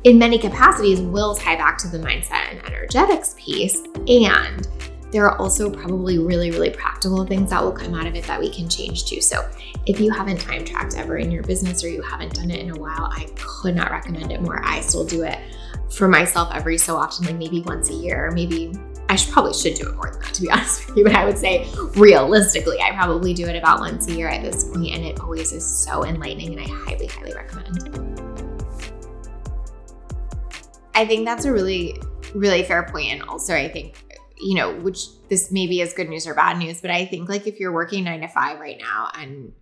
in 0.04 0.18
many 0.18 0.38
capacities 0.38 0.99
will 0.99 1.36
tie 1.36 1.56
back 1.56 1.78
to 1.80 1.88
the 1.88 1.97
mindset 1.97 2.51
and 2.51 2.66
energetics 2.66 3.36
piece. 3.38 3.82
And 4.08 4.68
there 5.12 5.26
are 5.26 5.38
also 5.38 5.70
probably 5.70 6.18
really, 6.18 6.51
really 6.51 6.72
practical 6.72 7.26
things 7.26 7.51
that 7.51 7.64
will 7.64 7.72
come 7.72 7.93
out 7.93 8.08
of 8.08 8.16
it 8.16 8.26
that 8.26 8.39
we 8.39 8.51
can 8.51 8.68
change 8.68 9.06
too. 9.06 9.22
So, 9.22 9.47
if 9.86 9.99
you 9.99 10.12
haven't 10.12 10.39
time 10.39 10.66
tracked 10.66 10.97
ever 10.97 11.18
in 11.18 11.30
your 11.30 11.43
business 11.43 11.84
or 11.84 11.89
you 11.89 12.01
haven't 12.01 12.34
done 12.34 12.49
it 12.49 12.60
in 12.60 12.72
a 12.72 12.80
while, 12.80 13.12
I 13.14 13.28
could 13.36 13.76
not 13.76 13.91
recommend 13.91 14.32
it 14.32 14.41
more. 14.41 14.62
I 14.64 14.82
still 14.82 15.06
do 15.06 15.24
it 15.24 15.38
for 15.91 16.08
myself 16.08 16.49
every 16.54 16.78
so 16.78 16.95
often, 16.95 17.26
like 17.26 17.36
maybe 17.36 17.62
once 17.62 17.89
a 17.89 17.93
year, 17.93 18.32
maybe 18.34 18.74
I 19.10 19.16
should 19.16 19.32
probably 19.32 19.54
should 19.54 19.76
do 19.76 19.89
it 19.89 19.95
more 19.95 20.10
than 20.10 20.22
that 20.22 20.34
to 20.34 20.41
be 20.41 20.49
honest 20.51 20.88
with 20.88 20.97
you, 20.97 21.04
but 21.04 21.14
I 21.14 21.26
would 21.26 21.38
say 21.38 21.68
realistically, 21.95 22.82
I 22.82 22.91
probably 22.91 23.34
do 23.34 23.45
it 23.47 23.56
about 23.56 23.80
once 23.82 24.08
a 24.08 24.14
year 24.14 24.30
at 24.30 24.41
this 24.41 24.64
point, 24.70 24.95
and 24.95 25.06
it 25.06 25.20
always 25.20 25.51
is 25.51 25.66
so 25.66 26.04
enlightening, 26.04 26.58
and 26.58 26.62
I 26.62 26.68
highly, 26.68 27.08
highly 27.08 27.34
recommend. 27.34 28.22
I 30.95 31.05
think 31.05 31.25
that's 31.25 31.45
a 31.45 31.51
really, 31.51 31.99
really 32.33 32.63
fair 32.63 32.83
point. 32.83 33.11
And 33.11 33.23
also, 33.23 33.55
I 33.55 33.67
think, 33.67 34.03
you 34.37 34.55
know, 34.55 34.73
which 34.75 35.07
this 35.29 35.51
maybe 35.51 35.81
is 35.81 35.93
good 35.93 36.09
news 36.09 36.27
or 36.27 36.33
bad 36.33 36.57
news, 36.57 36.81
but 36.81 36.91
I 36.91 37.05
think 37.05 37.29
like 37.29 37.47
if 37.47 37.59
you're 37.59 37.71
working 37.71 38.03
nine 38.03 38.21
to 38.21 38.27
five 38.27 38.59
right 38.59 38.77
now 38.79 39.09
and 39.17 39.53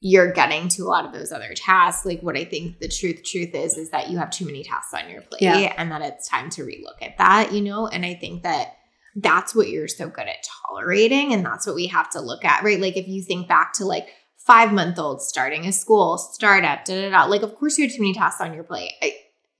you're 0.00 0.32
getting 0.32 0.68
to 0.68 0.82
a 0.82 0.88
lot 0.88 1.04
of 1.04 1.12
those 1.12 1.32
other 1.32 1.54
tasks, 1.54 2.04
like 2.06 2.20
what 2.20 2.36
I 2.36 2.44
think 2.44 2.78
the 2.78 2.88
truth, 2.88 3.22
truth 3.24 3.54
is, 3.54 3.76
is 3.76 3.90
that 3.90 4.10
you 4.10 4.18
have 4.18 4.30
too 4.30 4.44
many 4.44 4.62
tasks 4.62 4.94
on 4.94 5.08
your 5.10 5.22
plate 5.22 5.42
yeah. 5.42 5.74
and 5.76 5.90
that 5.90 6.02
it's 6.02 6.28
time 6.28 6.50
to 6.50 6.62
relook 6.62 7.02
at 7.02 7.18
that, 7.18 7.52
you 7.52 7.62
know? 7.62 7.88
And 7.88 8.04
I 8.04 8.14
think 8.14 8.42
that 8.42 8.76
that's 9.16 9.54
what 9.54 9.68
you're 9.68 9.88
so 9.88 10.08
good 10.08 10.28
at 10.28 10.46
tolerating. 10.68 11.32
And 11.32 11.44
that's 11.44 11.66
what 11.66 11.74
we 11.74 11.86
have 11.86 12.10
to 12.10 12.20
look 12.20 12.44
at, 12.44 12.62
right? 12.62 12.78
Like 12.78 12.96
if 12.96 13.08
you 13.08 13.22
think 13.22 13.48
back 13.48 13.72
to 13.74 13.84
like, 13.84 14.08
Five 14.46 14.72
month 14.72 14.96
old 14.96 15.20
starting 15.22 15.66
a 15.66 15.72
school, 15.72 16.18
startup, 16.18 16.84
da 16.84 16.94
da 16.94 17.10
da. 17.10 17.24
Like, 17.24 17.42
of 17.42 17.56
course, 17.56 17.76
you 17.78 17.84
have 17.84 17.96
too 17.96 18.00
many 18.00 18.14
tasks 18.14 18.40
on 18.40 18.54
your 18.54 18.62
plate. 18.62 18.92
I, 19.02 19.12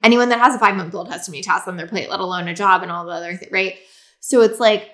anyone 0.07 0.29
that 0.29 0.39
has 0.39 0.55
a 0.55 0.59
five 0.59 0.77
month 0.77 0.95
old 0.95 1.11
has 1.11 1.27
too 1.27 1.33
many 1.33 1.43
tasks 1.43 1.67
on 1.67 1.77
their 1.77 1.89
plate, 1.89 2.09
let 2.09 2.21
alone 2.21 2.47
a 2.47 2.55
job 2.55 2.83
and 2.83 2.93
all 2.93 3.05
the 3.05 3.13
other 3.13 3.35
things, 3.35 3.53
right? 3.53 3.75
So 4.21 4.41
it's 4.41 4.61
like, 4.61 4.91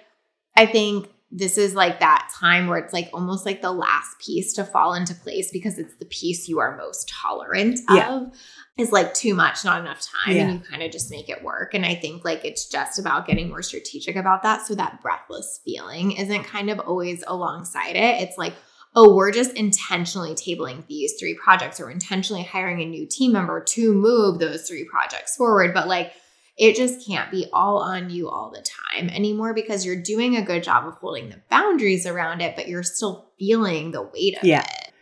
I 0.57 0.65
think 0.67 1.09
this 1.31 1.57
is 1.59 1.75
like 1.75 2.01
that 2.01 2.31
time 2.35 2.67
where 2.67 2.79
it's 2.79 2.93
like 2.93 3.11
almost 3.13 3.45
like 3.47 3.63
the 3.63 3.73
last 3.73 4.19
piece 4.19 4.55
to 4.55 4.65
fall 4.65 4.95
into 4.95 5.15
place 5.15 5.51
because 5.53 5.79
it's 5.79 5.97
the 5.97 6.07
piece 6.07 6.49
you 6.49 6.61
are 6.61 6.77
most 6.77 7.11
tolerant 7.23 7.79
yeah. 7.91 8.15
of 8.15 8.33
is 8.79 8.91
like 8.91 9.13
too 9.13 9.35
much, 9.35 9.65
not 9.65 9.81
enough 9.81 10.01
time, 10.01 10.37
yeah. 10.37 10.43
and 10.43 10.53
you 10.53 10.59
kind 10.61 10.83
of 10.83 10.91
just 10.91 11.11
make 11.11 11.29
it 11.29 11.43
work. 11.43 11.75
And 11.75 11.85
I 11.85 11.95
think 11.95 12.25
like 12.25 12.45
it's 12.45 12.69
just 12.69 12.99
about 12.99 13.27
getting 13.27 13.51
more 13.51 13.63
strategic 13.63 14.17
about 14.17 14.43
that 14.43 14.67
so 14.67 14.75
that 14.75 15.03
breathless 15.03 15.61
feeling 15.63 16.13
isn't 16.13 16.45
kind 16.45 16.71
of 16.71 16.81
always 16.81 17.23
alongside 17.27 17.97
it. 17.97 18.23
It's 18.23 18.39
like, 18.39 18.55
oh, 18.95 19.14
we're 19.14 19.32
just 19.32 19.55
intentionally 19.55 20.34
tabling 20.34 20.86
these 20.86 21.14
three 21.18 21.34
projects 21.34 21.80
or 21.80 21.90
intentionally 21.90 22.43
hiring 22.43 22.80
a 22.80 22.86
new 22.86 23.07
team 23.07 23.32
member 23.32 23.61
to 23.61 23.93
move 23.95 24.38
those 24.38 24.68
three 24.68 24.84
projects 24.84 25.36
forward. 25.36 25.72
But 25.72 25.88
like, 25.88 26.12
it 26.59 26.76
just 26.76 27.07
can't 27.07 27.30
be 27.30 27.47
all 27.53 27.78
on 27.78 28.11
you 28.11 28.28
all 28.28 28.51
the 28.51 28.62
time 28.62 29.09
anymore 29.09 29.55
because 29.55 29.86
you're 29.86 30.01
doing 30.01 30.36
a 30.36 30.43
good 30.43 30.62
job 30.62 30.86
of 30.86 30.95
holding 30.95 31.30
the 31.30 31.40
boundaries 31.49 32.07
around 32.07 32.43
it, 32.43 32.55
but 32.55 32.68
you're 32.68 32.82
still 32.82 33.30
feeling 33.38 33.90
the 33.90 34.03
weight 34.03 34.36
of 34.36 34.45
yeah. 34.45 34.61
it. 34.61 34.93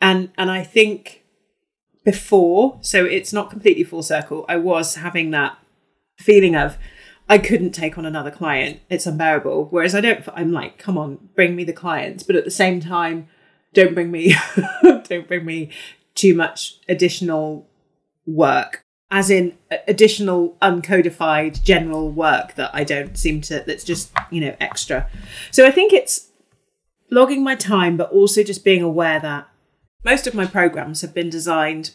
And 0.00 0.30
and 0.38 0.50
I 0.50 0.62
think 0.62 1.24
before, 2.04 2.78
so 2.80 3.04
it's 3.04 3.32
not 3.32 3.50
completely 3.50 3.84
full 3.84 4.02
circle, 4.02 4.44
I 4.48 4.56
was 4.56 4.94
having 4.94 5.32
that 5.32 5.58
feeling 6.16 6.54
of 6.54 6.78
I 7.28 7.38
couldn't 7.38 7.72
take 7.72 7.98
on 7.98 8.06
another 8.06 8.30
client. 8.30 8.80
It's 8.88 9.06
unbearable. 9.06 9.66
Whereas 9.70 9.94
I 9.94 10.00
don't 10.00 10.26
I'm 10.32 10.52
like, 10.52 10.78
come 10.78 10.96
on, 10.96 11.30
bring 11.34 11.56
me 11.56 11.64
the 11.64 11.72
clients. 11.72 12.22
But 12.22 12.36
at 12.36 12.44
the 12.44 12.50
same 12.50 12.80
time, 12.80 13.28
don't 13.72 13.94
bring 13.94 14.10
me 14.10 14.34
don't 14.82 15.28
bring 15.28 15.44
me 15.44 15.70
too 16.14 16.34
much 16.34 16.78
additional 16.88 17.68
work. 18.26 18.82
As 19.12 19.28
in 19.28 19.58
additional 19.88 20.56
uncodified 20.62 21.64
general 21.64 22.12
work 22.12 22.54
that 22.54 22.70
I 22.72 22.84
don't 22.84 23.18
seem 23.18 23.40
to 23.42 23.64
that's 23.66 23.84
just 23.84 24.12
you 24.30 24.40
know 24.40 24.56
extra. 24.60 25.08
So 25.50 25.66
I 25.66 25.70
think 25.70 25.92
it's 25.92 26.30
logging 27.10 27.42
my 27.42 27.56
time 27.56 27.96
but 27.96 28.10
also 28.12 28.42
just 28.42 28.64
being 28.64 28.82
aware 28.82 29.18
that 29.20 29.48
most 30.04 30.26
of 30.26 30.34
my 30.34 30.46
programs 30.46 31.00
have 31.02 31.12
been 31.12 31.28
designed 31.28 31.90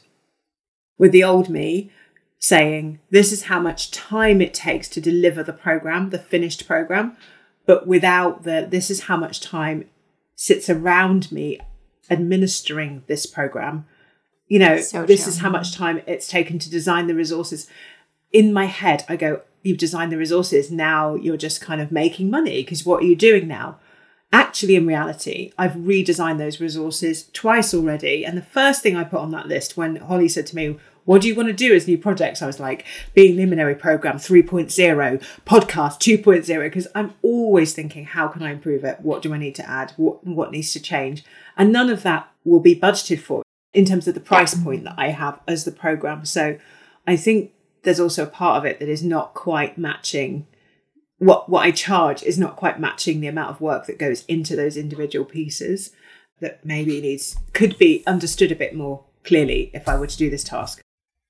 with 0.97 1.11
the 1.11 1.23
old 1.23 1.49
me 1.49 1.89
saying 2.37 2.99
this 3.09 3.31
is 3.31 3.43
how 3.43 3.59
much 3.59 3.91
time 3.91 4.41
it 4.41 4.53
takes 4.53 4.89
to 4.89 4.99
deliver 4.99 5.41
the 5.41 5.53
program 5.53 6.09
the 6.09 6.19
finished 6.19 6.67
program 6.67 7.15
but 7.65 7.87
without 7.87 8.43
the 8.43 8.67
this 8.69 8.91
is 8.91 9.03
how 9.03 9.15
much 9.15 9.39
time 9.39 9.89
sits 10.35 10.69
around 10.69 11.31
me 11.31 11.59
administering 12.09 13.03
this 13.07 13.25
program. 13.25 13.85
You 14.47 14.59
know, 14.59 14.79
so 14.79 15.05
this 15.05 15.25
is 15.27 15.39
how 15.39 15.49
much 15.49 15.73
time 15.73 16.01
it's 16.05 16.27
taken 16.27 16.59
to 16.59 16.69
design 16.69 17.07
the 17.07 17.15
resources. 17.15 17.67
In 18.31 18.53
my 18.53 18.65
head, 18.65 19.03
I 19.09 19.15
go, 19.15 19.41
You've 19.65 19.79
designed 19.79 20.11
the 20.11 20.17
resources. 20.17 20.69
Now 20.69 21.15
you're 21.15 21.37
just 21.37 21.59
kind 21.59 21.81
of 21.81 21.91
making 21.91 22.29
money 22.29 22.61
because 22.61 22.85
what 22.85 23.01
are 23.01 23.07
you 23.07 23.15
doing 23.15 23.47
now? 23.47 23.79
Actually, 24.31 24.75
in 24.75 24.85
reality, 24.85 25.51
I've 25.57 25.71
redesigned 25.71 26.37
those 26.37 26.61
resources 26.61 27.31
twice 27.33 27.73
already. 27.73 28.23
And 28.23 28.37
the 28.37 28.43
first 28.43 28.83
thing 28.83 28.95
I 28.95 29.03
put 29.03 29.21
on 29.21 29.31
that 29.31 29.47
list 29.47 29.75
when 29.75 29.95
Holly 29.95 30.27
said 30.27 30.45
to 30.47 30.55
me, 30.55 30.77
what 31.05 31.21
do 31.21 31.27
you 31.27 31.35
want 31.35 31.47
to 31.47 31.53
do 31.53 31.73
as 31.73 31.87
new 31.87 31.97
projects? 31.97 32.41
I 32.41 32.47
was 32.47 32.59
like, 32.59 32.85
being 33.13 33.37
luminary 33.37 33.75
program 33.75 34.17
3.0, 34.17 34.65
podcast 35.45 36.23
2.0, 36.23 36.59
because 36.63 36.87
I'm 36.93 37.13
always 37.21 37.73
thinking, 37.73 38.05
how 38.05 38.27
can 38.27 38.43
I 38.43 38.51
improve 38.51 38.83
it? 38.83 38.99
What 39.01 39.21
do 39.21 39.33
I 39.33 39.37
need 39.37 39.55
to 39.55 39.69
add? 39.69 39.93
What, 39.97 40.25
what 40.25 40.51
needs 40.51 40.73
to 40.73 40.79
change? 40.79 41.23
And 41.55 41.71
none 41.71 41.89
of 41.89 42.03
that 42.03 42.29
will 42.43 42.59
be 42.59 42.79
budgeted 42.79 43.19
for 43.19 43.43
in 43.73 43.85
terms 43.85 44.07
of 44.07 44.13
the 44.13 44.19
price 44.19 44.55
point 44.55 44.83
that 44.85 44.95
I 44.97 45.09
have 45.09 45.39
as 45.47 45.63
the 45.63 45.71
program. 45.71 46.25
So 46.25 46.57
I 47.05 47.15
think 47.15 47.51
there's 47.83 47.99
also 47.99 48.23
a 48.23 48.27
part 48.27 48.57
of 48.57 48.65
it 48.65 48.79
that 48.79 48.89
is 48.89 49.03
not 49.03 49.33
quite 49.33 49.77
matching 49.77 50.47
what 51.17 51.49
what 51.49 51.63
I 51.63 51.71
charge 51.71 52.23
is 52.23 52.37
not 52.37 52.57
quite 52.57 52.79
matching 52.79 53.21
the 53.21 53.27
amount 53.27 53.51
of 53.51 53.61
work 53.61 53.85
that 53.85 53.97
goes 53.97 54.25
into 54.25 54.55
those 54.55 54.75
individual 54.75 55.25
pieces 55.25 55.91
that 56.41 56.65
maybe 56.65 56.99
needs 56.99 57.37
could 57.53 57.77
be 57.77 58.03
understood 58.05 58.51
a 58.51 58.55
bit 58.55 58.75
more 58.75 59.05
clearly 59.23 59.71
if 59.73 59.87
I 59.87 59.97
were 59.97 60.07
to 60.07 60.17
do 60.17 60.29
this 60.29 60.43
task. 60.43 60.81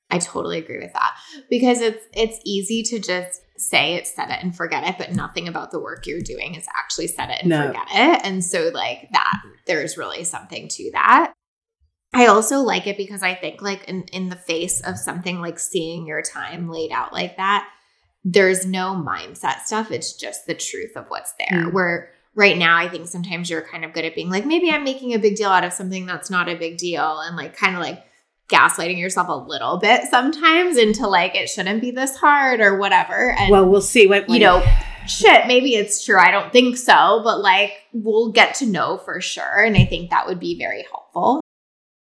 I 0.10 0.20
totally 0.20 0.60
agree 0.60 0.80
with 0.80 0.94
that 0.94 1.16
because 1.50 1.82
it's 1.82 2.04
it's 2.14 2.40
easy 2.46 2.84
to 2.84 3.00
just 3.00 3.42
say 3.58 3.96
it, 3.96 4.08
set 4.08 4.30
it, 4.30 4.44
and 4.44 4.56
forget 4.56 4.88
it, 4.88 4.98
but 4.98 5.14
nothing 5.14 5.48
about 5.48 5.72
the 5.72 5.80
work 5.80 6.06
you're 6.06 6.22
doing 6.22 6.56
is 6.56 6.68
actually 6.78 7.08
set 7.08 7.30
it 7.30 7.42
and 7.42 7.50
no. 7.50 7.68
forget 7.68 7.88
it. 7.92 8.22
And 8.24 8.44
so, 8.44 8.70
like 8.74 9.10
that, 9.12 9.42
there's 9.66 9.98
really 9.98 10.24
something 10.24 10.68
to 10.68 10.92
that. 10.92 11.34
I 12.14 12.28
also 12.28 12.60
like 12.60 12.88
it 12.88 12.98
because 12.98 13.24
I 13.24 13.34
think, 13.34 13.62
like 13.62 13.84
in 13.90 14.04
in 14.14 14.30
the 14.30 14.36
face 14.36 14.82
of 14.82 14.98
something 14.98 15.42
like 15.42 15.60
seeing 15.60 16.08
your 16.08 16.22
time 16.22 16.70
laid 16.70 16.92
out 16.92 17.12
like 17.12 17.38
that, 17.38 17.68
there's 18.24 18.66
no 18.66 18.94
mindset 18.96 19.62
stuff. 19.62 19.92
It's 19.92 20.14
just 20.14 20.46
the 20.46 20.56
truth 20.56 20.96
of 20.96 21.08
what's 21.08 21.34
there. 21.40 21.66
Mm. 21.66 21.74
Where 21.74 22.10
right 22.36 22.58
now, 22.58 22.78
I 22.78 22.88
think 22.90 23.08
sometimes 23.08 23.50
you're 23.50 23.62
kind 23.62 23.84
of 23.84 23.94
good 23.94 24.06
at 24.06 24.16
being 24.16 24.30
like, 24.30 24.46
maybe 24.46 24.70
I'm 24.70 24.84
making 24.84 25.14
a 25.14 25.20
big 25.20 25.36
deal 25.36 25.50
out 25.50 25.64
of 25.64 25.74
something 25.74 26.06
that's 26.06 26.30
not 26.30 26.48
a 26.48 26.56
big 26.56 26.78
deal, 26.78 27.20
and 27.20 27.36
like 27.36 27.58
kind 27.58 27.76
of 27.76 27.82
like 27.82 28.06
gaslighting 28.50 29.00
yourself 29.00 29.28
a 29.28 29.36
little 29.36 29.78
bit 29.78 30.04
sometimes 30.10 30.78
into 30.78 31.08
like 31.08 31.36
it 31.36 31.50
shouldn't 31.50 31.82
be 31.82 31.92
this 31.92 32.16
hard 32.16 32.62
or 32.62 32.78
whatever. 32.78 33.32
And 33.32 33.50
well, 33.52 33.66
we'll 33.66 33.82
see 33.82 34.08
what 34.08 34.30
you 34.30 34.40
know. 34.40 34.66
Shit, 35.08 35.46
maybe 35.46 35.76
it's 35.76 36.04
true. 36.04 36.18
I 36.18 36.32
don't 36.32 36.52
think 36.52 36.78
so, 36.78 37.22
but 37.24 37.40
like 37.40 37.74
we'll 37.94 38.32
get 38.32 38.56
to 38.56 38.66
know 38.66 38.98
for 38.98 39.22
sure, 39.22 39.64
and 39.64 39.78
I 39.78 39.86
think 39.86 40.10
that 40.10 40.26
would 40.26 40.40
be 40.40 40.58
very 40.58 40.84
helpful. 40.92 41.42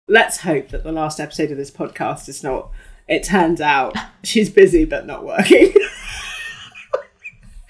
Let's 0.07 0.39
hope 0.41 0.69
that 0.69 0.85
the 0.85 0.93
last 0.93 1.19
episode 1.21 1.51
of 1.51 1.57
this 1.57 1.71
podcast 1.71 2.29
is 2.29 2.43
not. 2.43 2.71
It 3.09 3.23
turns 3.23 3.61
out 3.61 3.97
she's 4.23 4.51
busy 4.51 4.85
but 4.85 5.07
not 5.07 5.25
working. 5.25 5.73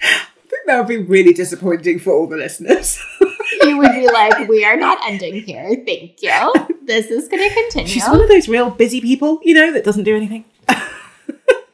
I 0.03 0.17
think 0.49 0.65
that 0.67 0.79
would 0.79 0.87
be 0.87 0.97
really 0.97 1.33
disappointing 1.33 1.99
for 1.99 2.13
all 2.13 2.27
the 2.27 2.37
listeners. 2.37 2.99
you 3.63 3.77
would 3.77 3.91
be 3.93 4.07
like, 4.07 4.47
"We 4.47 4.63
are 4.65 4.75
not 4.77 4.97
ending 5.07 5.41
here. 5.43 5.69
Thank 5.85 6.21
you. 6.21 6.53
This 6.85 7.07
is 7.07 7.27
going 7.27 7.47
to 7.47 7.53
continue." 7.55 7.87
She's 7.87 8.07
one 8.07 8.21
of 8.21 8.27
those 8.29 8.47
real 8.47 8.69
busy 8.69 9.01
people, 9.01 9.39
you 9.43 9.53
know, 9.53 9.71
that 9.73 9.83
doesn't 9.83 10.03
do 10.03 10.15
anything. 10.15 10.45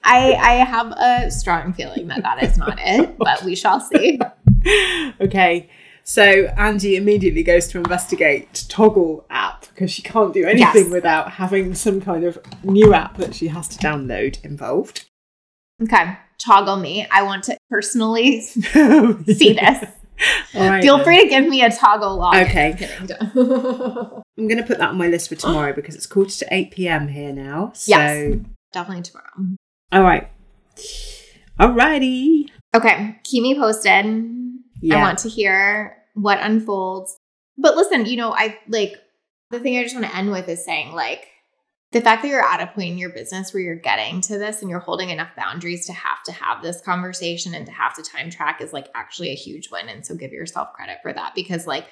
I 0.04 0.34
I 0.34 0.54
have 0.64 0.92
a 0.92 1.32
strong 1.32 1.74
feeling 1.74 2.08
that 2.08 2.24
that 2.24 2.42
is 2.44 2.58
not 2.58 2.78
it, 2.82 3.18
but 3.20 3.44
we 3.44 3.56
shall 3.56 3.80
see. 3.80 4.20
okay. 5.22 5.70
So 6.04 6.24
Angie 6.58 6.96
immediately 6.96 7.44
goes 7.44 7.68
to 7.68 7.78
investigate 7.80 8.54
Toggl 8.70 9.26
app 9.30 9.66
because 9.68 9.92
she 9.92 10.02
can't 10.02 10.34
do 10.34 10.46
anything 10.46 10.84
Yes. 10.86 10.90
without 10.92 11.32
having 11.34 11.76
some 11.76 12.00
kind 12.00 12.24
of 12.24 12.40
new 12.64 12.94
app 12.94 13.18
that 13.18 13.36
she 13.36 13.50
has 13.50 13.68
to 13.68 13.78
download 13.78 14.42
involved. 14.46 15.06
Okay, 15.84 16.18
toggle 16.38 16.78
me. 16.78 17.06
I 17.12 17.24
want 17.24 17.44
to 17.46 17.58
personally 17.70 18.40
see 18.40 18.62
See 19.34 19.54
this. 19.54 19.84
All 20.56 20.70
right, 20.70 20.82
Feel 20.84 20.98
then. 20.98 21.06
free 21.06 21.22
to 21.24 21.30
give 21.30 21.48
me 21.48 21.62
a 21.64 21.70
Toggl 21.70 22.18
login. 22.18 22.44
Okay. 22.44 22.90
I'm 23.00 24.24
I'm 24.38 24.48
going 24.48 24.58
to 24.58 24.64
put 24.68 24.80
that 24.80 24.90
on 24.90 24.98
my 24.98 25.08
list 25.08 25.30
for 25.30 25.36
tomorrow 25.36 25.74
because 25.74 25.96
it's 25.96 26.08
quarter 26.08 26.32
to 26.32 26.48
8 26.52 26.72
p.m. 26.72 27.08
here 27.08 27.32
now. 27.34 27.72
So, 27.74 27.90
Yes. 27.92 28.36
Definitely 28.74 29.04
tomorrow. 29.04 29.56
all 29.92 30.02
right. 30.04 30.30
Alrighty. 31.60 32.50
Okay, 32.76 33.20
keep 33.24 33.42
me 33.44 33.56
posted. 33.56 34.06
Yeah. 34.82 34.98
I 34.98 35.02
want 35.02 35.20
to 35.20 35.30
hear 35.30 35.98
what 36.14 36.40
unfolds. 36.42 37.18
But 37.58 37.76
listen, 37.76 38.06
you 38.06 38.18
know, 38.18 38.32
I 38.34 38.58
like 38.68 38.96
the 39.50 39.60
thing 39.60 39.78
I 39.78 39.84
just 39.84 39.96
want 39.96 40.06
to 40.08 40.16
end 40.16 40.30
with 40.32 40.48
is 40.50 40.64
saying 40.64 40.94
like 40.94 41.28
the 41.92 42.02
fact 42.02 42.22
that 42.22 42.28
you're 42.28 42.44
at 42.44 42.62
a 42.62 42.68
point 42.68 42.92
in 42.92 42.98
your 42.98 43.10
business 43.10 43.54
where 43.54 43.64
you're 43.64 43.76
getting 43.76 44.20
to 44.22 44.38
this 44.38 44.62
and 44.62 44.70
you're 44.70 44.80
holding 44.80 45.10
enough 45.10 45.36
boundaries 45.38 45.86
to 45.86 45.94
have 45.94 46.22
to 46.26 46.34
have 46.34 46.62
this 46.62 46.82
conversation 46.82 47.54
and 47.54 47.66
to 47.66 47.72
have 47.72 47.96
to 47.96 48.04
time 48.04 48.30
track 48.30 48.62
is 48.62 48.74
like 48.74 48.90
actually 48.94 49.30
a 49.30 49.36
huge 49.36 49.70
win. 49.72 49.88
And 49.88 50.06
so 50.06 50.16
give 50.16 50.32
yourself 50.32 50.74
credit 50.74 50.98
for 51.02 51.14
that 51.14 51.34
because 51.34 51.66
like 51.66 51.88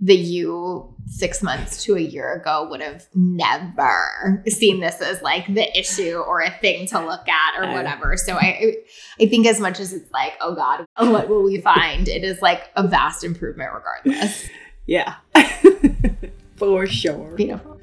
the 0.00 0.14
you 0.14 0.94
six 1.06 1.42
months 1.42 1.84
to 1.84 1.94
a 1.94 2.00
year 2.00 2.34
ago 2.34 2.66
would 2.68 2.80
have 2.80 3.06
never 3.14 4.42
seen 4.48 4.80
this 4.80 5.00
as 5.00 5.22
like 5.22 5.46
the 5.46 5.78
issue 5.78 6.16
or 6.16 6.40
a 6.40 6.50
thing 6.50 6.86
to 6.88 7.04
look 7.04 7.28
at 7.28 7.58
or 7.58 7.72
whatever. 7.74 8.16
So 8.16 8.36
I 8.36 8.76
I 9.20 9.26
think 9.26 9.46
as 9.46 9.60
much 9.60 9.78
as 9.78 9.92
it's 9.92 10.10
like, 10.10 10.32
oh 10.40 10.54
God, 10.54 10.86
what 10.98 11.28
will 11.28 11.44
we 11.44 11.60
find? 11.60 12.08
It 12.08 12.24
is 12.24 12.42
like 12.42 12.70
a 12.76 12.88
vast 12.88 13.24
improvement 13.24 13.70
regardless. 13.72 14.48
yeah. 14.86 15.16
for 16.56 16.86
sure. 16.86 17.34
Beautiful. 17.34 17.80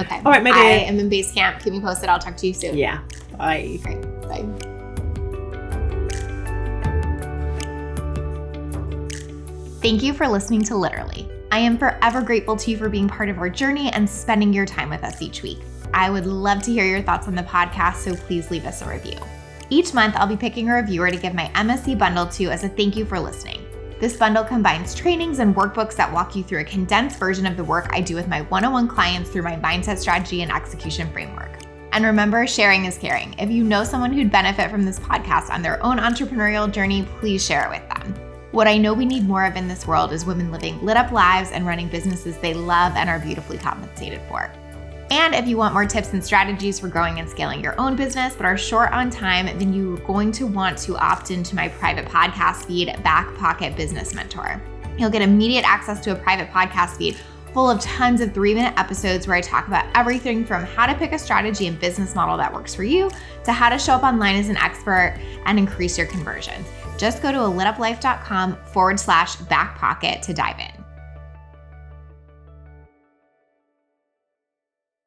Okay. 0.00 0.16
All 0.24 0.32
right, 0.32 0.42
my 0.42 0.50
I 0.50 0.62
am 0.62 0.98
in 0.98 1.08
base 1.08 1.32
camp. 1.32 1.62
Keep 1.62 1.72
me 1.72 1.80
posted. 1.80 2.08
I'll 2.08 2.18
talk 2.18 2.36
to 2.38 2.46
you 2.46 2.54
soon. 2.54 2.76
Yeah. 2.76 3.00
Bye. 3.36 3.78
Bye. 4.28 4.46
Thank 9.80 10.02
you 10.02 10.12
for 10.12 10.28
listening 10.28 10.62
to 10.64 10.76
Literally. 10.76 11.28
I 11.52 11.58
am 11.58 11.78
forever 11.78 12.20
grateful 12.20 12.54
to 12.56 12.70
you 12.70 12.76
for 12.76 12.88
being 12.88 13.08
part 13.08 13.28
of 13.28 13.38
our 13.38 13.50
journey 13.50 13.90
and 13.90 14.08
spending 14.08 14.52
your 14.52 14.66
time 14.66 14.88
with 14.90 15.02
us 15.02 15.20
each 15.20 15.42
week. 15.42 15.58
I 15.92 16.10
would 16.10 16.26
love 16.26 16.62
to 16.62 16.72
hear 16.72 16.84
your 16.84 17.02
thoughts 17.02 17.26
on 17.26 17.34
the 17.34 17.42
podcast, 17.42 17.96
so 17.96 18.14
please 18.14 18.50
leave 18.50 18.66
us 18.66 18.82
a 18.82 18.88
review. 18.88 19.18
Each 19.68 19.92
month, 19.92 20.14
I'll 20.16 20.26
be 20.26 20.36
picking 20.36 20.68
a 20.68 20.74
reviewer 20.74 21.10
to 21.10 21.16
give 21.16 21.34
my 21.34 21.48
MSC 21.54 21.98
bundle 21.98 22.26
to 22.26 22.50
as 22.50 22.62
a 22.62 22.68
thank 22.68 22.96
you 22.96 23.04
for 23.04 23.18
listening. 23.18 23.64
This 24.00 24.16
bundle 24.16 24.44
combines 24.44 24.94
trainings 24.94 25.40
and 25.40 25.54
workbooks 25.54 25.94
that 25.96 26.10
walk 26.10 26.34
you 26.34 26.42
through 26.42 26.60
a 26.60 26.64
condensed 26.64 27.18
version 27.18 27.44
of 27.44 27.58
the 27.58 27.64
work 27.64 27.90
I 27.90 28.00
do 28.00 28.14
with 28.14 28.28
my 28.28 28.40
one 28.40 28.64
on 28.64 28.72
one 28.72 28.88
clients 28.88 29.28
through 29.28 29.42
my 29.42 29.56
mindset 29.56 29.98
strategy 29.98 30.40
and 30.40 30.50
execution 30.50 31.12
framework. 31.12 31.58
And 31.92 32.06
remember, 32.06 32.46
sharing 32.46 32.86
is 32.86 32.96
caring. 32.96 33.34
If 33.38 33.50
you 33.50 33.62
know 33.62 33.84
someone 33.84 34.14
who'd 34.14 34.32
benefit 34.32 34.70
from 34.70 34.86
this 34.86 34.98
podcast 34.98 35.50
on 35.50 35.60
their 35.60 35.82
own 35.84 35.98
entrepreneurial 35.98 36.72
journey, 36.72 37.06
please 37.18 37.44
share 37.44 37.66
it 37.66 37.78
with 37.78 37.86
them. 37.90 38.14
What 38.52 38.66
I 38.66 38.78
know 38.78 38.94
we 38.94 39.04
need 39.04 39.28
more 39.28 39.44
of 39.44 39.56
in 39.56 39.68
this 39.68 39.86
world 39.86 40.12
is 40.12 40.24
women 40.24 40.50
living 40.50 40.82
lit 40.82 40.96
up 40.96 41.12
lives 41.12 41.50
and 41.50 41.66
running 41.66 41.88
businesses 41.88 42.38
they 42.38 42.54
love 42.54 42.94
and 42.96 43.10
are 43.10 43.18
beautifully 43.18 43.58
compensated 43.58 44.22
for. 44.30 44.50
And 45.10 45.34
if 45.34 45.48
you 45.48 45.56
want 45.56 45.74
more 45.74 45.86
tips 45.86 46.12
and 46.12 46.24
strategies 46.24 46.78
for 46.78 46.86
growing 46.86 47.18
and 47.18 47.28
scaling 47.28 47.62
your 47.62 47.78
own 47.80 47.96
business 47.96 48.34
but 48.36 48.46
are 48.46 48.56
short 48.56 48.92
on 48.92 49.10
time, 49.10 49.46
then 49.58 49.72
you're 49.72 49.98
going 49.98 50.30
to 50.32 50.46
want 50.46 50.78
to 50.78 50.96
opt 50.98 51.32
into 51.32 51.56
my 51.56 51.68
private 51.68 52.06
podcast 52.06 52.66
feed, 52.66 52.86
Back 53.02 53.34
Pocket 53.36 53.76
Business 53.76 54.14
Mentor. 54.14 54.62
You'll 54.96 55.10
get 55.10 55.22
immediate 55.22 55.68
access 55.68 55.98
to 56.04 56.12
a 56.12 56.14
private 56.14 56.48
podcast 56.50 56.96
feed 56.96 57.16
full 57.52 57.68
of 57.68 57.80
tons 57.80 58.20
of 58.20 58.32
three 58.32 58.54
minute 58.54 58.74
episodes 58.76 59.26
where 59.26 59.36
I 59.36 59.40
talk 59.40 59.66
about 59.66 59.84
everything 59.96 60.44
from 60.44 60.64
how 60.64 60.86
to 60.86 60.94
pick 60.94 61.12
a 61.12 61.18
strategy 61.18 61.66
and 61.66 61.78
business 61.80 62.14
model 62.14 62.36
that 62.36 62.52
works 62.52 62.74
for 62.74 62.84
you 62.84 63.10
to 63.44 63.52
how 63.52 63.68
to 63.68 63.78
show 63.78 63.94
up 63.94 64.04
online 64.04 64.36
as 64.36 64.48
an 64.48 64.56
expert 64.56 65.18
and 65.46 65.58
increase 65.58 65.98
your 65.98 66.06
conversions. 66.06 66.66
Just 66.96 67.22
go 67.22 67.32
to 67.32 67.38
a 67.38 67.48
lituplife.com 67.48 68.56
forward 68.66 69.00
slash 69.00 69.36
back 69.36 69.76
pocket 69.78 70.22
to 70.22 70.34
dive 70.34 70.58
in. 70.60 70.79